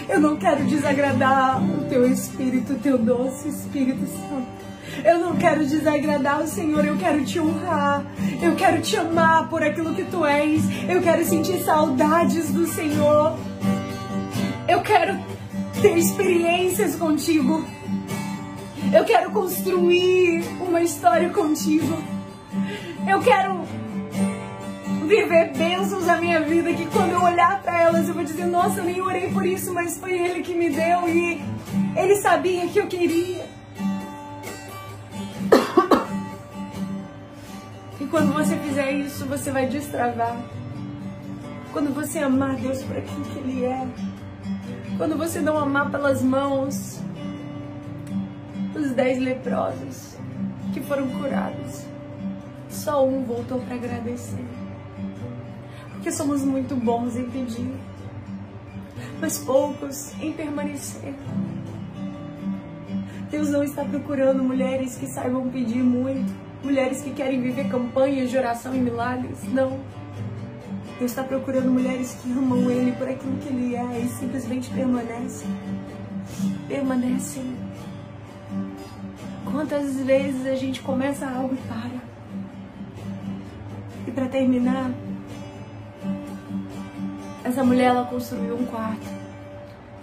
Eu 0.08 0.22
não 0.22 0.38
quero 0.38 0.64
desagradar 0.66 1.62
o 1.62 1.86
teu 1.90 2.10
espírito, 2.10 2.74
o 2.74 2.80
teu 2.80 2.98
doce 2.98 3.50
Espírito 3.50 4.06
Santo. 4.08 4.61
Eu 5.04 5.20
não 5.20 5.36
quero 5.36 5.66
desagradar 5.66 6.42
o 6.42 6.48
Senhor, 6.48 6.86
eu 6.86 6.98
quero 6.98 7.24
te 7.26 7.40
honrar. 7.40 8.06
Eu 8.42 8.56
quero 8.56 8.82
te 8.82 8.98
amar 8.98 9.50
por 9.50 9.64
aquilo 9.64 9.94
que 9.94 10.04
tu 10.04 10.26
és. 10.26 10.64
Eu 10.90 11.02
quero 11.02 11.24
sentir 11.26 11.64
saudades 11.64 12.52
do 12.52 12.66
Senhor. 12.68 13.38
Eu 14.68 14.82
quero 14.82 15.20
ter 15.82 15.98
experiências 15.98 16.96
contigo. 16.96 17.66
Eu 18.94 19.06
quero 19.06 19.32
construir 19.32 20.44
uma 20.60 20.82
história 20.82 21.30
contigo. 21.30 21.98
Eu 23.08 23.20
quero 23.22 23.62
viver 25.08 25.52
bênçãos 25.58 26.06
na 26.06 26.18
minha 26.18 26.40
vida 26.42 26.72
que 26.74 26.86
quando 26.86 27.12
eu 27.12 27.22
olhar 27.22 27.62
para 27.62 27.82
elas 27.82 28.08
eu 28.08 28.14
vou 28.14 28.24
dizer, 28.24 28.46
nossa, 28.46 28.80
eu 28.80 28.86
nem 28.86 29.02
orei 29.02 29.30
por 29.32 29.46
isso, 29.46 29.74
mas 29.74 29.98
foi 29.98 30.18
ele 30.18 30.42
que 30.42 30.54
me 30.54 30.70
deu 30.70 31.08
e 31.10 31.42
ele 31.96 32.16
sabia 32.18 32.68
que 32.68 32.80
eu 32.80 32.88
queria. 32.88 33.61
Quando 38.12 38.34
você 38.34 38.58
fizer 38.58 38.92
isso, 38.92 39.26
você 39.26 39.50
vai 39.50 39.68
destravar. 39.68 40.38
Quando 41.72 41.96
você 41.96 42.20
amar 42.20 42.58
Deus 42.58 42.84
por 42.84 42.98
aquilo 42.98 43.24
que 43.24 43.40
Ele 43.40 43.64
é. 43.64 43.88
Quando 44.98 45.18
você 45.18 45.40
não 45.40 45.58
amar 45.58 45.90
pelas 45.90 46.22
mãos 46.22 47.00
dos 48.74 48.92
dez 48.92 49.18
leprosos 49.18 50.18
que 50.74 50.82
foram 50.82 51.08
curados. 51.08 51.86
Só 52.70 53.08
um 53.08 53.24
voltou 53.24 53.60
para 53.62 53.76
agradecer. 53.76 54.46
Porque 55.94 56.12
somos 56.12 56.42
muito 56.44 56.76
bons 56.76 57.16
em 57.16 57.30
pedir, 57.30 57.72
mas 59.22 59.38
poucos 59.38 60.14
em 60.22 60.34
permanecer. 60.34 61.14
Deus 63.30 63.50
não 63.50 63.64
está 63.64 63.86
procurando 63.86 64.44
mulheres 64.44 64.98
que 64.98 65.08
saibam 65.08 65.50
pedir 65.50 65.84
muito, 65.84 66.34
mulheres 66.64 67.02
que 67.02 67.12
querem 67.12 67.42
viver 67.42 67.70
campanhas 67.70 68.30
de 68.30 68.38
oração 68.38 68.76
e 68.76 68.80
milagres. 68.80 69.40
Não. 69.52 69.80
Deus 71.00 71.12
está 71.12 71.24
procurando 71.24 71.72
mulheres 71.72 72.18
que 72.22 72.32
amam 72.32 72.70
Ele 72.70 72.92
por 72.92 73.10
aquilo 73.10 73.38
que 73.38 73.50
Ele 73.50 73.76
é 73.76 74.00
e 74.00 74.08
simplesmente 74.10 74.70
permanecem. 74.70 75.48
Permanecem. 76.68 77.56
Quantas 79.52 79.96
vezes 79.98 80.46
a 80.46 80.56
gente 80.56 80.82
começa 80.82 81.28
algo 81.28 81.56
e 81.56 81.58
para? 81.68 82.02
E 84.08 84.12
para 84.12 84.28
terminar, 84.28 84.92
essa 87.44 87.64
mulher 87.64 87.86
ela 87.86 88.06
construiu 88.06 88.56
um 88.56 88.66
quarto. 88.66 89.08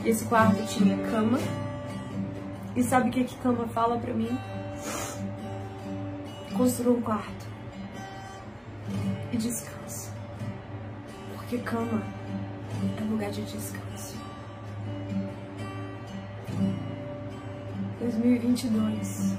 E 0.04 0.08
esse 0.08 0.24
quarto 0.24 0.66
tinha 0.66 0.96
cama. 1.10 1.38
E 2.76 2.82
sabe 2.82 3.08
o 3.08 3.12
que, 3.12 3.24
que 3.24 3.36
cama 3.36 3.66
fala 3.68 3.98
para 3.98 4.12
mim? 4.12 4.36
Construa 6.56 6.96
um 6.96 7.02
quarto. 7.02 7.46
E 9.32 9.36
descansa. 9.36 10.12
Porque 11.34 11.58
cama 11.58 12.02
é 12.98 13.04
lugar 13.04 13.30
de 13.30 13.42
descanso. 13.42 14.16
2022 18.00 19.36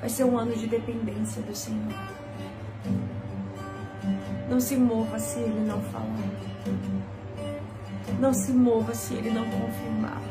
vai 0.00 0.08
ser 0.08 0.24
um 0.24 0.38
ano 0.38 0.54
de 0.54 0.66
dependência 0.66 1.42
do 1.42 1.54
Senhor. 1.54 1.92
Não 4.48 4.60
se 4.60 4.76
mova 4.76 5.18
se 5.18 5.38
Ele 5.38 5.60
não 5.66 5.80
falar. 5.82 6.06
Não 8.20 8.32
se 8.32 8.52
mova 8.52 8.94
se 8.94 9.14
Ele 9.14 9.30
não 9.30 9.44
confirmar. 9.44 10.22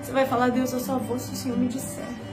Você 0.00 0.12
vai 0.12 0.26
falar, 0.26 0.50
Deus, 0.50 0.72
eu 0.72 0.80
só 0.80 0.98
vou 0.98 1.18
se 1.18 1.32
o 1.32 1.36
Senhor 1.36 1.58
me 1.58 1.68
disser. 1.68 2.29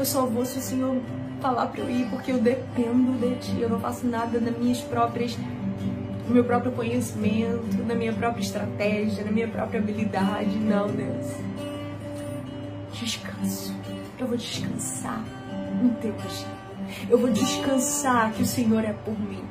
Eu 0.00 0.06
só 0.06 0.24
vou 0.24 0.46
se 0.46 0.58
o 0.58 0.62
Senhor 0.62 0.96
falar 1.42 1.66
para 1.66 1.82
eu 1.82 1.90
ir, 1.90 2.08
porque 2.08 2.32
eu 2.32 2.38
dependo 2.38 3.12
de 3.20 3.34
Ti. 3.36 3.60
Eu 3.60 3.68
não 3.68 3.78
faço 3.78 4.06
nada 4.06 4.40
nas 4.40 4.56
minhas 4.56 4.80
próprias 4.80 5.36
no 6.26 6.32
meu 6.32 6.42
próprio 6.42 6.72
conhecimento, 6.72 7.84
na 7.86 7.94
minha 7.94 8.10
própria 8.10 8.40
estratégia, 8.40 9.22
na 9.22 9.30
minha 9.30 9.46
própria 9.46 9.78
habilidade. 9.78 10.56
Não, 10.56 10.88
Deus. 10.88 11.26
Descanso. 12.94 13.74
Eu 14.18 14.26
vou 14.26 14.38
descansar 14.38 15.22
no 15.82 15.90
teu. 15.96 16.14
Eu 17.10 17.18
vou 17.18 17.30
descansar 17.30 18.32
que 18.32 18.42
o 18.42 18.46
Senhor 18.46 18.82
é 18.82 18.94
por 18.94 19.20
mim. 19.20 19.44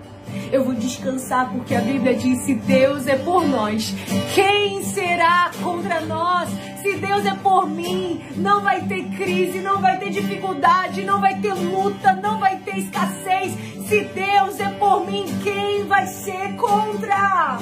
Eu 0.52 0.64
vou 0.64 0.74
descansar 0.74 1.52
porque 1.52 1.76
a 1.76 1.82
Bíblia 1.82 2.16
diz: 2.16 2.40
se 2.40 2.56
Deus 2.56 3.08
é 3.08 3.16
por 3.16 3.48
nós, 3.48 3.94
quem 4.34 4.84
será 4.84 5.52
contra 5.62 6.02
nós? 6.02 6.50
Se 6.82 6.96
Deus 6.96 7.26
é 7.26 7.36
por 7.36 7.70
mim, 7.70 8.22
não 8.38 8.62
vai 8.62 8.82
ter 8.88 9.04
crise, 9.18 9.60
não 9.60 9.82
vai 9.82 10.00
ter 10.00 10.10
dificuldade, 10.12 11.04
não 11.04 11.20
vai 11.20 11.40
ter 11.40 11.54
luta, 11.54 12.14
não 12.14 12.40
vai 12.40 12.58
ter 12.58 12.78
escassez. 12.78 13.54
Se 13.88 14.04
Deus 14.06 14.60
é 14.60 14.70
por 14.72 15.06
mim, 15.06 15.26
quem 15.44 15.86
vai 15.88 16.08
ser 16.08 16.56
contra? 16.56 17.60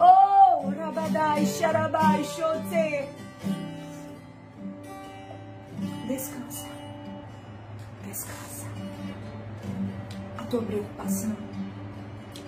Oh, 0.00 0.70
Rabadai, 0.70 1.46
Sharabai, 1.46 2.24
Shote. 2.24 3.08
Descansa. 6.08 6.66
Descansa. 8.06 8.66
Tua 10.50 10.62
preocupação 10.62 11.36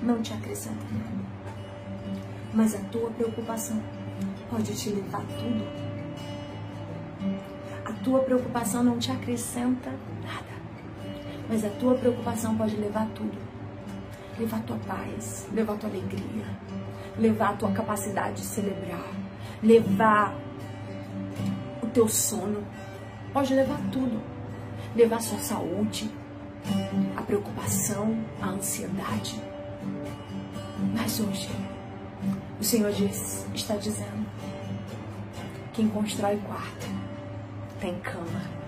não 0.01 0.23
te 0.23 0.33
acrescenta 0.33 0.85
nada. 0.93 1.29
Mas 2.55 2.75
a 2.75 2.79
tua 2.79 3.11
preocupação 3.11 3.83
pode 4.49 4.73
te 4.77 4.91
levar 4.91 5.23
tudo. 5.23 5.65
A 7.85 7.93
tua 8.05 8.21
preocupação 8.21 8.85
não 8.85 8.99
te 8.99 9.11
acrescenta 9.11 9.91
nada. 10.23 10.59
Mas 11.49 11.65
a 11.65 11.71
tua 11.71 11.95
preocupação 11.97 12.57
pode 12.57 12.77
levar 12.77 13.09
tudo. 13.17 13.37
Levar 14.39 14.59
a 14.59 14.63
tua 14.63 14.79
paz, 14.87 15.49
levar 15.53 15.73
a 15.73 15.77
tua 15.77 15.91
alegria, 15.91 16.47
levar 17.19 17.51
a 17.51 17.53
tua 17.55 17.73
capacidade 17.73 18.37
de 18.37 18.47
celebrar, 18.47 19.11
levar 19.61 20.37
o 21.83 21.87
teu 21.89 22.07
sono, 22.07 22.65
pode 23.33 23.53
levar 23.55 23.81
tudo. 23.91 24.23
Levar 24.95 25.17
a 25.17 25.21
sua 25.21 25.39
saúde, 25.39 26.09
a 27.17 27.23
preocupação, 27.23 28.17
a 28.41 28.49
ansiedade. 28.49 29.41
Mas 30.95 31.21
hoje, 31.21 31.49
o 32.61 32.65
Senhor 32.65 32.93
diz, 32.93 33.47
está 33.55 33.77
dizendo: 33.77 34.27
quem 35.73 35.89
constrói 35.89 36.37
quarto 36.47 36.89
tem 37.81 37.95
cama. 38.01 38.59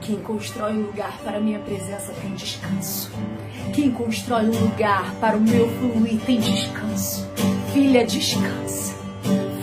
Quem 0.00 0.16
constrói 0.16 0.72
um 0.72 0.82
lugar 0.86 1.16
para 1.24 1.36
a 1.38 1.40
minha 1.40 1.58
presença 1.58 2.12
tem 2.20 2.34
descanso. 2.34 3.10
Quem 3.74 3.90
constrói 3.90 4.46
um 4.46 4.60
lugar 4.60 5.14
para 5.16 5.36
o 5.36 5.40
meu 5.40 5.68
fluir 5.78 6.20
tem 6.26 6.40
descanso. 6.40 7.28
Filha, 7.72 8.04
descansa. 8.06 8.94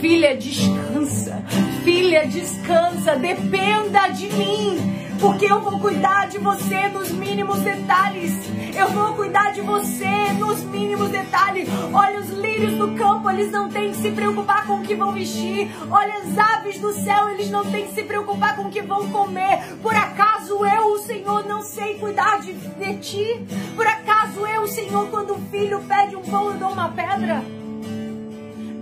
Filha, 0.00 0.36
descansa. 0.36 1.42
Filha, 1.84 2.26
descansa. 2.26 3.16
Dependa 3.16 4.08
de 4.08 4.28
mim. 4.32 5.05
Porque 5.20 5.46
eu 5.46 5.60
vou 5.60 5.78
cuidar 5.78 6.28
de 6.28 6.38
você 6.38 6.88
nos 6.88 7.10
mínimos 7.10 7.60
detalhes. 7.60 8.32
Eu 8.76 8.88
vou 8.90 9.14
cuidar 9.14 9.52
de 9.52 9.62
você 9.62 10.32
nos 10.38 10.62
mínimos 10.64 11.08
detalhes. 11.10 11.68
Olha 11.92 12.20
os 12.20 12.28
lírios 12.30 12.74
do 12.74 12.94
campo, 12.94 13.30
eles 13.30 13.50
não 13.50 13.68
têm 13.70 13.92
que 13.92 13.96
se 13.96 14.10
preocupar 14.10 14.66
com 14.66 14.74
o 14.74 14.82
que 14.82 14.94
vão 14.94 15.12
vestir. 15.12 15.70
Olha 15.90 16.14
as 16.18 16.38
aves 16.38 16.78
do 16.78 16.92
céu, 16.92 17.30
eles 17.30 17.50
não 17.50 17.64
têm 17.70 17.86
que 17.86 17.94
se 17.94 18.02
preocupar 18.02 18.56
com 18.56 18.64
o 18.64 18.70
que 18.70 18.82
vão 18.82 19.08
comer. 19.10 19.76
Por 19.82 19.94
acaso 19.94 20.64
eu, 20.64 20.92
o 20.92 20.98
Senhor, 20.98 21.46
não 21.46 21.62
sei 21.62 21.98
cuidar 21.98 22.40
de, 22.40 22.52
de 22.52 22.98
ti? 22.98 23.46
Por 23.74 23.86
acaso 23.86 24.46
eu, 24.46 24.62
o 24.62 24.68
Senhor, 24.68 25.08
quando 25.08 25.34
o 25.34 25.40
filho 25.50 25.82
pede 25.88 26.16
um 26.16 26.22
pão, 26.22 26.50
eu 26.50 26.58
dou 26.58 26.70
uma 26.70 26.90
pedra? 26.90 27.42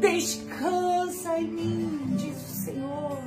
Descansa 0.01 1.39
em 1.39 1.47
mim, 1.47 2.01
diz 2.17 2.37
o 2.37 2.65
Senhor. 2.65 3.19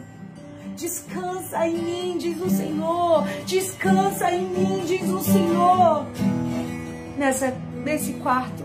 Descansa 0.77 1.67
em 1.67 1.75
mim, 1.75 2.17
diz 2.19 2.39
o 2.39 2.49
Senhor. 2.51 3.23
Descansa 3.47 4.31
em 4.31 4.47
mim, 4.47 4.85
diz 4.85 5.09
o 5.09 5.19
Senhor. 5.19 6.05
Nessa, 7.17 7.51
nesse 7.83 8.13
quarto 8.13 8.63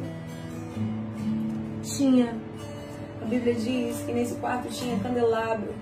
tinha, 1.83 2.37
a 3.23 3.25
Bíblia 3.25 3.55
diz 3.55 3.97
que 4.05 4.13
nesse 4.13 4.35
quarto 4.35 4.69
tinha 4.69 4.99
candelabro. 4.99 5.75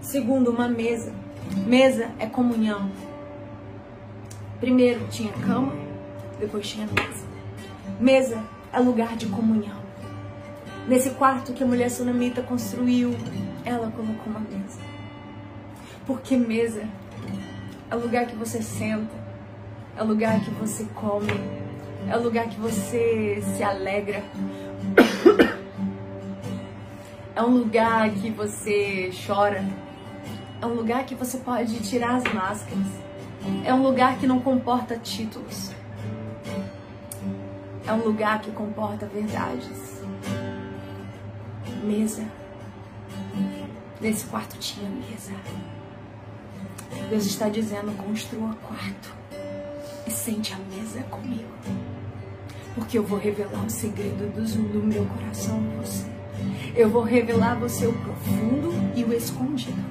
Segundo, 0.00 0.52
uma 0.52 0.68
mesa. 0.68 1.12
Mesa 1.66 2.12
é 2.20 2.26
comunhão. 2.26 2.88
Primeiro 4.60 5.08
tinha 5.08 5.32
cama, 5.32 5.72
depois 6.38 6.68
tinha 6.68 6.86
mesa. 6.86 7.26
Mesa 7.98 8.44
é 8.72 8.78
lugar 8.78 9.16
de 9.16 9.26
comunhão. 9.26 9.82
Nesse 10.86 11.10
quarto 11.10 11.52
que 11.52 11.64
a 11.64 11.66
mulher 11.66 11.90
sunamita 11.90 12.42
construiu, 12.42 13.16
ela 13.64 13.90
colocou 13.90 14.26
uma 14.26 14.40
mesa. 14.40 14.78
Porque 16.06 16.36
mesa 16.36 16.86
é 17.90 17.96
o 17.96 18.00
lugar 18.00 18.26
que 18.26 18.36
você 18.36 18.62
senta, 18.62 19.14
é 19.96 20.02
o 20.02 20.06
lugar 20.06 20.40
que 20.40 20.50
você 20.50 20.84
come, 20.94 21.32
é 22.08 22.16
o 22.16 22.22
lugar 22.22 22.48
que 22.48 22.60
você 22.60 23.42
se 23.56 23.62
alegra. 23.62 24.22
É 27.36 27.42
um 27.42 27.56
lugar 27.56 28.10
que 28.10 28.30
você 28.30 29.10
chora. 29.26 29.64
É 30.62 30.66
um 30.66 30.74
lugar 30.74 31.04
que 31.04 31.14
você 31.14 31.38
pode 31.38 31.80
tirar 31.80 32.16
as 32.16 32.24
máscaras. 32.32 32.86
É 33.64 33.74
um 33.74 33.82
lugar 33.82 34.18
que 34.18 34.26
não 34.26 34.40
comporta 34.40 34.96
títulos. 34.96 35.72
É 37.86 37.92
um 37.92 38.04
lugar 38.04 38.40
que 38.40 38.50
comporta 38.52 39.06
verdades. 39.06 40.00
Mesa. 41.82 42.24
Nesse 44.00 44.26
quarto 44.26 44.56
tinha 44.58 44.88
mesa. 44.88 45.32
Deus 47.08 47.26
está 47.26 47.48
dizendo: 47.48 47.96
construa 47.96 48.54
quarto 48.54 49.14
e 50.06 50.10
sente 50.10 50.52
a 50.52 50.58
mesa 50.74 51.02
comigo. 51.04 51.48
Porque 52.74 52.98
eu 52.98 53.04
vou 53.04 53.18
revelar 53.18 53.64
o 53.64 53.70
segredo 53.70 54.32
do 54.34 54.82
meu 54.82 55.04
coração 55.06 55.56
a 55.56 55.82
você. 55.82 56.06
Eu 56.74 56.90
vou 56.90 57.02
revelar 57.02 57.52
a 57.52 57.54
você 57.54 57.86
o 57.86 57.92
profundo 57.92 58.72
e 58.96 59.04
o 59.04 59.12
escondido. 59.12 59.84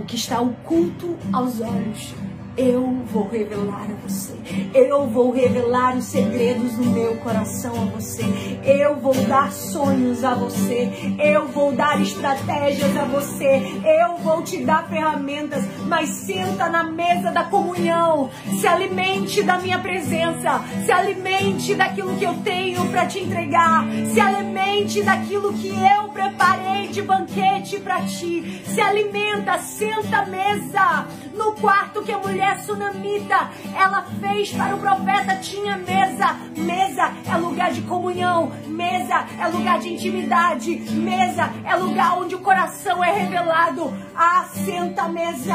O 0.00 0.04
que 0.04 0.16
está 0.16 0.40
oculto 0.40 1.16
aos 1.32 1.60
olhos 1.60 2.14
eu 2.56 3.02
vou 3.06 3.28
revelar 3.28 3.86
a 3.90 4.08
você. 4.08 4.32
Eu 4.72 5.08
vou 5.08 5.32
revelar 5.32 5.96
os 5.96 6.04
segredos 6.04 6.72
do 6.74 6.84
meu 6.84 7.16
coração 7.16 7.72
a 7.74 7.84
você. 7.86 8.22
Eu 8.64 8.96
vou 8.96 9.14
dar 9.14 9.50
sonhos 9.50 10.22
a 10.22 10.34
você. 10.34 11.16
Eu 11.18 11.48
vou 11.48 11.72
dar 11.72 12.00
estratégias 12.00 12.96
a 12.96 13.04
você. 13.04 13.62
Eu 13.84 14.18
vou 14.18 14.42
te 14.42 14.58
dar 14.58 14.88
ferramentas. 14.88 15.64
Mas 15.86 16.08
senta 16.10 16.68
na 16.68 16.84
mesa 16.84 17.32
da 17.32 17.44
comunhão. 17.44 18.30
Se 18.60 18.66
alimente 18.66 19.42
da 19.42 19.58
minha 19.58 19.80
presença. 19.80 20.62
Se 20.84 20.92
alimente 20.92 21.74
daquilo 21.74 22.16
que 22.16 22.24
eu 22.24 22.34
tenho 22.44 22.88
para 22.88 23.06
te 23.06 23.18
entregar. 23.18 23.84
Se 24.12 24.20
alimente 24.20 25.02
daquilo 25.02 25.52
que 25.54 25.68
eu 25.68 26.08
preparei 26.10 26.88
de 26.88 27.02
banquete 27.02 27.80
para 27.80 28.02
ti. 28.02 28.62
Se 28.66 28.80
alimenta, 28.80 29.58
senta 29.58 30.18
à 30.18 30.26
mesa. 30.26 31.06
No 31.34 31.52
quarto 31.52 32.02
que 32.02 32.12
a 32.12 32.18
mulher 32.18 32.43
sunamita 32.58 33.50
ela 33.76 34.02
fez 34.20 34.52
para 34.52 34.74
o 34.74 34.78
profeta 34.78 35.36
tinha 35.36 35.76
mesa. 35.76 36.34
Mesa 36.56 37.12
é 37.26 37.36
lugar 37.36 37.72
de 37.72 37.82
comunhão, 37.82 38.52
mesa 38.66 39.26
é 39.38 39.46
lugar 39.48 39.78
de 39.78 39.92
intimidade, 39.92 40.76
mesa 40.92 41.50
é 41.64 41.74
lugar 41.76 42.18
onde 42.18 42.34
o 42.34 42.40
coração 42.40 43.02
é 43.02 43.12
revelado. 43.12 43.92
Ah, 44.14 44.46
senta 44.52 45.02
à 45.02 45.08
mesa, 45.08 45.54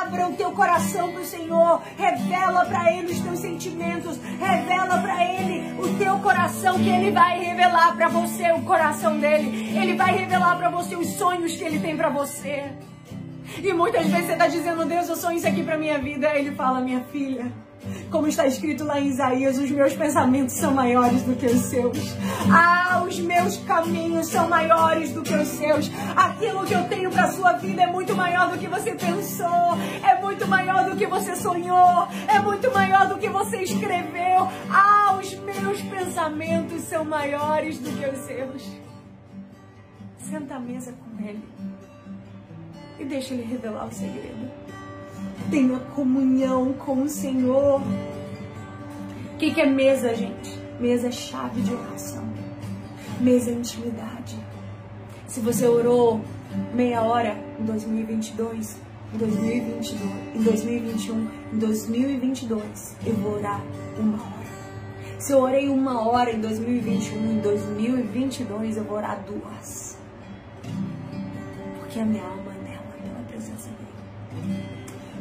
abra 0.00 0.28
o 0.28 0.32
teu 0.34 0.52
coração 0.52 1.12
para 1.12 1.20
o 1.20 1.24
Senhor, 1.24 1.82
revela 1.96 2.64
para 2.64 2.92
Ele 2.92 3.12
os 3.12 3.20
teus 3.20 3.40
sentimentos, 3.40 4.18
revela 4.38 4.98
para 4.98 5.24
Ele 5.24 5.80
o 5.80 5.98
teu 5.98 6.18
coração 6.18 6.78
que 6.78 6.88
Ele 6.88 7.10
vai 7.10 7.38
revelar 7.40 7.96
para 7.96 8.08
você 8.08 8.52
o 8.52 8.62
coração 8.62 9.18
dele. 9.18 9.76
Ele 9.76 9.94
vai 9.94 10.16
revelar 10.16 10.56
para 10.56 10.70
você 10.70 10.94
os 10.96 11.08
sonhos 11.14 11.56
que 11.56 11.64
Ele 11.64 11.80
tem 11.80 11.96
para 11.96 12.08
você. 12.08 12.72
E 13.62 13.72
muitas 13.72 14.06
vezes 14.06 14.26
você 14.26 14.32
está 14.32 14.48
dizendo, 14.48 14.84
Deus, 14.84 15.08
eu 15.08 15.16
sonho 15.16 15.38
isso 15.38 15.46
aqui 15.46 15.62
para 15.62 15.76
minha 15.76 15.98
vida. 15.98 16.34
Ele 16.34 16.52
fala, 16.52 16.80
minha 16.80 17.00
filha, 17.12 17.52
como 18.10 18.26
está 18.26 18.46
escrito 18.46 18.84
lá 18.84 19.00
em 19.00 19.08
Isaías, 19.08 19.58
os 19.58 19.70
meus 19.70 19.92
pensamentos 19.92 20.54
são 20.54 20.72
maiores 20.72 21.22
do 21.22 21.34
que 21.34 21.46
os 21.46 21.60
seus. 21.62 21.98
Ah, 22.50 23.02
os 23.06 23.18
meus 23.18 23.56
caminhos 23.58 24.28
são 24.28 24.48
maiores 24.48 25.12
do 25.12 25.22
que 25.22 25.34
os 25.34 25.48
seus. 25.48 25.90
Aquilo 26.16 26.64
que 26.64 26.74
eu 26.74 26.84
tenho 26.88 27.10
para 27.10 27.30
sua 27.32 27.52
vida 27.52 27.82
é 27.82 27.86
muito 27.86 28.14
maior 28.14 28.50
do 28.50 28.58
que 28.58 28.66
você 28.66 28.94
pensou, 28.94 29.76
é 30.02 30.20
muito 30.20 30.46
maior 30.46 30.88
do 30.88 30.96
que 30.96 31.06
você 31.06 31.36
sonhou, 31.36 32.08
é 32.28 32.38
muito 32.40 32.72
maior 32.72 33.08
do 33.08 33.18
que 33.18 33.28
você 33.28 33.62
escreveu. 33.62 34.48
Ah, 34.70 35.18
os 35.20 35.34
meus 35.34 35.80
pensamentos 35.82 36.82
são 36.82 37.04
maiores 37.04 37.78
do 37.78 37.90
que 37.90 38.06
os 38.06 38.18
seus. 38.24 38.62
Senta 40.18 40.56
à 40.56 40.60
mesa 40.60 40.92
com 40.92 41.24
ele 41.24 41.42
e 42.98 43.04
deixa 43.04 43.34
ele 43.34 43.44
revelar 43.44 43.86
o 43.86 43.92
segredo. 43.92 44.50
Tenha 45.50 45.78
comunhão 45.94 46.72
com 46.72 47.02
o 47.02 47.08
Senhor. 47.08 47.80
O 47.80 49.38
que, 49.38 49.52
que 49.52 49.60
é 49.60 49.66
mesa, 49.66 50.14
gente? 50.14 50.58
Mesa 50.80 51.08
é 51.08 51.12
chave 51.12 51.60
de 51.62 51.72
oração. 51.72 52.24
Mesa 53.20 53.50
é 53.50 53.54
intimidade. 53.54 54.36
Se 55.26 55.40
você 55.40 55.66
orou 55.66 56.20
meia 56.74 57.02
hora 57.02 57.36
em 57.58 57.64
2022, 57.64 58.76
em 59.14 59.18
2022, 59.18 60.34
em 60.34 60.42
2021, 60.42 61.28
em 61.54 61.58
2022, 61.58 62.96
eu 63.06 63.14
vou 63.14 63.34
orar 63.34 63.62
uma 63.98 64.16
hora. 64.16 64.46
Se 65.18 65.32
eu 65.32 65.38
orei 65.38 65.68
uma 65.68 66.06
hora 66.06 66.30
em 66.30 66.40
2021, 66.40 67.16
em 67.16 67.40
2022, 67.40 68.76
eu 68.76 68.84
vou 68.84 68.96
orar 68.98 69.22
duas. 69.26 69.96
Porque 71.80 72.00
a 72.00 72.04
minha 72.04 72.22
alma 72.22 72.45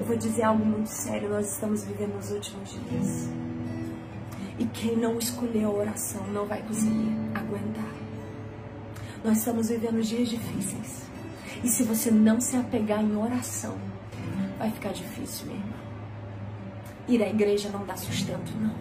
eu 0.06 0.10
vou 0.10 0.18
dizer 0.18 0.43
algo 0.43 0.64
muito 0.64 0.89
sério, 0.89 1.28
nós 1.30 1.51
estamos 1.51 1.84
vivendo 1.84 2.14
nos 2.14 2.30
últimos 2.30 2.70
dias. 2.70 3.28
E 4.60 4.66
quem 4.66 4.95
não 4.95 5.18
escolheu 5.18 5.72
a 5.72 5.74
oração 5.74 6.24
não 6.28 6.45
vai 6.45 6.62
conseguir 6.62 7.10
aguentar. 7.34 7.91
Nós 9.24 9.39
estamos 9.39 9.70
vivendo 9.70 10.03
dias 10.03 10.30
difíceis. 10.30 11.10
E 11.64 11.68
se 11.68 11.82
você 11.82 12.12
não 12.12 12.39
se 12.39 12.56
apegar 12.56 13.03
em 13.03 13.18
oração, 13.18 13.80
vai 14.60 14.70
ficar 14.70 14.93
difícil, 14.93 15.47
minha 15.47 15.58
irmã. 15.58 15.76
Ir 17.08 17.24
à 17.24 17.30
igreja 17.30 17.70
não 17.70 17.84
dá 17.84 17.97
sustento, 17.97 18.53
não. 18.62 18.76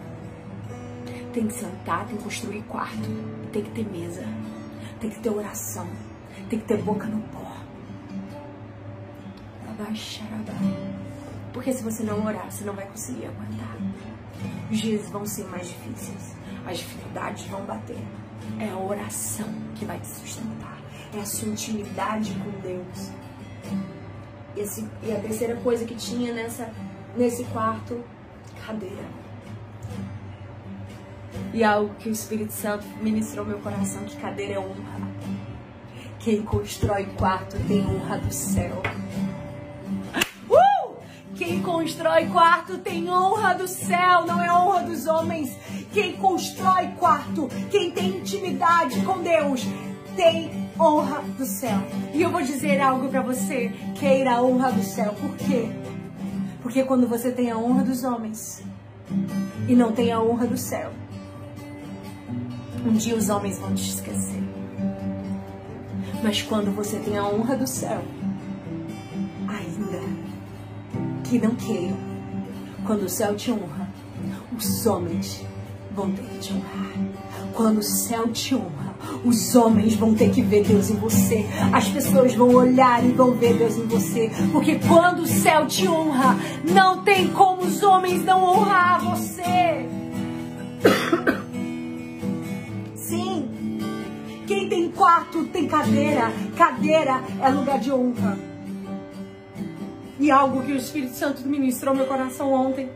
Tem 1.33 1.47
que 1.47 1.53
sentar, 1.53 2.05
tem 2.05 2.17
que 2.17 2.23
construir 2.23 2.61
quarto, 2.65 3.09
tem 3.51 3.63
que 3.63 3.71
ter 3.71 3.89
mesa, 3.89 4.23
tem 5.01 5.09
que 5.09 5.19
ter 5.19 5.31
oração, 5.31 5.87
tem 6.51 6.59
que 6.59 6.65
ter 6.65 6.77
boca 6.83 7.07
no 7.07 7.19
pó. 7.29 7.51
Abaixar, 9.71 10.27
porque 11.55 11.71
se 11.71 11.81
você 11.81 12.03
não 12.03 12.25
orar, 12.25 12.51
você 12.51 12.65
não 12.65 12.73
vai 12.73 12.85
conseguir 12.85 13.27
aguentar. 13.27 13.77
Os 14.69 14.77
dias 14.77 15.09
vão 15.09 15.25
ser 15.25 15.45
mais 15.45 15.69
difíceis. 15.69 16.35
As 16.67 16.79
dificuldades 16.79 17.45
vão 17.45 17.63
bater. 17.63 17.97
É 18.59 18.71
a 18.71 18.77
oração 18.77 19.47
que 19.73 19.85
vai 19.85 19.97
te 19.97 20.05
sustentar. 20.05 20.77
É 21.13 21.21
a 21.21 21.25
sua 21.25 21.47
intimidade 21.47 22.33
com 22.33 22.51
Deus. 22.59 23.09
Esse, 24.57 24.85
e 25.01 25.13
a 25.13 25.19
terceira 25.21 25.55
coisa 25.61 25.85
que 25.85 25.95
tinha 25.95 26.33
nessa, 26.33 26.69
nesse 27.15 27.45
quarto, 27.45 28.03
cadeira. 28.65 29.05
E 31.53 31.63
algo 31.63 31.95
que 31.95 32.09
o 32.09 32.11
Espírito 32.11 32.51
Santo 32.51 32.85
ministrou 33.01 33.45
meu 33.45 33.59
coração, 33.59 34.03
que 34.03 34.17
cadeira 34.17 34.55
é 34.55 34.59
honra. 34.59 35.07
Quem 36.19 36.41
constrói 36.41 37.05
quarto 37.17 37.55
tem 37.65 37.79
honra 37.87 38.17
do 38.17 38.33
céu. 38.33 38.81
Quem 41.37 41.61
constrói 41.61 42.27
quarto 42.27 42.77
tem 42.77 43.09
honra 43.09 43.53
do 43.53 43.67
céu, 43.67 44.25
não 44.25 44.41
é 44.41 44.51
honra 44.51 44.83
dos 44.83 45.05
homens. 45.05 45.49
Quem 45.93 46.13
constrói 46.13 46.87
quarto, 46.97 47.49
quem 47.69 47.91
tem 47.91 48.17
intimidade 48.17 49.01
com 49.01 49.21
Deus, 49.21 49.65
tem 50.15 50.69
honra 50.79 51.21
do 51.37 51.45
céu. 51.45 51.77
E 52.13 52.21
eu 52.21 52.31
vou 52.31 52.41
dizer 52.41 52.79
algo 52.79 53.09
para 53.09 53.21
você: 53.21 53.69
queira 53.95 54.35
a 54.35 54.41
honra 54.41 54.71
do 54.71 54.83
céu. 54.83 55.13
Por 55.13 55.35
quê? 55.35 55.69
Porque 56.61 56.83
quando 56.83 57.07
você 57.07 57.31
tem 57.31 57.51
a 57.51 57.57
honra 57.57 57.83
dos 57.83 58.03
homens 58.03 58.63
e 59.67 59.75
não 59.75 59.91
tem 59.91 60.11
a 60.11 60.21
honra 60.21 60.47
do 60.47 60.57
céu, 60.57 60.91
um 62.85 62.93
dia 62.93 63.15
os 63.15 63.29
homens 63.29 63.59
vão 63.59 63.73
te 63.75 63.89
esquecer. 63.89 64.43
Mas 66.23 66.41
quando 66.41 66.73
você 66.73 66.97
tem 66.97 67.17
a 67.17 67.27
honra 67.27 67.55
do 67.55 67.67
céu, 67.67 68.01
que 71.25 71.39
não 71.39 71.55
queiram. 71.55 71.97
Quando 72.85 73.03
o 73.03 73.09
céu 73.09 73.35
te 73.35 73.51
honra, 73.51 73.89
os 74.55 74.85
homens 74.85 75.43
vão 75.95 76.11
ter 76.11 76.23
que 76.23 76.39
te 76.39 76.53
honrar. 76.53 76.93
Quando 77.53 77.79
o 77.79 77.83
céu 77.83 78.27
te 78.29 78.53
honra, 78.53 78.95
os 79.23 79.55
homens 79.55 79.95
vão 79.95 80.13
ter 80.13 80.29
que 80.29 80.41
ver 80.41 80.63
Deus 80.63 80.89
em 80.89 80.95
você. 80.95 81.45
As 81.73 81.87
pessoas 81.87 82.35
vão 82.35 82.53
olhar 82.53 83.03
e 83.03 83.11
vão 83.11 83.31
ver 83.31 83.57
Deus 83.57 83.75
em 83.77 83.87
você. 83.87 84.29
Porque 84.51 84.75
quando 84.87 85.19
o 85.19 85.27
céu 85.27 85.65
te 85.65 85.87
honra, 85.87 86.37
não 86.69 87.03
tem 87.03 87.29
como 87.29 87.63
os 87.63 87.81
homens 87.81 88.23
não 88.23 88.43
honrar 88.43 89.01
você. 89.03 89.89
Sim. 92.95 93.49
Quem 94.45 94.69
tem 94.69 94.91
quarto 94.91 95.45
tem 95.45 95.67
cadeira. 95.67 96.31
Cadeira 96.55 97.21
é 97.41 97.49
lugar 97.49 97.79
de 97.79 97.91
honra. 97.91 98.54
E 100.19 100.31
algo 100.31 100.63
que 100.63 100.71
o 100.71 100.77
Espírito 100.77 101.13
Santo 101.13 101.45
ministrou 101.47 101.93
meu 101.93 102.05
coração 102.05 102.51
ontem, 102.53 102.89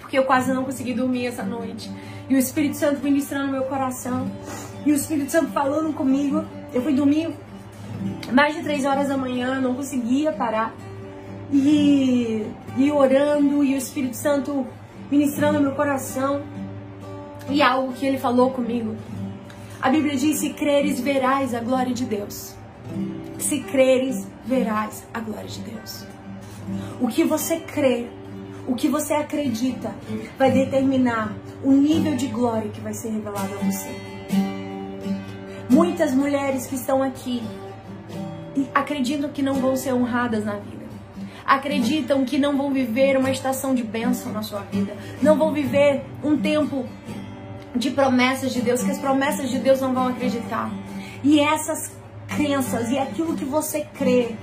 porque 0.00 0.18
eu 0.18 0.24
quase 0.24 0.52
não 0.52 0.64
consegui 0.64 0.94
dormir 0.94 1.26
essa 1.26 1.42
noite. 1.42 1.90
E 2.28 2.34
o 2.34 2.38
Espírito 2.38 2.76
Santo 2.76 3.02
ministrando 3.02 3.50
meu 3.50 3.64
coração, 3.64 4.30
e 4.86 4.92
o 4.92 4.94
Espírito 4.94 5.30
Santo 5.30 5.52
falando 5.52 5.92
comigo. 5.92 6.44
Eu 6.72 6.82
fui 6.82 6.94
dormir 6.94 7.34
mais 8.32 8.54
de 8.56 8.62
três 8.62 8.84
horas 8.84 9.08
da 9.08 9.16
manhã, 9.16 9.60
não 9.60 9.74
conseguia 9.74 10.32
parar. 10.32 10.74
E, 11.52 12.46
e 12.76 12.90
orando, 12.90 13.62
e 13.62 13.74
o 13.74 13.76
Espírito 13.76 14.16
Santo 14.16 14.66
ministrando 15.10 15.60
meu 15.60 15.72
coração. 15.72 16.42
E 17.48 17.60
algo 17.60 17.92
que 17.92 18.06
ele 18.06 18.18
falou 18.18 18.50
comigo. 18.50 18.96
A 19.80 19.90
Bíblia 19.90 20.16
diz: 20.16 20.38
se 20.38 20.50
creres, 20.50 21.00
verás 21.00 21.54
a 21.54 21.60
glória 21.60 21.92
de 21.92 22.04
Deus. 22.04 22.54
Se 23.38 23.60
creres, 23.60 24.26
verás 24.46 25.04
a 25.12 25.20
glória 25.20 25.48
de 25.48 25.60
Deus. 25.60 26.11
O 27.00 27.08
que 27.08 27.24
você 27.24 27.60
crê, 27.60 28.06
o 28.66 28.74
que 28.74 28.88
você 28.88 29.14
acredita, 29.14 29.94
vai 30.38 30.50
determinar 30.50 31.34
o 31.62 31.72
nível 31.72 32.14
de 32.14 32.26
glória 32.26 32.70
que 32.70 32.80
vai 32.80 32.94
ser 32.94 33.10
revelado 33.10 33.52
a 33.54 33.64
você. 33.64 33.94
Muitas 35.68 36.12
mulheres 36.12 36.66
que 36.66 36.74
estão 36.74 37.02
aqui 37.02 37.42
acreditam 38.74 39.30
que 39.30 39.42
não 39.42 39.54
vão 39.54 39.76
ser 39.76 39.92
honradas 39.92 40.44
na 40.44 40.56
vida. 40.56 40.82
Acreditam 41.44 42.24
que 42.24 42.38
não 42.38 42.56
vão 42.56 42.70
viver 42.72 43.16
uma 43.16 43.30
estação 43.30 43.74
de 43.74 43.82
bênção 43.82 44.32
na 44.32 44.42
sua 44.42 44.60
vida. 44.60 44.94
Não 45.20 45.36
vão 45.36 45.52
viver 45.52 46.04
um 46.22 46.36
tempo 46.36 46.86
de 47.74 47.90
promessas 47.90 48.52
de 48.52 48.60
Deus, 48.60 48.82
que 48.82 48.90
as 48.90 48.98
promessas 48.98 49.50
de 49.50 49.58
Deus 49.58 49.80
não 49.80 49.94
vão 49.94 50.08
acreditar. 50.08 50.70
E 51.24 51.40
essas 51.40 51.92
crenças 52.28 52.90
e 52.90 52.98
aquilo 52.98 53.34
que 53.34 53.44
você 53.44 53.86
crê 53.94 54.34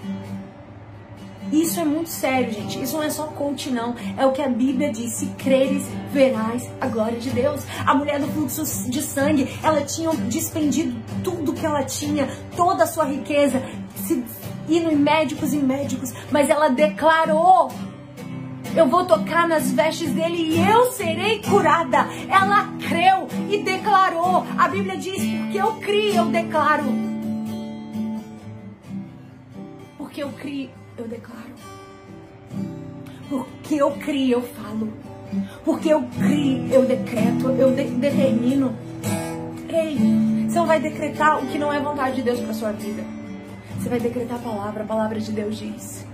isso 1.52 1.80
é 1.80 1.84
muito 1.84 2.10
sério, 2.10 2.54
gente. 2.54 2.82
Isso 2.82 2.96
não 2.96 3.04
é 3.04 3.10
só 3.10 3.24
coach, 3.28 3.72
não. 3.72 3.96
É 4.18 4.26
o 4.26 4.32
que 4.32 4.42
a 4.42 4.48
Bíblia 4.48 4.92
diz. 4.92 5.14
Se 5.14 5.26
creres, 5.38 5.86
verás 6.12 6.70
a 6.80 6.88
glória 6.88 7.20
de 7.20 7.30
Deus. 7.32 7.62
A 7.86 7.94
mulher 7.94 8.20
do 8.20 8.28
fluxo 8.28 8.90
de 8.90 9.02
sangue, 9.02 9.50
ela 9.64 9.82
tinha 9.82 10.12
despendido 10.12 10.96
tudo 11.24 11.54
que 11.54 11.66
ela 11.66 11.84
tinha, 11.84 12.28
toda 12.56 12.84
a 12.84 12.88
sua 12.88 13.06
riqueza, 13.06 13.62
se, 13.96 14.24
indo 14.68 14.92
em 14.92 14.96
médicos 14.96 15.54
e 15.54 15.58
médicos, 15.58 16.14
mas 16.32 16.50
ela 16.50 16.70
declarou 16.70 17.72
Eu 18.76 18.88
vou 18.88 19.06
tocar 19.06 19.48
nas 19.48 19.72
vestes 19.72 20.12
dele 20.12 20.56
e 20.56 20.70
eu 20.70 20.92
serei 20.92 21.42
curada. 21.42 22.08
Ela 22.30 22.72
creu 22.88 23.28
e 23.50 23.64
declarou. 23.64 24.46
A 24.58 24.68
Bíblia 24.68 24.96
diz: 24.96 25.18
porque 25.42 25.58
eu 25.58 25.74
criei, 25.78 26.18
eu 26.18 26.26
declaro. 26.26 26.86
Porque 29.98 30.24
eu 30.24 30.30
criei, 30.30 30.70
eu 31.00 31.08
declaro. 31.08 31.54
Porque 33.30 33.76
eu 33.76 33.92
criei, 33.92 34.34
eu 34.34 34.42
falo. 34.42 34.92
Porque 35.64 35.90
eu 35.90 36.04
criei, 36.18 36.68
eu 36.72 36.86
decreto, 36.86 37.50
eu 37.52 37.74
de 37.76 37.84
determino. 37.86 38.76
Ei, 39.70 39.98
você 40.48 40.56
não 40.58 40.66
vai 40.66 40.80
decretar 40.80 41.44
o 41.44 41.48
que 41.48 41.58
não 41.58 41.72
é 41.72 41.80
vontade 41.80 42.18
de 42.18 42.24
Deus 42.24 42.40
para 42.40 42.54
sua 42.54 42.72
vida. 42.72 43.04
Você 43.78 43.90
vai 43.90 44.00
decretar 44.00 44.38
a 44.38 44.42
palavra, 44.42 44.84
a 44.84 44.88
palavra 44.88 45.20
de 45.20 45.32
Deus 45.32 45.58
diz 45.58 46.06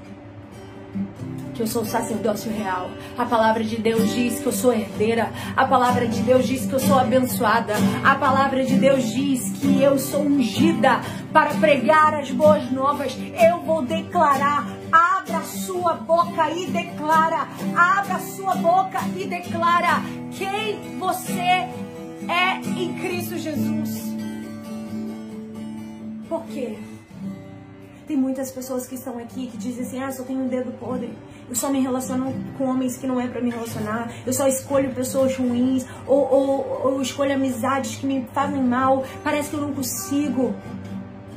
que 1.55 1.61
eu 1.61 1.67
sou 1.67 1.85
sacerdócio 1.85 2.51
real. 2.51 2.91
A 3.17 3.25
palavra 3.25 3.63
de 3.63 3.77
Deus 3.77 4.13
diz 4.13 4.39
que 4.39 4.45
eu 4.45 4.51
sou 4.51 4.73
herdeira. 4.73 5.31
A 5.55 5.65
palavra 5.65 6.07
de 6.07 6.21
Deus 6.21 6.45
diz 6.45 6.65
que 6.65 6.73
eu 6.73 6.79
sou 6.79 6.99
abençoada. 6.99 7.73
A 8.03 8.15
palavra 8.15 8.63
de 8.65 8.75
Deus 8.75 9.03
diz 9.11 9.57
que 9.59 9.81
eu 9.81 9.97
sou 9.97 10.21
ungida 10.21 10.99
para 11.31 11.53
pregar 11.55 12.13
as 12.13 12.29
boas 12.29 12.69
novas. 12.71 13.17
Eu 13.41 13.61
vou 13.61 13.81
declarar. 13.81 14.67
Abra 14.91 15.41
sua 15.43 15.93
boca 15.93 16.51
e 16.51 16.67
declara. 16.67 17.47
Abra 17.75 18.19
sua 18.19 18.55
boca 18.55 18.99
e 19.15 19.25
declara 19.25 20.01
quem 20.37 20.97
você 20.99 21.69
é 22.27 22.59
em 22.77 22.93
Cristo 22.99 23.37
Jesus. 23.37 24.03
Por 26.27 26.43
quê? 26.45 26.77
Tem 28.07 28.15
muitas 28.15 28.51
pessoas 28.51 28.85
que 28.85 28.95
estão 28.95 29.17
aqui 29.17 29.47
que 29.47 29.57
dizem 29.57 29.83
assim: 29.83 30.03
ah, 30.03 30.11
só 30.11 30.23
tenho 30.23 30.41
um 30.41 30.47
dedo 30.47 30.71
podre. 30.79 31.11
Eu 31.49 31.55
só 31.55 31.69
me 31.69 31.79
relaciono 31.79 32.33
com 32.57 32.65
homens 32.65 32.97
que 32.97 33.07
não 33.07 33.19
é 33.19 33.27
para 33.27 33.41
me 33.41 33.49
relacionar. 33.49 34.11
Eu 34.25 34.33
só 34.33 34.47
escolho 34.47 34.93
pessoas 34.93 35.35
ruins. 35.35 35.85
Ou, 36.05 36.19
ou, 36.19 36.81
ou 36.83 37.01
escolho 37.01 37.33
amizades 37.33 37.95
que 37.95 38.05
me 38.05 38.27
fazem 38.33 38.61
mal. 38.61 39.03
Parece 39.23 39.49
que 39.49 39.55
eu 39.55 39.61
não 39.61 39.73
consigo. 39.73 40.53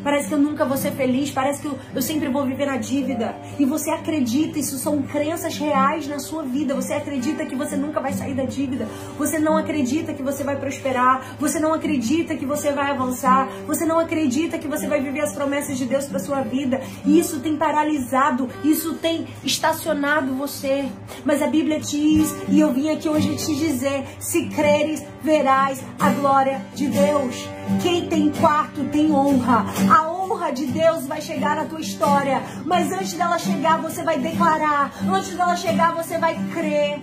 Parece 0.02 0.28
que 0.28 0.34
eu 0.34 0.38
nunca 0.38 0.64
vou 0.64 0.76
ser 0.76 0.92
feliz, 0.92 1.30
parece 1.30 1.60
que 1.60 1.66
eu, 1.66 1.78
eu, 1.94 2.00
sempre 2.00 2.28
vou 2.28 2.44
viver 2.44 2.66
na 2.66 2.76
dívida. 2.76 3.34
E 3.58 3.64
você 3.64 3.90
acredita, 3.90 4.58
isso 4.58 4.78
são 4.78 5.02
crenças 5.02 5.56
reais 5.56 6.06
na 6.06 6.18
sua 6.18 6.42
vida. 6.42 6.74
Você 6.74 6.92
acredita 6.92 7.44
que 7.44 7.56
você 7.56 7.76
nunca 7.76 8.00
vai 8.00 8.12
sair 8.12 8.34
da 8.34 8.44
dívida. 8.44 8.86
Você 9.18 9.38
não 9.38 9.56
acredita 9.56 10.14
que 10.14 10.22
você 10.22 10.44
vai 10.44 10.56
prosperar. 10.56 11.36
Você 11.38 11.58
não 11.58 11.74
acredita 11.74 12.36
que 12.36 12.46
você 12.46 12.70
vai 12.72 12.90
avançar. 12.90 13.48
Você 13.66 13.84
não 13.84 13.98
acredita 13.98 14.58
que 14.58 14.68
você 14.68 14.86
vai 14.86 15.00
viver 15.00 15.20
as 15.20 15.32
promessas 15.32 15.76
de 15.76 15.84
Deus 15.84 16.06
para 16.06 16.18
sua 16.18 16.42
vida. 16.42 16.80
E 17.04 17.18
isso 17.18 17.40
tem 17.40 17.56
paralisado, 17.56 18.48
isso 18.62 18.94
tem 18.94 19.26
estacionado 19.44 20.34
você. 20.34 20.88
Mas 21.24 21.42
a 21.42 21.46
Bíblia 21.48 21.80
diz, 21.80 22.34
e 22.48 22.60
eu 22.60 22.72
vim 22.72 22.90
aqui 22.90 23.08
hoje 23.08 23.36
te 23.36 23.54
dizer: 23.54 24.04
se 24.18 24.46
creres, 24.46 25.04
verás 25.22 25.82
a 25.98 26.10
glória 26.10 26.62
de 26.74 26.86
Deus. 26.86 27.57
Quem 27.82 28.08
tem 28.08 28.30
quarto 28.30 28.84
tem 28.84 29.12
honra. 29.12 29.66
A 29.90 30.10
honra 30.10 30.50
de 30.50 30.66
Deus 30.66 31.06
vai 31.06 31.20
chegar 31.20 31.56
na 31.56 31.64
tua 31.64 31.80
história. 31.80 32.42
Mas 32.64 32.90
antes 32.92 33.12
dela 33.12 33.38
chegar, 33.38 33.80
você 33.80 34.02
vai 34.02 34.18
declarar. 34.18 34.92
Antes 35.08 35.34
dela 35.36 35.56
chegar, 35.56 35.94
você 35.94 36.18
vai 36.18 36.34
crer. 36.52 37.00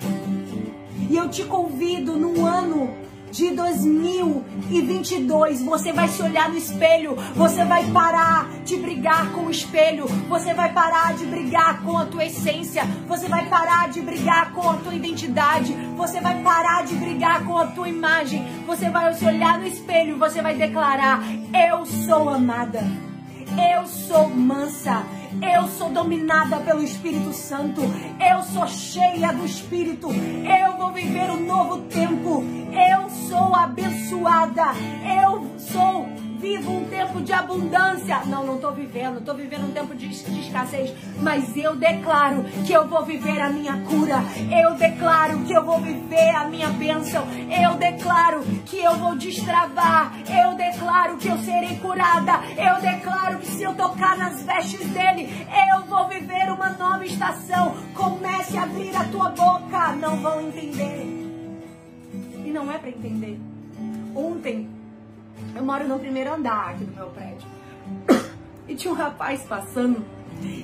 E 1.10 1.16
eu 1.16 1.30
te 1.30 1.44
convido 1.44 2.18
num 2.18 2.46
ano 2.46 3.05
de 3.36 3.52
2022, 3.52 5.62
você 5.62 5.92
vai 5.92 6.08
se 6.08 6.24
olhar 6.24 6.48
no 6.48 6.58
espelho, 6.58 7.18
você 7.36 7.66
vai 7.66 7.86
parar 7.92 8.50
de 8.64 8.78
brigar 8.78 9.34
com 9.34 9.48
o 9.48 9.52
espelho, 9.52 10.08
você 10.30 10.54
vai 10.54 10.72
parar 10.72 11.14
de 11.16 11.26
brigar 11.26 11.84
com 11.84 11.98
a 11.98 12.06
tua 12.06 12.24
essência, 12.24 12.86
você 13.10 13.28
vai 13.28 13.46
parar 13.48 13.90
de 13.90 14.00
brigar 14.00 14.54
com 14.54 14.70
a 14.70 14.76
tua 14.76 14.96
identidade, 14.96 15.74
você 15.98 16.22
vai 16.22 16.42
parar 16.42 16.86
de 16.86 16.96
brigar 16.96 17.44
com 17.44 17.58
a 17.58 17.68
tua 17.68 17.90
imagem, 17.90 18.42
você 18.66 18.90
vai 18.90 19.14
se 19.14 19.26
olhar 19.26 19.60
no 19.60 19.68
espelho, 19.68 20.18
você 20.18 20.42
vai 20.42 20.56
declarar: 20.56 21.22
Eu 21.54 21.86
sou 21.86 22.30
amada, 22.30 22.86
eu 23.76 23.86
sou 23.86 24.30
mansa. 24.30 25.06
Eu 25.42 25.68
sou 25.68 25.90
dominada 25.90 26.58
pelo 26.58 26.84
Espírito 26.84 27.34
Santo. 27.34 27.82
Eu 28.20 28.44
sou 28.44 28.68
cheia 28.68 29.32
do 29.34 29.46
Espírito. 29.46 30.10
Eu 30.12 30.78
vou 30.78 30.92
viver 30.92 31.30
um 31.32 31.46
novo 31.46 31.82
tempo. 31.84 32.44
Eu 32.72 33.10
sou 33.10 33.56
abençoada. 33.56 34.74
Eu 35.24 35.46
sou 35.58 36.08
vivo 36.36 36.72
um 36.72 36.86
tempo 36.86 37.22
de 37.22 37.34
abundância. 37.34 38.22
Não, 38.26 38.46
não 38.46 38.56
estou 38.56 38.72
vivendo, 38.72 39.20
estou 39.20 39.36
vivendo 39.36 39.66
um 39.66 39.72
tempo 39.72 39.96
de, 39.96 40.08
de, 40.08 40.40
escassez. 40.42 40.94
Mas 41.22 41.56
eu 41.56 41.76
declaro 41.76 42.44
que 42.66 42.74
eu 42.74 42.88
vou 42.88 43.04
viver 43.04 43.40
a 43.40 43.50
minha 43.50 43.82
cura. 43.84 44.24
Eu 44.52 44.76
declaro 44.76 45.40
que 45.40 45.54
eu 45.54 45.64
vou 45.64 45.80
viver 45.80 46.30
a 46.36 46.46
minha 46.46 46.70
bênção. 46.70 47.26
Eu 47.50 47.76
declaro 47.76 48.44
que 48.66 48.80
eu 48.80 48.96
vou 48.96 49.16
destravar. 49.16 50.14
Eu 50.30 50.56
declaro 50.56 51.18
que 51.18 51.28
eu 51.28 51.38
serei 51.40 51.78
curada. 51.78 52.40
Eu 52.58 52.82
declaro 52.82 53.40
que 53.40 53.48
se 53.48 53.64
eu 53.64 53.74
tocar 53.74 54.18
nas 54.18 54.42
vestes 54.44 54.86
dele, 54.90 55.30
eu 55.72 55.86
vou 55.86 56.08
viver 56.08 56.52
uma 56.52 56.70
nova 56.72 57.06
estação. 57.06 57.76
Comece 57.94 58.58
a 58.58 58.64
abrir 58.64 58.96
a 58.96 59.04
tua 59.06 59.30
boca. 59.30 59.94
Não 59.94 60.18
vão 60.18 60.42
entender. 60.42 61.06
E 62.46 62.52
não 62.52 62.72
é 62.72 62.78
para 62.78 62.90
entender. 62.90 63.40
Ontem 64.16 64.75
eu 65.56 65.64
moro 65.64 65.88
no 65.88 65.98
primeiro 65.98 66.34
andar 66.34 66.72
aqui 66.72 66.84
do 66.84 66.96
meu 66.96 67.08
prédio. 67.08 67.48
E 68.68 68.74
tinha 68.74 68.92
um 68.92 68.98
rapaz 68.98 69.44
passando. 69.44 70.04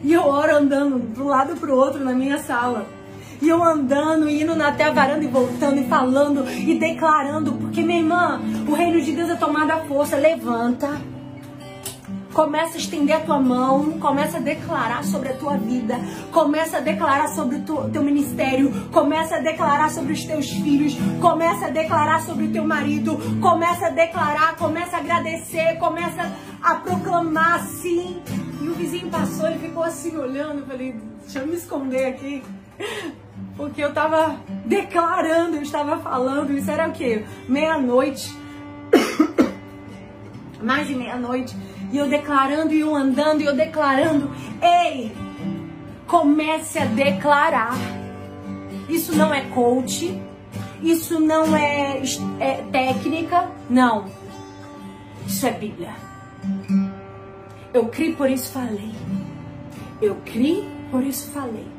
E 0.04 0.12
eu 0.12 0.26
oro 0.26 0.56
andando 0.56 0.98
do 0.98 1.24
lado 1.24 1.56
pro 1.56 1.76
outro 1.76 2.04
na 2.04 2.14
minha 2.14 2.40
sala. 2.40 2.88
E 3.40 3.48
eu 3.48 3.64
andando, 3.64 4.28
indo 4.28 4.54
até 4.54 4.86
a 4.86 4.92
varanda 4.92 5.24
e 5.24 5.28
voltando 5.28 5.80
e 5.80 5.88
falando 5.88 6.50
e 6.50 6.80
declarando. 6.80 7.54
Porque, 7.54 7.84
minha 7.84 8.00
irmã, 8.00 8.42
o 8.68 8.74
reino 8.74 9.00
de 9.00 9.12
Deus 9.12 9.30
é 9.30 9.36
tomada 9.36 9.76
a 9.76 9.82
força. 9.82 10.16
Levanta 10.16 11.00
Começa 12.34 12.76
a 12.76 12.78
estender 12.78 13.16
a 13.16 13.20
tua 13.20 13.40
mão, 13.40 14.00
começa 14.00 14.38
a 14.38 14.40
declarar 14.40 15.04
sobre 15.04 15.30
a 15.30 15.34
tua 15.34 15.58
vida, 15.58 16.00
começa 16.32 16.78
a 16.78 16.80
declarar 16.80 17.28
sobre 17.28 17.58
o 17.58 17.90
teu, 17.90 18.04
ministério, 18.04 18.72
começa 18.90 19.36
a 19.36 19.40
declarar 19.40 19.92
sobre 19.92 20.14
os 20.14 20.24
teus 20.24 20.50
filhos, 20.50 20.96
começa 21.20 21.66
a 21.66 21.70
declarar 21.70 22.22
sobre 22.22 22.46
o 22.46 22.52
teu 22.52 22.66
marido, 22.66 23.18
começa 23.42 23.88
a 23.88 23.90
declarar, 23.90 24.56
começa 24.56 24.96
a 24.96 25.00
agradecer, 25.00 25.78
começa 25.78 26.32
a 26.62 26.76
proclamar 26.76 27.66
sim. 27.66 28.22
E 28.62 28.68
o 28.68 28.76
vizinho 28.76 29.10
passou 29.10 29.50
e 29.50 29.58
ficou 29.58 29.84
assim 29.84 30.16
olhando, 30.16 30.60
eu 30.60 30.66
falei, 30.66 30.96
deixa 31.24 31.40
eu 31.40 31.48
me 31.48 31.56
esconder 31.56 32.06
aqui. 32.06 32.44
Porque 33.58 33.84
eu 33.84 33.94
tava 33.94 34.38
declarando, 34.66 35.58
eu 35.58 35.62
estava 35.62 35.98
falando, 35.98 36.54
isso 36.54 36.72
era 36.72 36.88
o 36.88 36.92
quê? 36.94 37.26
Meia-noite. 37.48 38.34
Mais 40.64 40.88
de 40.88 40.96
meia-noite. 40.96 41.56
E 41.92 41.98
eu 41.98 42.08
declarando, 42.08 42.74
e 42.74 42.80
eu 42.80 42.96
andando, 42.96 43.42
e 43.42 43.46
eu 43.46 43.56
declarando. 43.56 44.32
Ei, 44.62 45.12
comece 46.08 46.80
a 46.80 46.86
declarar. 46.86 47.76
Isso 48.88 49.16
não 49.16 49.34
é 49.34 49.42
coach, 49.42 50.20
isso 50.82 51.20
não 51.20 51.56
é, 51.56 52.02
é 52.40 52.64
técnica, 52.72 53.50
não. 53.70 54.06
Isso 55.26 55.46
é 55.46 55.52
Bíblia. 55.52 55.96
Eu 57.74 57.86
criei, 57.88 58.14
por 58.14 58.30
isso 58.30 58.52
falei. 58.52 58.92
Eu 60.02 60.16
criei, 60.26 60.68
por 60.90 61.04
isso 61.04 61.32
falei. 61.32 61.71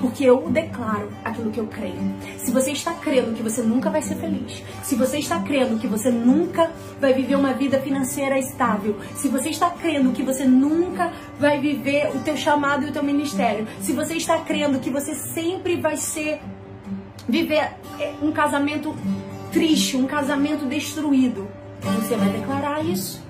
Porque 0.00 0.24
eu 0.24 0.48
declaro 0.50 1.08
aquilo 1.24 1.50
que 1.50 1.58
eu 1.58 1.66
creio. 1.66 1.98
Se 2.38 2.50
você 2.50 2.72
está 2.72 2.92
crendo 2.94 3.34
que 3.34 3.42
você 3.42 3.62
nunca 3.62 3.90
vai 3.90 4.02
ser 4.02 4.14
feliz, 4.16 4.62
se 4.82 4.94
você 4.94 5.18
está 5.18 5.40
crendo 5.40 5.78
que 5.78 5.86
você 5.86 6.10
nunca 6.10 6.70
vai 7.00 7.12
viver 7.12 7.34
uma 7.34 7.52
vida 7.52 7.80
financeira 7.80 8.38
estável, 8.38 8.96
se 9.16 9.28
você 9.28 9.50
está 9.50 9.70
crendo 9.70 10.12
que 10.12 10.22
você 10.22 10.44
nunca 10.44 11.12
vai 11.38 11.60
viver 11.60 12.10
o 12.14 12.20
teu 12.20 12.36
chamado 12.36 12.86
e 12.86 12.90
o 12.90 12.92
teu 12.92 13.02
ministério, 13.02 13.66
se 13.80 13.92
você 13.92 14.14
está 14.14 14.38
crendo 14.38 14.78
que 14.78 14.90
você 14.90 15.14
sempre 15.14 15.76
vai 15.76 15.96
ser 15.96 16.40
viver 17.28 17.72
é, 18.00 18.14
um 18.22 18.32
casamento 18.32 18.94
triste, 19.52 19.96
um 19.96 20.06
casamento 20.06 20.64
destruído, 20.66 21.48
você 21.80 22.16
vai 22.16 22.28
declarar 22.30 22.84
isso. 22.84 23.27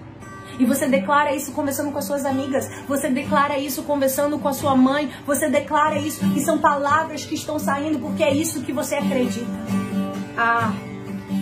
E 0.58 0.64
você 0.64 0.86
declara 0.86 1.34
isso 1.34 1.52
conversando 1.52 1.92
com 1.92 1.98
as 1.98 2.04
suas 2.04 2.24
amigas, 2.24 2.68
você 2.86 3.08
declara 3.08 3.58
isso 3.58 3.82
conversando 3.84 4.38
com 4.38 4.48
a 4.48 4.52
sua 4.52 4.74
mãe, 4.74 5.10
você 5.24 5.48
declara 5.48 5.98
isso 5.98 6.24
e 6.36 6.40
são 6.40 6.58
palavras 6.58 7.24
que 7.24 7.34
estão 7.34 7.58
saindo 7.58 7.98
porque 7.98 8.22
é 8.22 8.34
isso 8.34 8.62
que 8.62 8.72
você 8.72 8.96
acredita. 8.96 9.46
Ah, 10.36 10.72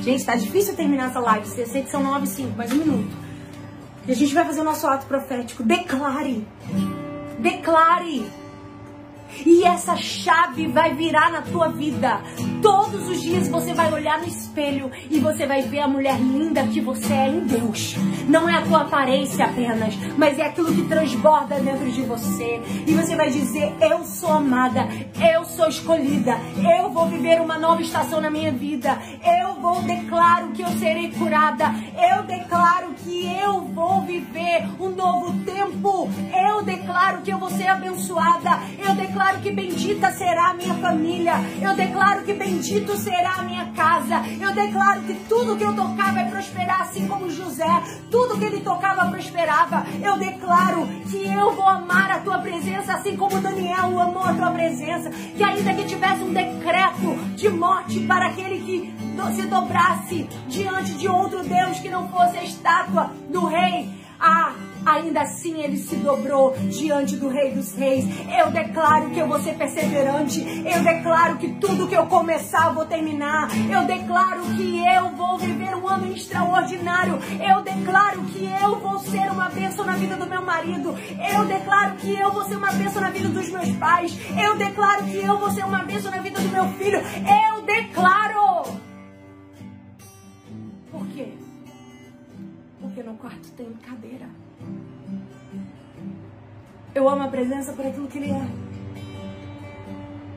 gente, 0.03 0.25
tá 0.25 0.37
difícil 0.37 0.75
terminar 0.75 1.11
essa 1.11 1.21
live. 1.21 1.47
Você 1.47 1.67
sei 1.67 1.83
que 1.83 1.91
são 1.91 2.03
9 2.03 2.25
e 2.25 2.29
5, 2.29 2.57
mais 2.57 2.73
um 2.73 2.77
minuto. 2.77 3.17
E 4.07 4.13
a 4.13 4.15
gente 4.15 4.33
vai 4.35 4.45
fazer 4.45 4.61
o 4.61 4.65
nosso 4.65 4.87
ato 4.87 5.07
profético. 5.07 5.63
Declare. 5.63 6.47
Declare. 7.39 8.25
E 9.45 9.65
essa 9.65 9.97
chave 9.97 10.69
vai 10.69 10.95
virar 10.95 11.31
na 11.31 11.43
tua 11.43 11.69
vida. 11.69 12.21
Todos 12.87 13.09
os 13.09 13.21
dias 13.21 13.49
você 13.49 13.75
vai 13.75 13.93
olhar 13.93 14.21
no 14.21 14.29
espelho 14.29 14.93
e 15.11 15.19
você 15.19 15.45
vai 15.45 15.61
ver 15.63 15.81
a 15.81 15.89
mulher 15.89 16.21
linda 16.21 16.63
que 16.69 16.81
você 16.81 17.13
é 17.13 17.29
em 17.29 17.41
Deus. 17.41 17.97
Não 18.29 18.49
é 18.49 18.59
a 18.59 18.63
tua 18.63 18.83
aparência 18.83 19.45
apenas, 19.45 19.97
mas 20.17 20.39
é 20.39 20.47
aquilo 20.47 20.73
que 20.73 20.87
transborda 20.87 21.59
dentro 21.59 21.91
de 21.91 22.03
você. 22.03 22.63
E 22.87 22.95
você 22.95 23.17
vai 23.17 23.29
dizer: 23.29 23.75
Eu 23.81 24.05
sou 24.05 24.31
amada, 24.31 24.87
eu 25.35 25.45
sou 25.45 25.67
escolhida, 25.67 26.39
eu 26.79 26.89
vou 26.91 27.09
viver 27.09 27.41
uma 27.41 27.59
nova 27.59 27.83
estação 27.83 28.21
na 28.21 28.31
minha 28.31 28.53
vida. 28.53 28.97
Eu 29.25 29.61
vou 29.61 29.83
declaro 29.83 30.53
que 30.53 30.63
eu 30.63 30.69
serei 30.79 31.11
curada. 31.11 31.75
Eu 32.15 32.23
declaro 32.23 32.95
que 33.03 33.27
eu 33.27 33.63
vou 33.63 34.03
viver 34.03 34.65
um 34.79 34.91
novo 34.91 35.33
tempo. 35.45 36.09
Eu 36.33 36.63
declaro 36.63 37.23
que 37.23 37.33
eu 37.33 37.39
vou 37.39 37.51
ser 37.51 37.67
abençoada. 37.67 38.61
Eu 38.79 38.95
declaro 38.95 39.41
que 39.41 39.51
bendita 39.51 40.11
será 40.13 40.51
a 40.51 40.55
minha 40.55 40.75
família. 40.75 41.35
Eu 41.61 41.75
declaro 41.75 42.23
que 42.23 42.33
bendito 42.77 42.97
será 42.99 43.37
a 43.37 43.43
minha 43.43 43.67
casa. 43.73 44.23
Eu 44.41 44.55
declaro 44.55 45.03
que 45.03 45.15
tudo 45.29 45.57
que 45.57 45.65
eu 45.65 45.75
tocar 45.75 46.13
vai 46.13 46.29
prosperar, 46.29 46.83
assim 46.83 47.07
como 47.09 47.31
José. 47.31 47.67
Tudo 48.11 48.39
que 48.39 48.45
ele 48.45 48.61
tocava 48.61 49.11
prosperava. 49.11 49.87
Eu 50.03 50.19
declaro 50.19 50.87
que 51.11 51.25
eu 51.25 51.53
vou 51.53 51.67
amar 51.67 52.11
a 52.11 52.19
tua 52.19 52.39
presença, 52.39 52.95
assim 52.95 53.17
como 53.17 53.41
Daniel 53.41 53.99
amou 53.99 54.23
a 54.23 54.35
tua 54.35 54.51
presença. 54.51 55.11
Que 55.11 55.43
ainda 55.43 55.73
que 55.75 55.85
tivesse 55.85 56.23
um 56.23 56.33
decreto 56.33 57.15
de 57.35 57.49
morte 57.49 58.01
para 58.01 58.27
aquele 58.27 58.61
que 58.61 58.95
se 59.35 59.43
dobrasse 59.47 60.29
diante 60.49 60.93
de 60.95 61.09
outro 61.09 61.43
Deus 61.43 61.79
que 61.79 61.89
não 61.89 62.09
fosse 62.09 62.37
a 62.37 62.45
estátua 62.45 63.11
do 63.31 63.47
rei, 63.47 63.91
ah, 64.21 64.53
ainda 64.87 65.23
assim 65.23 65.61
ele 65.61 65.77
se 65.77 65.97
dobrou 65.97 66.55
diante 66.71 67.17
do 67.17 67.29
Rei 67.29 67.51
dos 67.51 67.75
Reis. 67.75 68.07
Eu 68.39 68.53
declaro 68.53 69.11
que 69.11 69.19
eu 69.19 69.27
vou 69.27 69.41
ser 69.41 69.55
perseverante. 69.55 70.41
Eu 70.41 70.83
declaro 70.83 71.37
que 71.39 71.49
tudo 71.55 71.89
que 71.89 71.97
eu 71.97 72.07
começar 72.07 72.69
eu 72.69 72.75
vou 72.75 72.87
terminar. 72.87 73.49
Eu 73.69 73.85
declaro 73.85 74.43
que 74.57 74.87
eu 74.87 75.11
vou 75.11 75.37
viver 75.37 75.75
um 75.75 75.89
ano 75.89 76.13
extraordinário. 76.15 77.19
Eu 77.41 77.63
declaro 77.63 78.23
que 78.27 78.45
eu 78.45 78.79
vou 78.79 78.99
ser 79.01 79.31
uma 79.31 79.49
bênção 79.49 79.85
na 79.85 79.97
vida 79.97 80.17
do 80.17 80.27
meu 80.27 80.43
marido. 80.43 80.95
Eu 81.35 81.45
declaro 81.45 81.97
que 81.97 82.15
eu 82.15 82.31
vou 82.31 82.45
ser 82.45 82.57
uma 82.57 82.73
bênção 82.73 83.03
na 83.03 83.11
vida 83.11 83.29
dos 83.29 83.49
meus 83.51 83.71
pais. 83.77 84.17
Eu 84.41 84.57
declaro 84.57 85.05
que 85.05 85.17
eu 85.17 85.37
vou 85.39 85.51
ser 85.51 85.65
uma 85.65 85.83
bênção 85.83 86.11
na 86.11 86.19
vida 86.19 86.41
do 86.41 86.49
meu 86.49 86.69
filho. 86.75 87.01
Eu 87.01 87.63
declaro. 87.63 88.63
Por 90.93 91.07
quê? 91.09 91.29
Porque 92.81 93.03
no 93.03 93.15
quarto 93.15 93.51
tem 93.57 93.73
cadeira. 93.75 94.46
Eu 96.95 97.09
amo 97.09 97.25
a 97.25 97.29
presença 97.29 97.73
por 97.73 97.87
aquilo 97.87 98.09
que 98.09 98.19
ele 98.19 98.31
é. 98.31 98.47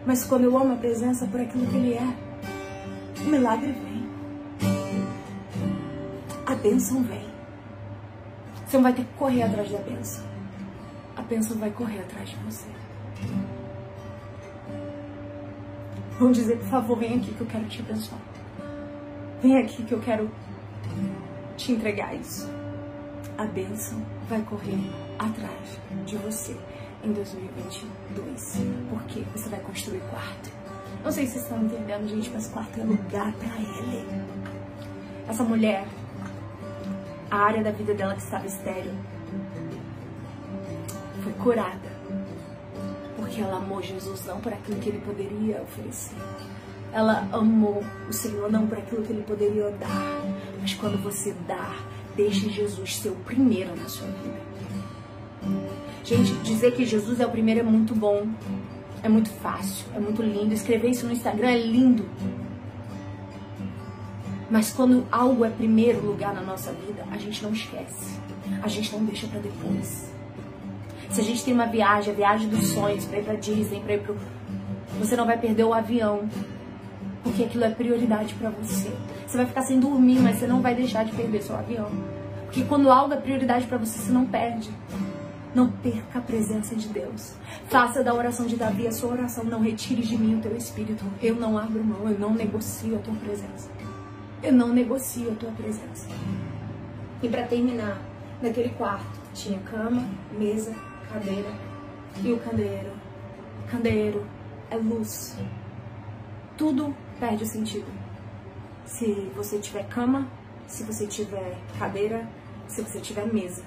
Mas 0.06 0.26
quando 0.26 0.44
eu 0.44 0.58
amo 0.58 0.74
a 0.74 0.76
presença 0.76 1.26
por 1.26 1.40
aquilo 1.40 1.66
que 1.68 1.78
ele 1.78 1.94
é, 1.94 2.16
o 3.22 3.30
milagre 3.30 3.72
vem. 3.72 4.10
A 6.46 6.56
bênção 6.56 7.04
vem. 7.04 7.30
Você 8.66 8.78
não 8.78 8.84
vai 8.84 8.94
ter 8.94 9.04
que 9.04 9.14
correr 9.14 9.44
atrás 9.44 9.72
da 9.72 9.78
bênção. 9.80 10.24
A 11.16 11.22
bênção 11.22 11.58
vai 11.58 11.72
correr 11.72 12.00
atrás 12.00 12.30
de 12.30 12.36
você. 12.38 12.68
Vão 16.20 16.32
dizer, 16.32 16.58
por 16.58 16.68
favor, 16.68 16.98
vem 16.98 17.16
aqui 17.16 17.34
que 17.34 17.42
eu 17.42 17.48
quero 17.48 17.66
te 17.66 17.80
abençoar. 17.82 18.22
Vem 19.42 19.58
aqui 19.58 19.84
que 19.84 19.94
eu 19.94 20.02
quero 20.02 20.30
te 21.56 21.72
entregar 21.72 22.14
isso. 22.14 22.59
A 23.40 23.46
bênção 23.46 24.06
vai 24.28 24.42
correr 24.42 24.92
atrás 25.18 25.80
de 26.06 26.18
você 26.18 26.58
em 27.02 27.14
2022. 27.14 28.58
Porque 28.90 29.22
você 29.34 29.48
vai 29.48 29.62
construir 29.62 30.02
quarto. 30.10 30.52
Não 31.06 31.10
sei 31.10 31.26
se 31.26 31.40
vocês 31.40 31.44
estão 31.46 31.64
entendendo, 31.64 32.06
gente, 32.10 32.30
mas 32.32 32.50
quarto 32.50 32.82
é 32.82 32.84
lugar 32.84 33.32
para 33.32 33.56
ele. 33.56 34.06
Essa 35.26 35.46
mulher, 35.46 35.88
a 37.32 37.38
área 37.38 37.64
da 37.64 37.72
vida 37.72 37.94
dela 37.94 38.14
que 38.14 38.22
estava 38.22 38.46
estéreo, 38.46 38.92
foi 41.24 41.32
curada. 41.42 41.90
Porque 43.16 43.40
ela 43.40 43.56
amou 43.56 43.82
Jesus 43.82 44.26
não 44.26 44.42
por 44.42 44.52
aquilo 44.52 44.82
que 44.82 44.90
ele 44.90 45.00
poderia 45.00 45.62
oferecer. 45.62 46.18
Ela 46.92 47.26
amou 47.32 47.86
o 48.10 48.12
Senhor 48.12 48.52
não 48.52 48.68
por 48.68 48.78
aquilo 48.78 49.02
que 49.02 49.14
ele 49.14 49.24
poderia 49.24 49.72
dar, 49.72 50.20
mas 50.60 50.74
quando 50.74 51.02
você 51.02 51.34
dá, 51.48 51.74
deixe 52.16 52.50
Jesus 52.50 52.98
ser 52.98 53.10
o 53.10 53.16
primeiro 53.16 53.76
na 53.76 53.88
sua 53.88 54.08
vida. 54.08 54.40
Gente, 56.04 56.34
dizer 56.44 56.74
que 56.74 56.86
Jesus 56.86 57.20
é 57.20 57.26
o 57.26 57.30
primeiro 57.30 57.60
é 57.60 57.64
muito 57.64 57.94
bom, 57.94 58.28
é 59.04 59.10
muito 59.10 59.30
fácil, 59.30 59.86
é 59.96 60.00
muito 60.00 60.22
lindo. 60.22 60.54
Escrever 60.54 60.90
isso 60.90 61.06
no 61.06 61.12
Instagram 61.12 61.50
é 61.50 61.58
lindo. 61.58 62.06
Mas 64.50 64.72
quando 64.72 65.06
algo 65.12 65.46
é 65.46 65.50
primeiro 65.50 66.06
lugar 66.06 66.34
na 66.34 66.42
nossa 66.42 66.72
vida, 66.72 67.06
a 67.12 67.18
gente 67.18 67.44
não 67.44 67.54
esquece. 67.54 68.20
A 68.64 68.68
gente 68.68 68.92
não 68.92 69.06
deixa 69.06 69.28
para 69.28 69.40
depois. 69.40 70.12
Se 71.12 71.22
a 71.22 71.24
gente 71.24 71.44
tem 71.44 71.54
uma 71.54 71.68
viagem, 71.68 72.14
a 72.14 72.16
viagem 72.16 72.50
dos 72.50 72.70
sonhos, 72.70 73.06
para 73.06 73.20
ir 73.20 73.24
para 73.24 73.36
Disney, 73.36 73.80
para 73.80 73.94
ir 73.94 74.02
pro 74.02 74.16
você 75.00 75.16
não 75.16 75.26
vai 75.26 75.38
perder 75.38 75.64
o 75.64 75.74
avião, 75.74 76.28
porque 77.24 77.44
aquilo 77.44 77.64
é 77.64 77.70
prioridade 77.70 78.34
para 78.34 78.50
você. 78.50 78.92
Você 79.30 79.38
vai 79.38 79.46
ficar 79.46 79.62
sem 79.62 79.80
dormir, 79.80 80.20
mas 80.20 80.38
você 80.38 80.48
não 80.48 80.60
vai 80.60 80.74
deixar 80.74 81.06
de 81.06 81.12
perder 81.12 81.44
seu 81.44 81.56
avião. 81.56 81.88
Porque 82.46 82.64
quando 82.64 82.90
algo 82.90 83.14
é 83.14 83.18
prioridade 83.18 83.68
para 83.68 83.78
você, 83.78 84.00
você 84.00 84.12
não 84.12 84.26
perde. 84.26 84.72
Não 85.54 85.70
perca 85.70 86.18
a 86.18 86.22
presença 86.22 86.76
de 86.76 86.88
Deus. 86.88 87.36
Faça 87.68 88.04
da 88.04 88.12
oração 88.12 88.48
de 88.48 88.56
Davi 88.56 88.88
a 88.88 88.92
sua 88.92 89.12
oração. 89.12 89.44
Não 89.44 89.62
retire 89.62 90.02
de 90.02 90.18
mim 90.18 90.40
o 90.40 90.42
teu 90.42 90.58
espírito. 90.58 91.06
Eu 91.22 91.36
não 91.36 91.60
abro 91.60 91.84
mão, 91.84 92.10
eu 92.10 92.18
não 92.18 92.34
negocio 92.34 92.96
a 92.96 93.00
tua 93.00 93.14
presença. 93.18 93.70
Eu 94.42 94.52
não 94.52 94.70
negocio 94.70 95.32
a 95.32 95.36
tua 95.36 95.52
presença. 95.52 96.08
E 97.22 97.30
para 97.30 97.44
terminar, 97.44 98.02
naquele 98.42 98.70
quarto 98.70 99.20
tinha 99.36 99.60
cama, 99.60 100.08
mesa, 100.40 100.74
cadeira 101.14 101.52
e 102.24 102.34
o 102.34 102.40
candeeiro. 102.40 102.94
Candeeiro 103.70 104.26
é 104.72 104.76
luz. 104.76 105.38
Tudo 106.58 106.96
perde 107.20 107.46
sentido. 107.46 107.99
Se 108.90 109.32
você 109.36 109.60
tiver 109.60 109.88
cama, 109.88 110.28
se 110.68 110.84
você 110.84 111.08
tiver 111.08 111.58
cadeira, 111.78 112.28
se 112.68 112.82
você 112.82 113.00
tiver 113.00 113.26
mesa. 113.32 113.64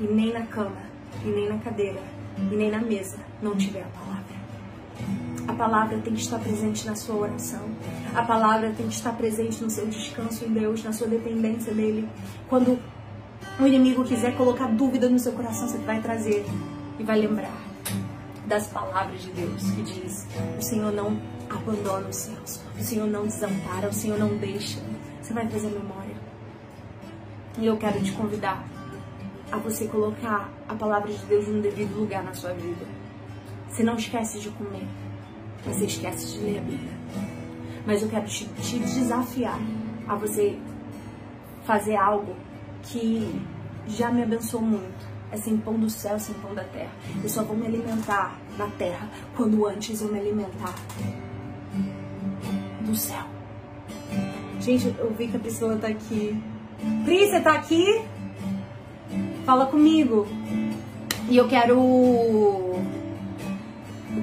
E 0.00 0.04
nem 0.04 0.32
na 0.32 0.46
cama 0.46 0.94
e 1.22 1.28
nem 1.28 1.48
na 1.48 1.58
cadeira, 1.58 2.00
e 2.38 2.56
nem 2.56 2.70
na 2.70 2.80
mesa 2.80 3.18
não 3.42 3.54
tiver 3.54 3.82
a 3.82 3.98
palavra. 3.98 4.24
A 5.46 5.52
palavra 5.52 5.98
tem 5.98 6.14
que 6.14 6.20
estar 6.20 6.38
presente 6.38 6.86
na 6.86 6.96
sua 6.96 7.16
oração. 7.16 7.62
A 8.14 8.22
palavra 8.22 8.72
tem 8.76 8.88
que 8.88 8.94
estar 8.94 9.12
presente 9.12 9.62
no 9.62 9.70
seu 9.70 9.86
descanso 9.86 10.44
em 10.44 10.52
Deus, 10.52 10.82
na 10.82 10.92
sua 10.92 11.06
dependência 11.06 11.72
dele. 11.74 12.08
Quando 12.48 12.78
o 13.60 13.66
inimigo 13.66 14.04
quiser 14.04 14.36
colocar 14.36 14.68
dúvida 14.68 15.08
no 15.08 15.18
seu 15.18 15.32
coração, 15.32 15.68
você 15.68 15.78
vai 15.78 16.00
trazer 16.00 16.44
e 16.98 17.02
vai 17.02 17.20
lembrar 17.20 17.54
das 18.46 18.66
palavras 18.68 19.22
de 19.22 19.30
Deus 19.30 19.62
que 19.70 19.82
diz: 19.82 20.26
o 20.58 20.62
Senhor 20.62 20.92
não 20.92 21.18
abandona 21.50 22.08
os 22.08 22.16
céus, 22.16 22.60
o 22.78 22.82
Senhor 22.82 23.06
não 23.06 23.26
desampara, 23.26 23.88
o 23.88 23.92
Senhor 23.92 24.18
não 24.18 24.36
deixa. 24.36 24.80
Você 25.20 25.32
vai 25.32 25.48
fazer 25.48 25.68
memória. 25.68 26.14
E 27.58 27.66
eu 27.66 27.76
quero 27.76 28.02
te 28.02 28.12
convidar 28.12 28.64
a 29.50 29.56
você 29.58 29.86
colocar 29.86 30.50
a 30.68 30.74
palavra 30.74 31.12
de 31.12 31.24
Deus 31.26 31.46
no 31.46 31.62
devido 31.62 31.94
lugar 31.98 32.24
na 32.24 32.34
sua 32.34 32.52
vida. 32.52 32.84
Você 33.68 33.82
não 33.82 33.96
esquece 33.96 34.40
de 34.40 34.50
comer, 34.50 34.86
você 35.64 35.84
esquece 35.84 36.32
de 36.32 36.44
ler 36.44 36.58
a 36.58 36.62
Bíblia. 36.62 36.92
Mas 37.86 38.02
eu 38.02 38.08
quero 38.08 38.26
te, 38.26 38.46
te 38.46 38.78
desafiar 38.78 39.58
a 40.08 40.14
você 40.16 40.58
fazer 41.64 41.96
algo 41.96 42.34
que 42.82 43.40
já 43.86 44.10
me 44.10 44.22
abençoou 44.22 44.62
muito. 44.62 45.14
É 45.30 45.36
sem 45.36 45.56
pão 45.56 45.74
do 45.74 45.90
céu, 45.90 46.18
sem 46.18 46.34
pão 46.36 46.54
da 46.54 46.64
terra. 46.64 46.92
Eu 47.22 47.28
só 47.28 47.42
vou 47.42 47.56
me 47.56 47.66
alimentar 47.66 48.38
na 48.56 48.68
terra 48.78 49.08
quando 49.36 49.66
antes 49.66 50.00
eu 50.00 50.08
me 50.08 50.18
alimentar 50.18 50.74
do 52.94 53.00
céu. 53.00 53.24
Gente, 54.60 54.94
eu 54.98 55.12
vi 55.18 55.26
que 55.28 55.36
a 55.36 55.40
Priscila 55.40 55.76
tá 55.76 55.88
aqui. 55.88 56.40
Pri, 57.04 57.28
você 57.28 57.40
tá 57.40 57.54
aqui? 57.54 58.02
Fala 59.44 59.66
comigo. 59.66 60.26
E 61.28 61.36
eu 61.36 61.48
quero 61.48 61.78
o 61.78 62.80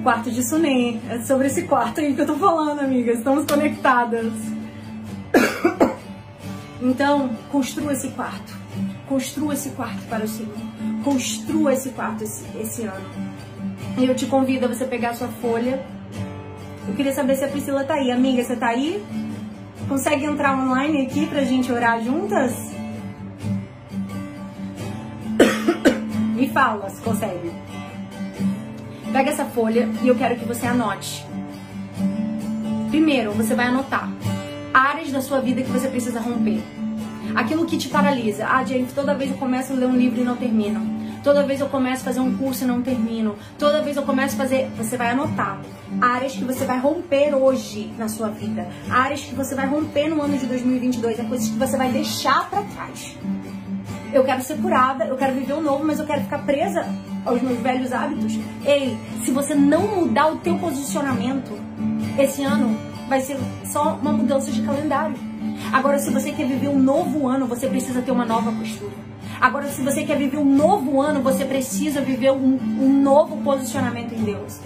quarto 0.02 0.30
de 0.30 0.42
Sunem. 0.42 1.00
É 1.08 1.20
sobre 1.20 1.46
esse 1.46 1.62
quarto 1.62 2.00
aí 2.00 2.14
que 2.14 2.20
eu 2.20 2.26
tô 2.26 2.34
falando, 2.34 2.80
amigas. 2.80 3.18
Estamos 3.18 3.44
conectadas. 3.44 4.32
Então, 6.80 7.30
construa 7.50 7.92
esse 7.92 8.08
quarto. 8.08 8.52
Construa 9.08 9.54
esse 9.54 9.70
quarto 9.70 10.02
para 10.08 10.24
o 10.24 10.28
Senhor. 10.28 10.52
Construa 11.04 11.74
esse 11.74 11.90
quarto 11.90 12.24
esse, 12.24 12.44
esse 12.58 12.82
ano. 12.82 13.06
E 13.98 14.04
eu 14.04 14.14
te 14.16 14.26
convido 14.26 14.64
a 14.64 14.68
você 14.68 14.84
pegar 14.84 15.10
a 15.10 15.14
sua 15.14 15.28
folha. 15.28 15.84
Eu 16.86 16.94
queria 16.94 17.12
saber 17.12 17.36
se 17.36 17.44
a 17.44 17.48
Priscila 17.48 17.84
tá 17.84 17.94
aí. 17.94 18.10
Amiga, 18.10 18.42
você 18.42 18.56
tá 18.56 18.68
aí? 18.68 19.04
Consegue 19.88 20.24
entrar 20.24 20.58
online 20.58 21.02
aqui 21.06 21.26
pra 21.26 21.44
gente 21.44 21.70
orar 21.70 22.02
juntas? 22.02 22.52
Me 26.34 26.48
fala 26.48 26.90
se 26.90 27.00
consegue. 27.02 27.52
Pega 29.12 29.30
essa 29.30 29.44
folha 29.44 29.88
e 30.02 30.08
eu 30.08 30.14
quero 30.16 30.36
que 30.36 30.44
você 30.44 30.66
anote. 30.66 31.24
Primeiro, 32.88 33.32
você 33.32 33.54
vai 33.54 33.66
anotar 33.66 34.10
áreas 34.72 35.12
da 35.12 35.20
sua 35.20 35.40
vida 35.40 35.62
que 35.62 35.70
você 35.70 35.88
precisa 35.88 36.20
romper. 36.20 36.62
Aquilo 37.34 37.64
que 37.66 37.76
te 37.76 37.88
paralisa. 37.88 38.46
Ah, 38.46 38.64
gente, 38.64 38.92
toda 38.92 39.14
vez 39.14 39.30
eu 39.30 39.36
começo 39.36 39.72
a 39.72 39.76
ler 39.76 39.86
um 39.86 39.96
livro 39.96 40.20
e 40.20 40.24
não 40.24 40.36
termino. 40.36 40.91
Toda 41.22 41.44
vez 41.44 41.60
eu 41.60 41.68
começo 41.68 42.02
a 42.02 42.04
fazer 42.04 42.20
um 42.20 42.36
curso 42.36 42.64
e 42.64 42.66
não 42.66 42.82
termino. 42.82 43.36
Toda 43.58 43.80
vez 43.80 43.96
eu 43.96 44.02
começo 44.02 44.34
a 44.34 44.38
fazer. 44.38 44.68
Você 44.76 44.96
vai 44.96 45.10
anotar 45.10 45.60
áreas 46.00 46.32
que 46.32 46.44
você 46.44 46.64
vai 46.64 46.78
romper 46.78 47.34
hoje 47.34 47.92
na 47.96 48.08
sua 48.08 48.28
vida. 48.28 48.68
Áreas 48.90 49.20
que 49.20 49.34
você 49.34 49.54
vai 49.54 49.66
romper 49.66 50.08
no 50.08 50.20
ano 50.20 50.36
de 50.36 50.46
2022. 50.46 51.20
É 51.20 51.24
coisas 51.24 51.48
que 51.48 51.56
você 51.56 51.76
vai 51.76 51.92
deixar 51.92 52.50
para 52.50 52.62
trás. 52.62 53.16
Eu 54.12 54.24
quero 54.24 54.42
ser 54.42 54.58
curada, 54.58 55.04
eu 55.04 55.16
quero 55.16 55.34
viver 55.34 55.54
o 55.54 55.60
novo, 55.60 55.84
mas 55.84 55.98
eu 55.98 56.06
quero 56.06 56.22
ficar 56.22 56.44
presa 56.44 56.84
aos 57.24 57.40
meus 57.40 57.58
velhos 57.60 57.92
hábitos. 57.92 58.38
Ei, 58.64 58.98
se 59.24 59.30
você 59.30 59.54
não 59.54 59.86
mudar 59.86 60.26
o 60.26 60.36
teu 60.38 60.58
posicionamento, 60.58 61.58
esse 62.18 62.42
ano 62.42 62.76
vai 63.08 63.20
ser 63.20 63.38
só 63.64 63.94
uma 63.94 64.12
mudança 64.12 64.50
de 64.50 64.60
calendário. 64.62 65.16
Agora, 65.72 65.98
se 65.98 66.10
você 66.10 66.32
quer 66.32 66.46
viver 66.46 66.68
um 66.68 66.78
novo 66.78 67.28
ano, 67.28 67.46
você 67.46 67.68
precisa 67.68 68.02
ter 68.02 68.10
uma 68.10 68.24
nova 68.24 68.50
postura. 68.52 69.11
Agora, 69.42 69.66
se 69.66 69.82
você 69.82 70.04
quer 70.04 70.16
viver 70.16 70.38
um 70.38 70.44
novo 70.44 71.00
ano, 71.00 71.20
você 71.20 71.44
precisa 71.44 72.00
viver 72.00 72.30
um, 72.30 72.60
um 72.80 73.02
novo 73.02 73.38
posicionamento 73.38 74.14
em 74.14 74.22
Deus. 74.22 74.60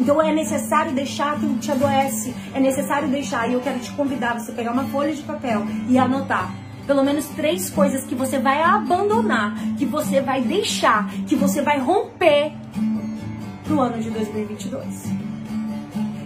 Então 0.00 0.22
é 0.22 0.32
necessário 0.32 0.90
deixar 0.92 1.34
aquilo 1.34 1.52
que 1.52 1.60
te 1.60 1.70
adoece. 1.70 2.34
É 2.54 2.58
necessário 2.58 3.08
deixar. 3.08 3.46
E 3.50 3.52
eu 3.52 3.60
quero 3.60 3.78
te 3.78 3.92
convidar 3.92 4.40
você 4.40 4.50
pegar 4.52 4.72
uma 4.72 4.84
folha 4.84 5.12
de 5.12 5.22
papel 5.22 5.66
e 5.86 5.98
anotar 5.98 6.50
pelo 6.86 7.04
menos 7.04 7.26
três 7.26 7.68
coisas 7.68 8.04
que 8.04 8.14
você 8.14 8.38
vai 8.38 8.62
abandonar, 8.62 9.54
que 9.76 9.84
você 9.84 10.22
vai 10.22 10.40
deixar, 10.40 11.08
que 11.26 11.36
você 11.36 11.60
vai 11.60 11.78
romper 11.78 12.52
no 13.66 13.80
ano 13.82 14.02
de 14.02 14.08
2022. 14.08 15.12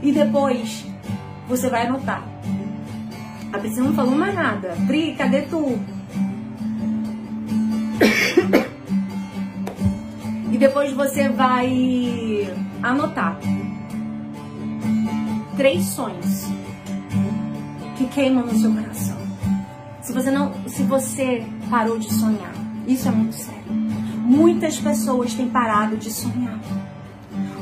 E 0.00 0.12
depois 0.12 0.86
você 1.48 1.68
vai 1.68 1.88
anotar. 1.88 2.22
A 3.52 3.58
Priscila 3.58 3.88
não 3.88 3.94
falou 3.94 4.14
mais 4.14 4.34
nada. 4.34 4.76
Pri, 4.86 5.16
cadê 5.16 5.42
tu? 5.42 5.76
e 10.52 10.58
depois 10.58 10.92
você 10.92 11.28
vai 11.28 12.52
anotar 12.82 13.38
três 15.56 15.84
sonhos 15.86 16.46
que 17.96 18.06
queimam 18.08 18.46
no 18.46 18.58
seu 18.58 18.72
coração. 18.72 19.16
Se 20.02 20.12
você 20.12 20.30
não, 20.30 20.52
se 20.68 20.82
você 20.82 21.44
parou 21.70 21.98
de 21.98 22.12
sonhar, 22.12 22.52
isso 22.86 23.08
é 23.08 23.10
muito 23.10 23.34
sério. 23.34 23.72
Muitas 24.18 24.78
pessoas 24.78 25.34
têm 25.34 25.48
parado 25.48 25.96
de 25.96 26.12
sonhar. 26.12 26.60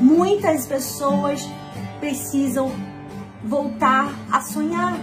Muitas 0.00 0.66
pessoas 0.66 1.48
precisam 2.00 2.72
voltar 3.44 4.12
a 4.30 4.40
sonhar. 4.40 4.96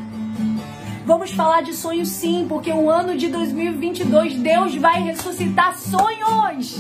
Vamos 1.06 1.32
falar 1.32 1.62
de 1.62 1.74
sonhos 1.74 2.10
sim, 2.10 2.46
porque 2.48 2.72
o 2.72 2.90
ano 2.90 3.18
de 3.18 3.28
2022 3.28 4.36
Deus 4.36 4.76
vai 4.76 5.02
ressuscitar 5.02 5.76
sonhos. 5.78 6.78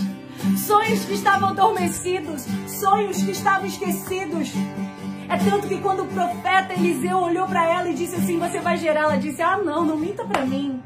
Sonhos 0.57 1.05
que 1.05 1.13
estavam 1.13 1.49
adormecidos, 1.49 2.45
sonhos 2.67 3.22
que 3.24 3.32
estavam 3.32 3.65
esquecidos. 3.65 4.51
É 5.28 5.38
tanto 5.38 5.67
que 5.67 5.78
quando 5.78 6.03
o 6.03 6.07
profeta 6.07 6.74
Eliseu 6.74 7.17
olhou 7.17 7.47
para 7.47 7.65
ela 7.65 7.89
e 7.89 7.95
disse 7.95 8.15
assim: 8.15 8.38
Você 8.38 8.59
vai 8.59 8.78
gerar, 8.78 9.01
ela 9.01 9.17
disse: 9.17 9.41
Ah, 9.41 9.57
não, 9.57 9.84
não 9.84 9.97
minta 9.97 10.24
para 10.24 10.45
mim. 10.45 10.82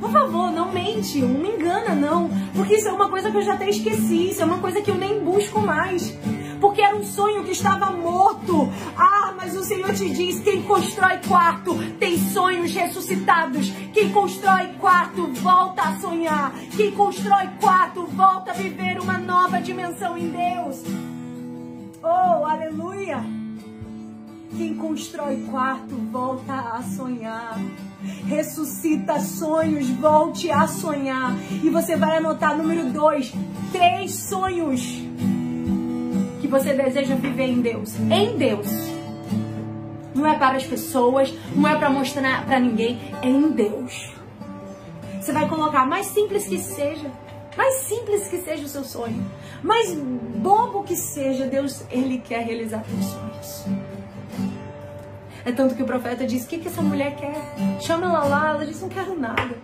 Por 0.00 0.10
favor, 0.10 0.50
não 0.50 0.72
mente, 0.72 1.20
não 1.20 1.28
me 1.28 1.50
engana, 1.50 1.94
não. 1.94 2.28
Porque 2.54 2.74
isso 2.74 2.88
é 2.88 2.92
uma 2.92 3.08
coisa 3.08 3.30
que 3.30 3.36
eu 3.36 3.42
já 3.42 3.54
até 3.54 3.68
esqueci, 3.68 4.30
isso 4.30 4.42
é 4.42 4.44
uma 4.44 4.58
coisa 4.58 4.80
que 4.80 4.90
eu 4.90 4.96
nem 4.96 5.20
busco 5.20 5.60
mais 5.60 6.16
porque 6.60 6.80
era 6.80 6.96
um 6.96 7.04
sonho 7.04 7.44
que 7.44 7.52
estava 7.52 7.90
morto. 7.90 8.68
Ah, 8.96 9.34
mas 9.36 9.56
o 9.56 9.64
Senhor 9.64 9.92
te 9.94 10.10
diz: 10.10 10.40
quem 10.40 10.62
constrói 10.62 11.18
quarto 11.26 11.74
tem 11.98 12.18
sonhos 12.18 12.72
ressuscitados. 12.72 13.70
Quem 13.92 14.10
constrói 14.12 14.68
quarto 14.78 15.26
volta 15.34 15.82
a 15.82 15.98
sonhar. 15.98 16.52
Quem 16.76 16.92
constrói 16.92 17.48
quarto 17.60 18.06
volta 18.06 18.50
a 18.50 18.54
viver 18.54 19.00
uma 19.00 19.18
nova 19.18 19.60
dimensão 19.60 20.16
em 20.16 20.28
Deus. 20.28 20.82
Oh, 22.02 22.44
aleluia! 22.44 23.24
Quem 24.56 24.74
constrói 24.74 25.36
quarto 25.50 25.94
volta 26.10 26.54
a 26.54 26.82
sonhar. 26.82 27.58
Ressuscita 28.26 29.20
sonhos, 29.20 29.88
volte 29.90 30.50
a 30.50 30.66
sonhar. 30.66 31.34
E 31.62 31.68
você 31.68 31.96
vai 31.96 32.16
anotar 32.16 32.56
número 32.56 32.90
dois: 32.90 33.32
três 33.72 34.14
sonhos 34.14 35.04
que 36.46 36.52
você 36.52 36.72
deseja 36.72 37.16
viver 37.16 37.48
em 37.48 37.60
Deus. 37.60 37.96
Em 37.98 38.36
Deus. 38.36 38.68
Não 40.14 40.26
é 40.26 40.38
para 40.38 40.56
as 40.56 40.64
pessoas, 40.64 41.34
não 41.54 41.68
é 41.68 41.76
para 41.76 41.90
mostrar 41.90 42.46
para 42.46 42.58
ninguém, 42.58 42.98
é 43.20 43.28
em 43.28 43.50
Deus. 43.50 44.14
Você 45.20 45.32
vai 45.32 45.48
colocar 45.48 45.84
mais 45.84 46.06
simples 46.06 46.46
que 46.46 46.58
seja, 46.58 47.10
mais 47.56 47.74
simples 47.82 48.28
que 48.28 48.38
seja 48.38 48.64
o 48.64 48.68
seu 48.68 48.84
sonho, 48.84 49.26
mais 49.62 49.92
bobo 49.92 50.84
que 50.84 50.96
seja, 50.96 51.46
Deus, 51.46 51.82
ele 51.90 52.18
quer 52.18 52.44
realizar 52.44 52.82
seus 52.84 53.04
sonhos. 53.06 53.64
É 55.44 55.52
tanto 55.52 55.74
que 55.74 55.82
o 55.82 55.86
profeta 55.86 56.24
diz: 56.26 56.44
O 56.44 56.48
que, 56.48 56.58
que 56.58 56.68
essa 56.68 56.82
mulher 56.82 57.16
quer? 57.16 57.36
Chama 57.80 58.06
ela 58.06 58.24
lá. 58.24 58.50
Ela 58.50 58.66
diz: 58.66 58.80
Não 58.80 58.88
quero 58.88 59.18
nada. 59.18 59.56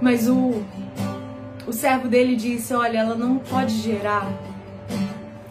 Mas 0.00 0.28
o, 0.28 0.62
o 1.66 1.72
servo 1.72 2.08
dele 2.08 2.36
disse: 2.36 2.74
Olha, 2.74 2.98
ela 2.98 3.16
não 3.16 3.38
pode 3.38 3.74
gerar 3.80 4.28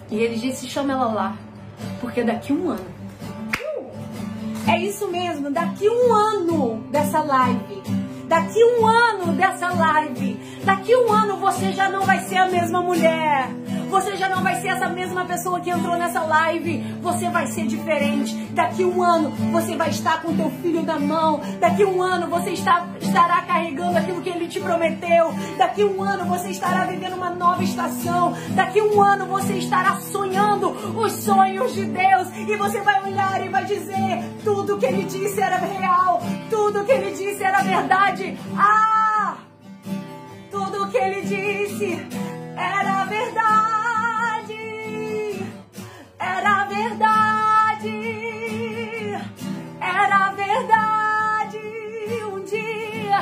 e 0.09 0.15
ele 0.17 0.35
disse: 0.35 0.67
chama 0.67 0.93
ela 0.93 1.05
lá, 1.05 1.37
porque 1.99 2.23
daqui 2.23 2.53
um 2.53 2.69
ano. 2.69 2.97
É 4.67 4.77
isso 4.79 5.07
mesmo, 5.09 5.49
daqui 5.49 5.89
um 5.89 6.13
ano 6.13 6.83
dessa 6.91 7.21
live. 7.21 7.81
Daqui 8.27 8.61
um 8.61 8.85
ano 8.85 9.33
dessa 9.33 9.69
live. 9.69 10.37
Daqui 10.65 10.93
um 10.93 11.11
ano 11.11 11.37
você 11.37 11.71
já 11.71 11.87
não 11.87 12.01
vai 12.01 12.19
ser 12.21 12.37
a 12.37 12.47
mesma 12.47 12.81
mulher. 12.81 13.49
Você 13.89 14.17
já 14.17 14.27
não 14.29 14.43
vai 14.43 14.55
ser 14.61 14.69
essa 14.69 14.87
mesma 14.89 15.25
pessoa 15.25 15.59
que 15.59 15.69
entrou 15.69 15.97
nessa 15.97 16.21
live. 16.21 16.79
Você 17.01 17.29
vai 17.29 17.47
ser 17.47 17.67
diferente. 17.67 18.35
Daqui 18.51 18.83
um 18.83 19.01
ano 19.01 19.29
você 19.51 19.75
vai 19.75 19.89
estar 19.89 20.21
com 20.21 20.35
teu 20.35 20.49
filho 20.61 20.83
na 20.83 20.99
mão. 20.99 21.41
Daqui 21.59 21.85
um 21.85 22.01
ano 22.01 22.27
você 22.27 22.51
está, 22.51 22.87
estará 22.99 23.41
carregando 23.43 23.97
aquilo 23.97 24.21
que 24.21 24.29
ele 24.29 24.47
te 24.47 24.59
prometeu. 24.59 25.33
Daqui 25.57 25.83
um 25.83 26.01
ano 26.03 26.25
você 26.25 26.49
estará 26.49 26.85
vivendo 26.85 27.13
uma 27.13 27.29
nova 27.29 27.63
estação. 27.63 28.33
Daqui 28.55 28.81
um 28.81 29.01
ano 29.01 29.25
você 29.25 29.53
estará 29.53 29.95
sonhando 29.99 30.69
os 30.69 31.13
sonhos 31.13 31.73
de 31.73 31.85
Deus. 31.85 32.27
E 32.47 32.55
você 32.57 32.81
vai 32.81 33.03
olhar 33.03 33.45
e 33.45 33.49
vai 33.49 33.65
dizer: 33.65 34.23
tudo 34.43 34.77
que 34.77 34.85
ele 34.85 35.03
disse 35.03 35.39
era 35.41 35.57
real. 35.57 36.21
Tudo 36.49 36.83
que 36.83 36.91
ele 36.91 37.11
disse 37.11 37.43
era 37.43 37.61
verdade. 37.61 38.37
Ah! 38.57 39.06
Tudo 40.57 40.89
que 40.89 40.97
ele 40.97 41.21
disse 41.21 42.07
era 42.57 43.05
verdade 43.05 43.57
era 46.19 46.65
verdade, 46.65 47.91
era 49.79 50.31
verdade. 50.31 51.59
Um 52.33 52.43
dia 52.43 53.19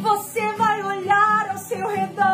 você 0.00 0.50
vai 0.54 0.82
olhar 0.82 1.50
ao 1.50 1.58
seu 1.58 1.86
redor, 1.88 2.24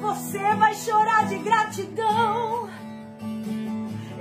você 0.00 0.54
vai 0.56 0.74
chorar 0.74 1.28
de 1.28 1.38
gratidão 1.38 2.68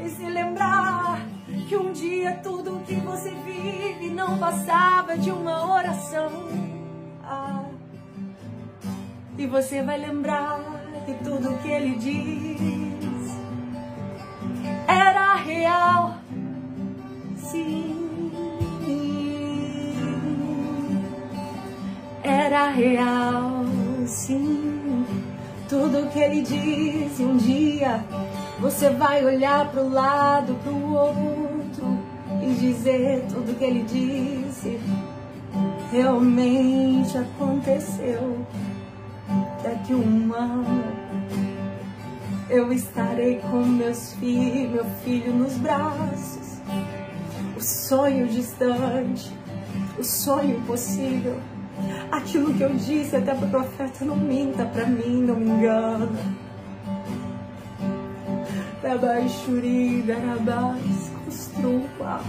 e 0.06 0.10
se 0.10 0.30
lembrar 0.30 1.20
que 1.68 1.76
um 1.76 1.92
dia 1.92 2.40
tudo 2.44 2.84
que 2.86 2.94
você 2.96 3.32
vive 3.32 4.12
não 4.12 4.38
passava 4.38 5.18
de 5.18 5.32
uma 5.32 5.66
oração. 5.66 5.79
Você 9.50 9.82
vai 9.82 9.98
lembrar 9.98 10.60
que 11.06 11.14
tudo 11.24 11.58
que 11.62 11.70
ele 11.70 11.96
diz 11.96 13.36
era 14.88 15.36
real. 15.36 16.18
Sim, 17.36 18.32
era 22.24 22.70
real. 22.70 23.66
Sim, 24.06 25.06
tudo 25.68 26.10
que 26.12 26.20
ele 26.20 26.42
disse 26.42 27.24
um 27.24 27.38
dia. 27.38 28.04
Você 28.60 28.90
vai 28.92 29.26
olhar 29.26 29.70
pro 29.72 29.90
lado, 29.90 30.54
pro 30.64 30.94
outro 30.94 31.98
e 32.44 32.54
dizer 32.54 33.26
tudo 33.30 33.58
que 33.58 33.64
ele 33.64 33.84
disse 33.84 34.80
realmente 35.92 37.18
aconteceu. 37.18 38.46
Daqui 39.80 39.94
um 39.94 40.34
ano 40.34 40.84
eu 42.50 42.72
estarei 42.74 43.40
com 43.40 43.64
meus 43.64 44.14
filhos, 44.16 44.72
meu 44.72 44.86
filho 45.06 45.34
nos 45.34 45.54
braços. 45.54 46.60
O 47.56 47.62
sonho 47.62 48.28
distante, 48.28 49.32
o 49.98 50.04
sonho 50.04 50.60
possível. 50.62 51.40
Aquilo 52.12 52.54
que 52.54 52.62
eu 52.62 52.76
disse 52.76 53.16
até 53.16 53.34
para 53.34 53.48
o 53.48 53.50
profeta, 53.50 54.04
não 54.04 54.18
minta 54.18 54.66
para 54.66 54.86
mim, 54.86 55.24
não 55.24 55.36
me 55.36 55.50
engana. 55.50 56.10
Tabaixuri, 58.82 60.02
Darabás, 60.02 61.12
construa. 61.24 62.20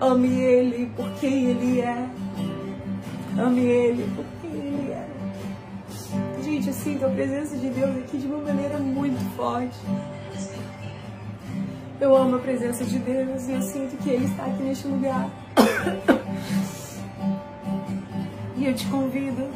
Ame 0.00 0.28
Ele 0.28 0.86
por 0.94 1.10
quem 1.18 1.46
Ele 1.46 1.80
é. 1.80 2.06
Ame 3.36 3.62
Ele 3.62 4.08
por. 4.14 4.39
Eu 6.70 6.74
sinto 6.74 7.04
a 7.04 7.08
presença 7.08 7.56
de 7.56 7.68
Deus 7.68 7.96
aqui 7.96 8.16
de 8.16 8.28
uma 8.28 8.44
maneira 8.44 8.78
muito 8.78 9.18
forte. 9.34 9.76
Eu 12.00 12.16
amo 12.16 12.36
a 12.36 12.38
presença 12.38 12.84
de 12.84 12.96
Deus 13.00 13.48
e 13.48 13.54
eu 13.54 13.60
sinto 13.60 13.96
que 13.96 14.08
Ele 14.08 14.26
está 14.26 14.44
aqui 14.44 14.62
neste 14.62 14.86
lugar. 14.86 15.28
E 18.56 18.66
eu 18.66 18.72
te 18.72 18.86
convido 18.86 19.48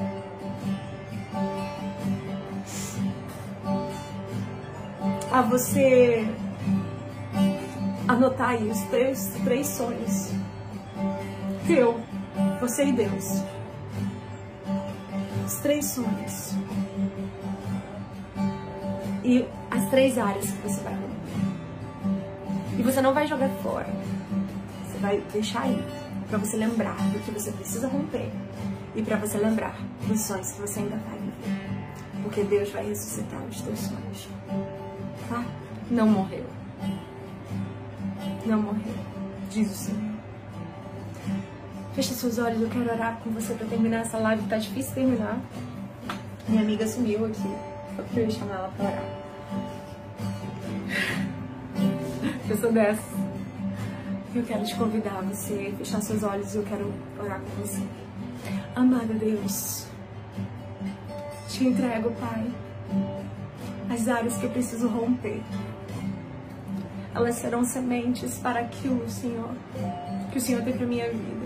a 5.30 5.40
você 5.42 6.26
anotar 8.08 8.48
aí 8.48 8.68
os 8.68 8.80
três, 8.86 9.34
três 9.44 9.68
sonhos. 9.68 10.32
Teu, 11.64 12.00
você 12.60 12.86
e 12.86 12.92
Deus. 12.92 13.40
Os 15.46 15.54
três 15.58 15.84
sonhos. 15.84 16.63
E 19.24 19.46
as 19.70 19.88
três 19.88 20.18
áreas 20.18 20.50
que 20.50 20.68
você 20.68 20.80
vai 20.82 20.92
romper. 20.92 22.78
E 22.78 22.82
você 22.82 23.00
não 23.00 23.14
vai 23.14 23.26
jogar 23.26 23.48
fora. 23.62 23.88
Você 24.86 24.98
vai 24.98 25.22
deixar 25.32 25.62
aí. 25.62 25.82
Pra 26.28 26.38
você 26.38 26.56
lembrar 26.56 26.96
do 27.10 27.18
que 27.20 27.30
você 27.30 27.50
precisa 27.52 27.88
romper. 27.88 28.30
E 28.94 29.02
pra 29.02 29.16
você 29.16 29.38
lembrar 29.38 29.76
dos 30.06 30.20
sonhos 30.20 30.52
que 30.52 30.60
você 30.60 30.80
ainda 30.80 30.96
vai 30.96 31.18
viver. 31.18 32.22
Porque 32.22 32.42
Deus 32.42 32.70
vai 32.70 32.86
ressuscitar 32.86 33.42
os 33.44 33.60
teus 33.60 33.78
sonhos 33.78 34.28
tá? 35.28 35.44
Não 35.90 36.06
morreu. 36.06 36.44
Não 38.46 38.60
morreu, 38.60 38.94
diz 39.50 39.70
o 39.70 39.74
Senhor. 39.74 40.14
Feche 41.94 42.14
seus 42.14 42.38
olhos, 42.38 42.60
eu 42.60 42.68
quero 42.68 42.90
orar 42.90 43.20
com 43.22 43.30
você 43.30 43.54
para 43.54 43.66
terminar 43.66 44.00
essa 44.00 44.18
live. 44.18 44.42
Tá 44.48 44.58
difícil 44.58 44.94
terminar. 44.94 45.38
Minha 46.48 46.62
amiga 46.62 46.86
sumiu 46.86 47.24
aqui. 47.24 47.73
Eu 47.98 48.22
ia 48.22 48.30
chamar 48.30 48.54
ela 48.54 48.72
para 48.76 48.86
orar. 48.86 49.04
Eu 52.48 52.56
sou 52.56 52.72
dessa. 52.72 53.24
Eu 54.34 54.42
quero 54.42 54.64
te 54.64 54.74
convidar 54.74 55.18
a 55.18 55.22
você 55.22 55.72
fechar 55.78 56.00
seus 56.00 56.22
olhos 56.22 56.54
e 56.54 56.58
eu 56.58 56.64
quero 56.64 56.92
orar 57.18 57.40
com 57.40 57.62
você. 57.62 57.82
Amado 58.74 59.14
Deus, 59.14 59.86
te 61.48 61.64
entrego, 61.66 62.10
Pai 62.12 62.50
as 63.88 64.08
áreas 64.08 64.36
que 64.36 64.44
eu 64.44 64.50
preciso 64.50 64.88
romper. 64.88 65.40
Elas 67.14 67.36
serão 67.36 67.64
sementes 67.64 68.38
para 68.38 68.60
aquilo, 68.60 69.08
Senhor, 69.08 69.50
que 70.32 70.38
o 70.38 70.40
Senhor 70.40 70.62
tem 70.62 70.76
para 70.76 70.86
minha 70.86 71.08
vida. 71.08 71.44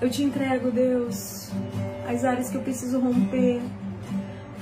Eu 0.00 0.08
te 0.08 0.22
entrego, 0.22 0.70
Deus, 0.70 1.50
as 2.08 2.24
áreas 2.24 2.48
que 2.48 2.56
eu 2.56 2.62
preciso 2.62 2.98
romper, 2.98 3.60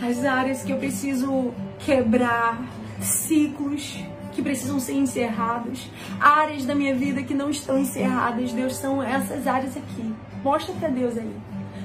as 0.00 0.24
áreas 0.24 0.62
que 0.62 0.72
eu 0.72 0.78
preciso 0.78 1.52
quebrar, 1.80 2.60
ciclos 3.00 3.98
que 4.32 4.42
precisam 4.42 4.78
ser 4.78 4.92
encerrados, 4.92 5.90
áreas 6.20 6.64
da 6.64 6.74
minha 6.74 6.94
vida 6.94 7.22
que 7.22 7.34
não 7.34 7.50
estão 7.50 7.78
encerradas, 7.78 8.52
Deus, 8.52 8.76
são 8.76 9.02
essas 9.02 9.46
áreas 9.46 9.76
aqui. 9.76 10.14
Mostra 10.44 10.74
para 10.74 10.88
Deus 10.88 11.18
aí. 11.18 11.36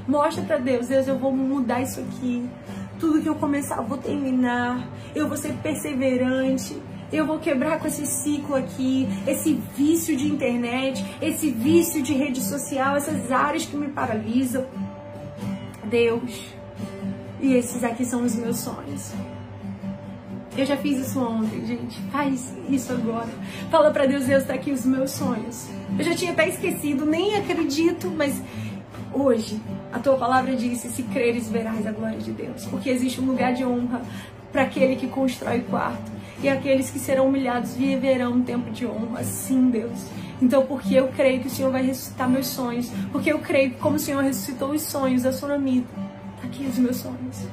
Mostra 0.08 0.44
para 0.44 0.58
Deus, 0.58 0.88
Deus, 0.88 1.08
eu 1.08 1.18
vou 1.18 1.36
mudar 1.36 1.82
isso 1.82 2.00
aqui. 2.00 2.48
Tudo 3.00 3.22
que 3.22 3.28
eu 3.28 3.36
começar, 3.36 3.78
eu 3.78 3.86
vou 3.86 3.98
terminar. 3.98 4.88
Eu 5.16 5.28
vou 5.28 5.36
ser 5.36 5.54
perseverante. 5.64 6.78
Eu 7.12 7.26
vou 7.26 7.40
quebrar 7.40 7.80
com 7.80 7.88
esse 7.88 8.06
ciclo 8.06 8.56
aqui, 8.56 9.08
esse 9.28 9.54
vício 9.76 10.18
de 10.18 10.28
internet, 10.28 11.04
esse 11.22 11.52
vício 11.52 12.02
de 12.02 12.14
rede 12.14 12.42
social, 12.42 12.96
essas 12.96 13.32
áreas 13.32 13.66
que 13.66 13.76
me 13.76 13.88
paralisam. 13.88 14.66
Deus. 15.86 16.53
E 17.44 17.56
esses 17.56 17.84
aqui 17.84 18.06
são 18.06 18.24
os 18.24 18.36
meus 18.36 18.60
sonhos. 18.60 19.12
Eu 20.56 20.66
já 20.66 20.78
fiz 20.78 21.06
isso 21.06 21.20
ontem, 21.20 21.66
gente. 21.66 22.00
Faz 22.10 22.56
isso 22.70 22.94
agora. 22.94 23.28
Fala 23.70 23.92
para 23.92 24.06
Deus, 24.06 24.24
Deus, 24.24 24.46
tá 24.46 24.54
aqui 24.54 24.72
os 24.72 24.86
meus 24.86 25.12
sonhos. 25.12 25.68
Eu 26.00 26.06
já 26.06 26.16
tinha 26.16 26.32
até 26.32 26.48
esquecido, 26.48 27.06
nem 27.06 27.36
acredito, 27.36 28.10
mas 28.16 28.42
hoje 29.12 29.60
a 29.92 30.00
tua 30.00 30.16
palavra 30.16 30.56
disse: 30.56 30.88
se 30.88 31.04
creres, 31.04 31.50
verás 31.50 31.86
a 31.86 31.92
glória 31.92 32.18
de 32.18 32.32
Deus. 32.32 32.66
Porque 32.68 32.90
existe 32.90 33.20
um 33.20 33.26
lugar 33.26 33.54
de 33.54 33.66
honra 33.66 34.02
para 34.50 34.62
aquele 34.62 34.96
que 34.96 35.08
constrói 35.08 35.60
quarto. 35.70 36.14
E 36.42 36.48
aqueles 36.48 36.90
que 36.90 37.00
serão 37.00 37.28
humilhados 37.28 37.76
viverão 37.76 38.36
um 38.36 38.42
tempo 38.42 38.72
de 38.72 38.86
honra. 38.86 39.22
Sim, 39.26 39.70
Deus. 39.70 40.00
Então, 40.42 40.66
porque 40.66 40.96
eu 40.96 41.10
creio 41.10 41.42
que 41.42 41.48
o 41.48 41.50
Senhor 41.50 41.74
vai 41.74 41.86
ressuscitar 41.86 42.30
meus 42.30 42.48
sonhos. 42.48 42.90
Porque 43.12 43.34
eu 43.34 43.40
creio 43.40 43.72
que, 43.72 43.80
como 43.80 43.98
o 43.98 44.00
Senhor 44.00 44.24
ressuscitou 44.24 44.72
os 44.72 44.84
sonhos 44.84 45.24
da 45.24 45.34
Sunamita, 45.34 46.13
aqui 46.54 46.68
os 46.68 46.78
meus 46.78 46.98
sonhos. 46.98 47.48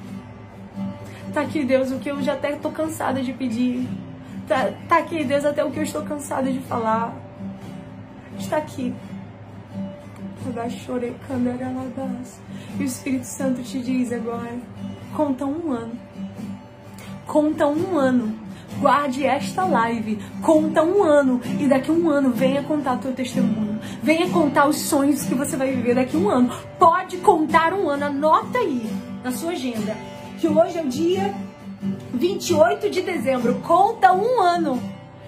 Tá 1.32 1.40
aqui, 1.40 1.64
Deus, 1.64 1.90
o 1.90 1.98
que 1.98 2.10
eu 2.10 2.22
já 2.22 2.34
até 2.34 2.56
tô 2.56 2.70
cansada 2.70 3.22
de 3.22 3.32
pedir. 3.32 3.88
Tá, 4.46 4.70
tá 4.88 4.98
aqui, 4.98 5.24
Deus, 5.24 5.44
até 5.44 5.64
o 5.64 5.70
que 5.70 5.78
eu 5.78 5.82
estou 5.82 6.02
cansada 6.02 6.52
de 6.52 6.60
falar. 6.60 7.14
Está 8.38 8.58
aqui. 8.58 8.94
E 12.78 12.82
o 12.82 12.86
Espírito 12.86 13.24
Santo 13.24 13.62
te 13.62 13.80
diz 13.80 14.12
agora: 14.12 14.58
conta 15.16 15.46
um 15.46 15.72
ano. 15.72 15.92
Conta 17.26 17.66
um 17.66 17.98
ano. 17.98 18.34
Guarde 18.80 19.26
esta 19.26 19.64
live. 19.64 20.18
Conta 20.42 20.82
um 20.82 21.02
ano. 21.02 21.40
E 21.58 21.68
daqui 21.68 21.90
a 21.90 21.94
um 21.94 22.08
ano, 22.08 22.30
venha 22.30 22.62
contar 22.62 22.96
teu 22.96 23.12
testemunho. 23.12 23.78
Venha 24.02 24.30
contar 24.30 24.66
os 24.66 24.76
sonhos 24.76 25.22
que 25.24 25.34
você 25.34 25.56
vai 25.56 25.70
viver 25.70 25.94
daqui 25.94 26.16
a 26.16 26.18
um 26.18 26.28
ano. 26.28 26.50
Pode 26.78 27.18
contar 27.18 27.74
um 27.74 27.88
ano. 27.88 28.06
Anota 28.06 28.58
aí 28.58 28.90
na 29.22 29.32
sua 29.32 29.52
agenda. 29.52 29.94
Que 30.38 30.48
hoje 30.48 30.78
é 30.78 30.82
o 30.82 30.88
dia 30.88 31.34
28 32.14 32.88
de 32.88 33.02
dezembro. 33.02 33.56
Conta 33.56 34.12
um 34.14 34.40
ano 34.40 34.80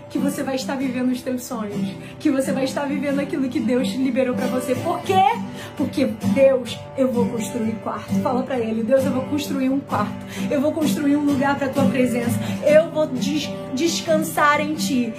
que 0.08 0.18
você 0.18 0.42
vai 0.42 0.56
estar 0.56 0.76
vivendo 0.76 1.10
os 1.10 1.22
teus 1.22 1.44
sonhos, 1.44 1.96
que 2.20 2.30
você 2.30 2.52
vai 2.52 2.64
estar 2.64 2.84
vivendo 2.84 3.18
aquilo 3.18 3.48
que 3.48 3.58
Deus 3.58 3.88
liberou 3.88 4.34
para 4.34 4.46
você. 4.46 4.74
Por 4.74 5.00
quê? 5.00 5.24
Porque 5.76 6.06
Deus, 6.06 6.78
eu 6.96 7.10
vou 7.10 7.26
construir 7.26 7.72
quarto. 7.82 8.14
Fala 8.20 8.42
para 8.42 8.58
ele, 8.58 8.82
Deus, 8.82 9.04
eu 9.04 9.12
vou 9.12 9.22
construir 9.24 9.70
um 9.70 9.80
quarto. 9.80 10.26
Eu 10.50 10.60
vou 10.60 10.72
construir 10.72 11.16
um 11.16 11.24
lugar 11.24 11.58
para 11.58 11.68
tua 11.68 11.84
presença. 11.86 12.38
Eu 12.64 12.90
vou 12.90 13.06
des 13.06 13.50
descansar 13.74 14.60
em 14.60 14.74
ti. 14.74 15.12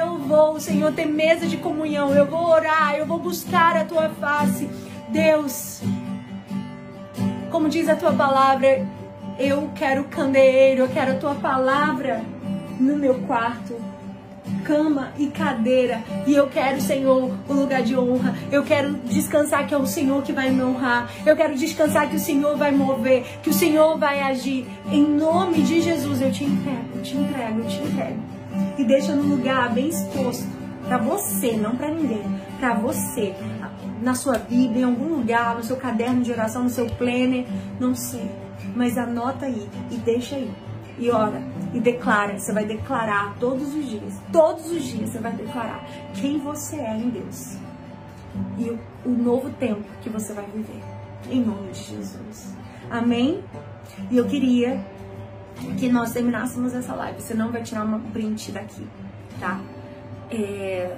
Eu 0.00 0.18
vou, 0.18 0.58
Senhor, 0.58 0.92
ter 0.92 1.06
mesa 1.06 1.46
de 1.46 1.56
comunhão. 1.56 2.14
Eu 2.14 2.26
vou 2.26 2.48
orar, 2.48 2.96
eu 2.96 3.06
vou 3.06 3.18
buscar 3.18 3.76
a 3.76 3.84
tua 3.84 4.08
face. 4.08 4.68
Deus, 5.08 5.82
como 7.50 7.68
diz 7.68 7.88
a 7.88 7.96
tua 7.96 8.12
palavra, 8.12 8.86
eu 9.38 9.70
quero 9.74 10.04
candeeiro, 10.04 10.82
eu 10.82 10.88
quero 10.88 11.12
a 11.12 11.14
tua 11.14 11.34
palavra 11.34 12.22
no 12.78 12.96
meu 12.96 13.14
quarto 13.20 13.87
cama 14.68 15.12
e 15.18 15.28
cadeira. 15.28 16.02
E 16.26 16.34
eu 16.34 16.46
quero, 16.46 16.78
Senhor, 16.82 17.32
o 17.48 17.52
lugar 17.54 17.82
de 17.82 17.96
honra. 17.96 18.34
Eu 18.52 18.62
quero 18.62 18.92
descansar 19.06 19.66
que 19.66 19.72
é 19.72 19.78
o 19.78 19.86
Senhor 19.86 20.22
que 20.22 20.30
vai 20.30 20.50
me 20.50 20.62
honrar. 20.62 21.10
Eu 21.24 21.34
quero 21.34 21.56
descansar 21.56 22.10
que 22.10 22.16
o 22.16 22.18
Senhor 22.18 22.54
vai 22.58 22.70
mover, 22.70 23.24
que 23.42 23.48
o 23.48 23.52
Senhor 23.52 23.96
vai 23.96 24.20
agir. 24.20 24.66
Em 24.92 25.02
nome 25.02 25.62
de 25.62 25.80
Jesus, 25.80 26.20
eu 26.20 26.30
te 26.30 26.44
entrego, 26.44 26.96
eu 26.96 27.02
te 27.02 27.16
entrego, 27.16 27.60
eu 27.60 27.66
te 27.66 27.78
entrego. 27.78 28.22
E 28.76 28.84
deixa 28.84 29.14
no 29.14 29.22
lugar 29.22 29.72
bem 29.72 29.88
exposto 29.88 30.46
para 30.86 30.98
você, 30.98 31.52
não 31.52 31.74
para 31.74 31.88
ninguém, 31.88 32.22
para 32.60 32.74
você. 32.74 33.34
Na 34.02 34.14
sua 34.14 34.38
Bíblia, 34.38 34.82
em 34.82 34.84
algum 34.84 35.16
lugar, 35.16 35.56
no 35.56 35.62
seu 35.62 35.76
caderno 35.76 36.22
de 36.22 36.30
oração, 36.30 36.64
no 36.64 36.70
seu 36.70 36.86
planner, 36.86 37.46
não 37.80 37.94
sei. 37.94 38.30
Mas 38.76 38.98
anota 38.98 39.46
aí 39.46 39.66
e 39.90 39.96
deixa 39.96 40.36
aí 40.36 40.50
e 40.98 41.10
ora 41.10 41.40
e 41.72 41.80
declara. 41.80 42.38
Você 42.38 42.52
vai 42.52 42.64
declarar 42.64 43.34
todos 43.38 43.74
os 43.74 43.88
dias. 43.88 44.14
Todos 44.32 44.70
os 44.70 44.82
dias 44.82 45.10
você 45.10 45.18
vai 45.18 45.32
declarar 45.32 45.84
quem 46.14 46.38
você 46.38 46.76
é 46.76 46.96
em 46.96 47.10
Deus 47.10 47.56
e 48.56 48.70
o, 48.70 48.78
o 49.04 49.10
novo 49.10 49.50
tempo 49.50 49.84
que 50.02 50.08
você 50.08 50.32
vai 50.32 50.46
viver. 50.46 50.82
Em 51.30 51.40
nome 51.40 51.72
de 51.72 51.82
Jesus. 51.82 52.54
Amém? 52.90 53.42
E 54.10 54.16
eu 54.16 54.26
queria 54.26 54.84
que 55.78 55.88
nós 55.88 56.12
terminássemos 56.12 56.74
essa 56.74 56.94
live. 56.94 57.20
Você 57.20 57.34
não 57.34 57.50
vai 57.50 57.62
tirar 57.62 57.84
uma 57.84 57.98
print 58.12 58.52
daqui, 58.52 58.86
tá? 59.40 59.60
É... 60.30 60.96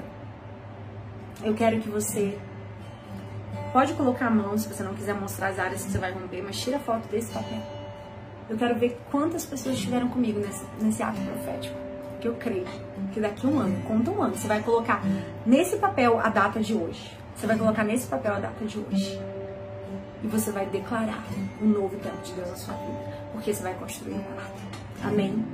Eu 1.43 1.55
quero 1.55 1.81
que 1.81 1.89
você 1.89 2.39
pode 3.73 3.95
colocar 3.95 4.27
a 4.27 4.31
mão 4.31 4.59
se 4.59 4.69
você 4.69 4.83
não 4.83 4.95
quiser 4.95 5.15
mostrar 5.15 5.49
as 5.49 5.59
áreas 5.59 5.85
que 5.85 5.91
você 5.91 5.99
vai 5.99 6.13
romper, 6.13 6.43
mas 6.43 6.61
tira 6.61 6.77
a 6.77 6.81
foto 6.81 7.09
desse 7.09 7.33
papel. 7.33 7.80
Eu 8.51 8.57
quero 8.57 8.75
ver 8.75 9.01
quantas 9.13 9.47
pessoas 9.47 9.77
estiveram 9.77 10.09
comigo 10.09 10.41
nesse, 10.41 10.65
nesse 10.81 11.01
ato 11.05 11.21
profético. 11.21 11.77
Que 12.21 12.27
eu 12.27 12.35
creio 12.35 12.67
que 13.13 13.21
daqui 13.21 13.47
a 13.47 13.49
um 13.49 13.61
ano, 13.61 13.81
conta 13.85 14.11
um 14.11 14.21
ano, 14.21 14.35
você 14.35 14.49
vai 14.49 14.61
colocar 14.61 15.03
nesse 15.47 15.77
papel 15.77 16.19
a 16.19 16.29
data 16.29 16.59
de 16.59 16.75
hoje. 16.75 17.17
Você 17.37 17.47
vai 17.47 17.57
colocar 17.57 17.85
nesse 17.85 18.09
papel 18.09 18.35
a 18.35 18.41
data 18.41 18.65
de 18.65 18.77
hoje. 18.77 19.21
E 20.23 20.27
você 20.27 20.51
vai 20.51 20.67
declarar 20.67 21.25
um 21.63 21.67
novo 21.67 21.97
tempo 21.99 22.21
de 22.25 22.33
Deus 22.33 22.51
na 22.51 22.57
sua 22.57 22.75
vida. 22.75 23.15
Porque 23.33 23.55
você 23.55 23.63
vai 23.63 23.75
construir 23.75 24.15
um 24.15 24.23
quarto. 24.23 24.61
Amém? 25.05 25.47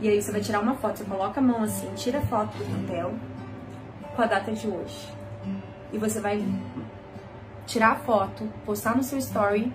E 0.00 0.08
aí 0.08 0.22
você 0.22 0.30
vai 0.30 0.40
tirar 0.40 0.60
uma 0.60 0.76
foto, 0.76 0.98
você 0.98 1.04
coloca 1.04 1.40
a 1.40 1.42
mão 1.42 1.64
assim, 1.64 1.92
tira 1.96 2.20
a 2.20 2.22
foto 2.22 2.56
do 2.56 2.86
papel 2.86 3.12
com 4.14 4.22
a 4.22 4.26
data 4.26 4.52
de 4.52 4.68
hoje. 4.68 5.08
E 5.92 5.98
você 5.98 6.20
vai 6.20 6.42
tirar 7.66 7.90
a 7.90 7.96
foto, 7.96 8.48
postar 8.64 8.96
no 8.96 9.02
seu 9.02 9.18
story 9.18 9.70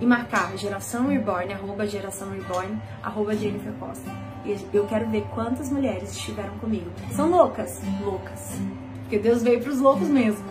e 0.00 0.06
marcar 0.06 0.56
geração 0.56 1.08
reborn, 1.08 1.52
arroba 1.52 1.86
geração 1.86 2.30
reborn, 2.30 2.80
arroba 3.02 3.34
Jennifer 3.34 3.72
Costa. 3.74 4.10
E 4.44 4.56
eu 4.72 4.86
quero 4.86 5.08
ver 5.10 5.26
quantas 5.34 5.70
mulheres 5.70 6.12
estiveram 6.12 6.56
comigo. 6.58 6.90
São 7.12 7.28
loucas? 7.28 7.80
Loucas. 8.00 8.58
Porque 9.00 9.18
Deus 9.18 9.42
veio 9.42 9.60
para 9.60 9.72
os 9.72 9.80
loucos 9.80 10.08
mesmo. 10.08 10.44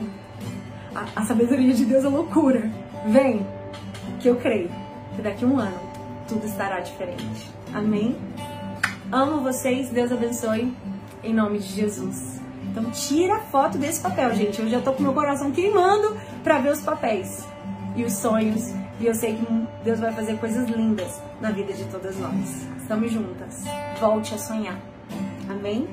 A, 0.93 1.21
a 1.21 1.25
sabedoria 1.25 1.73
de 1.73 1.85
Deus 1.85 2.03
é 2.03 2.07
loucura. 2.07 2.69
Vem, 3.07 3.45
que 4.19 4.27
eu 4.27 4.35
creio 4.35 4.69
que 5.15 5.21
daqui 5.21 5.45
a 5.45 5.47
um 5.47 5.59
ano 5.59 5.79
tudo 6.27 6.45
estará 6.45 6.79
diferente. 6.79 7.49
Amém? 7.73 8.15
Amo 9.11 9.41
vocês, 9.41 9.89
Deus 9.89 10.11
abençoe, 10.11 10.73
em 11.23 11.33
nome 11.33 11.59
de 11.59 11.67
Jesus. 11.67 12.41
Então 12.69 12.91
tira 12.91 13.37
a 13.37 13.39
foto 13.39 13.77
desse 13.77 14.01
papel, 14.01 14.35
gente. 14.35 14.61
Eu 14.61 14.69
já 14.69 14.81
tô 14.81 14.91
com 14.93 15.01
meu 15.01 15.13
coração 15.13 15.51
queimando 15.51 16.17
para 16.43 16.59
ver 16.59 16.73
os 16.73 16.81
papéis 16.81 17.47
e 17.95 18.03
os 18.03 18.13
sonhos. 18.13 18.73
E 18.99 19.05
eu 19.05 19.13
sei 19.13 19.35
que 19.35 19.45
Deus 19.83 19.99
vai 19.99 20.11
fazer 20.11 20.37
coisas 20.37 20.67
lindas 20.69 21.21
na 21.39 21.51
vida 21.51 21.73
de 21.73 21.85
todas 21.85 22.17
nós. 22.17 22.67
Estamos 22.81 23.11
juntas. 23.11 23.63
Volte 23.99 24.33
a 24.33 24.37
sonhar. 24.37 24.79
Amém? 25.49 25.87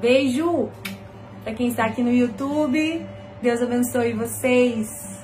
Beijo 0.00 0.68
para 1.42 1.54
quem 1.54 1.68
está 1.68 1.86
aqui 1.86 2.02
no 2.02 2.12
YouTube. 2.12 3.06
Deus 3.40 3.62
abençoe 3.62 4.12
vocês. 4.12 5.14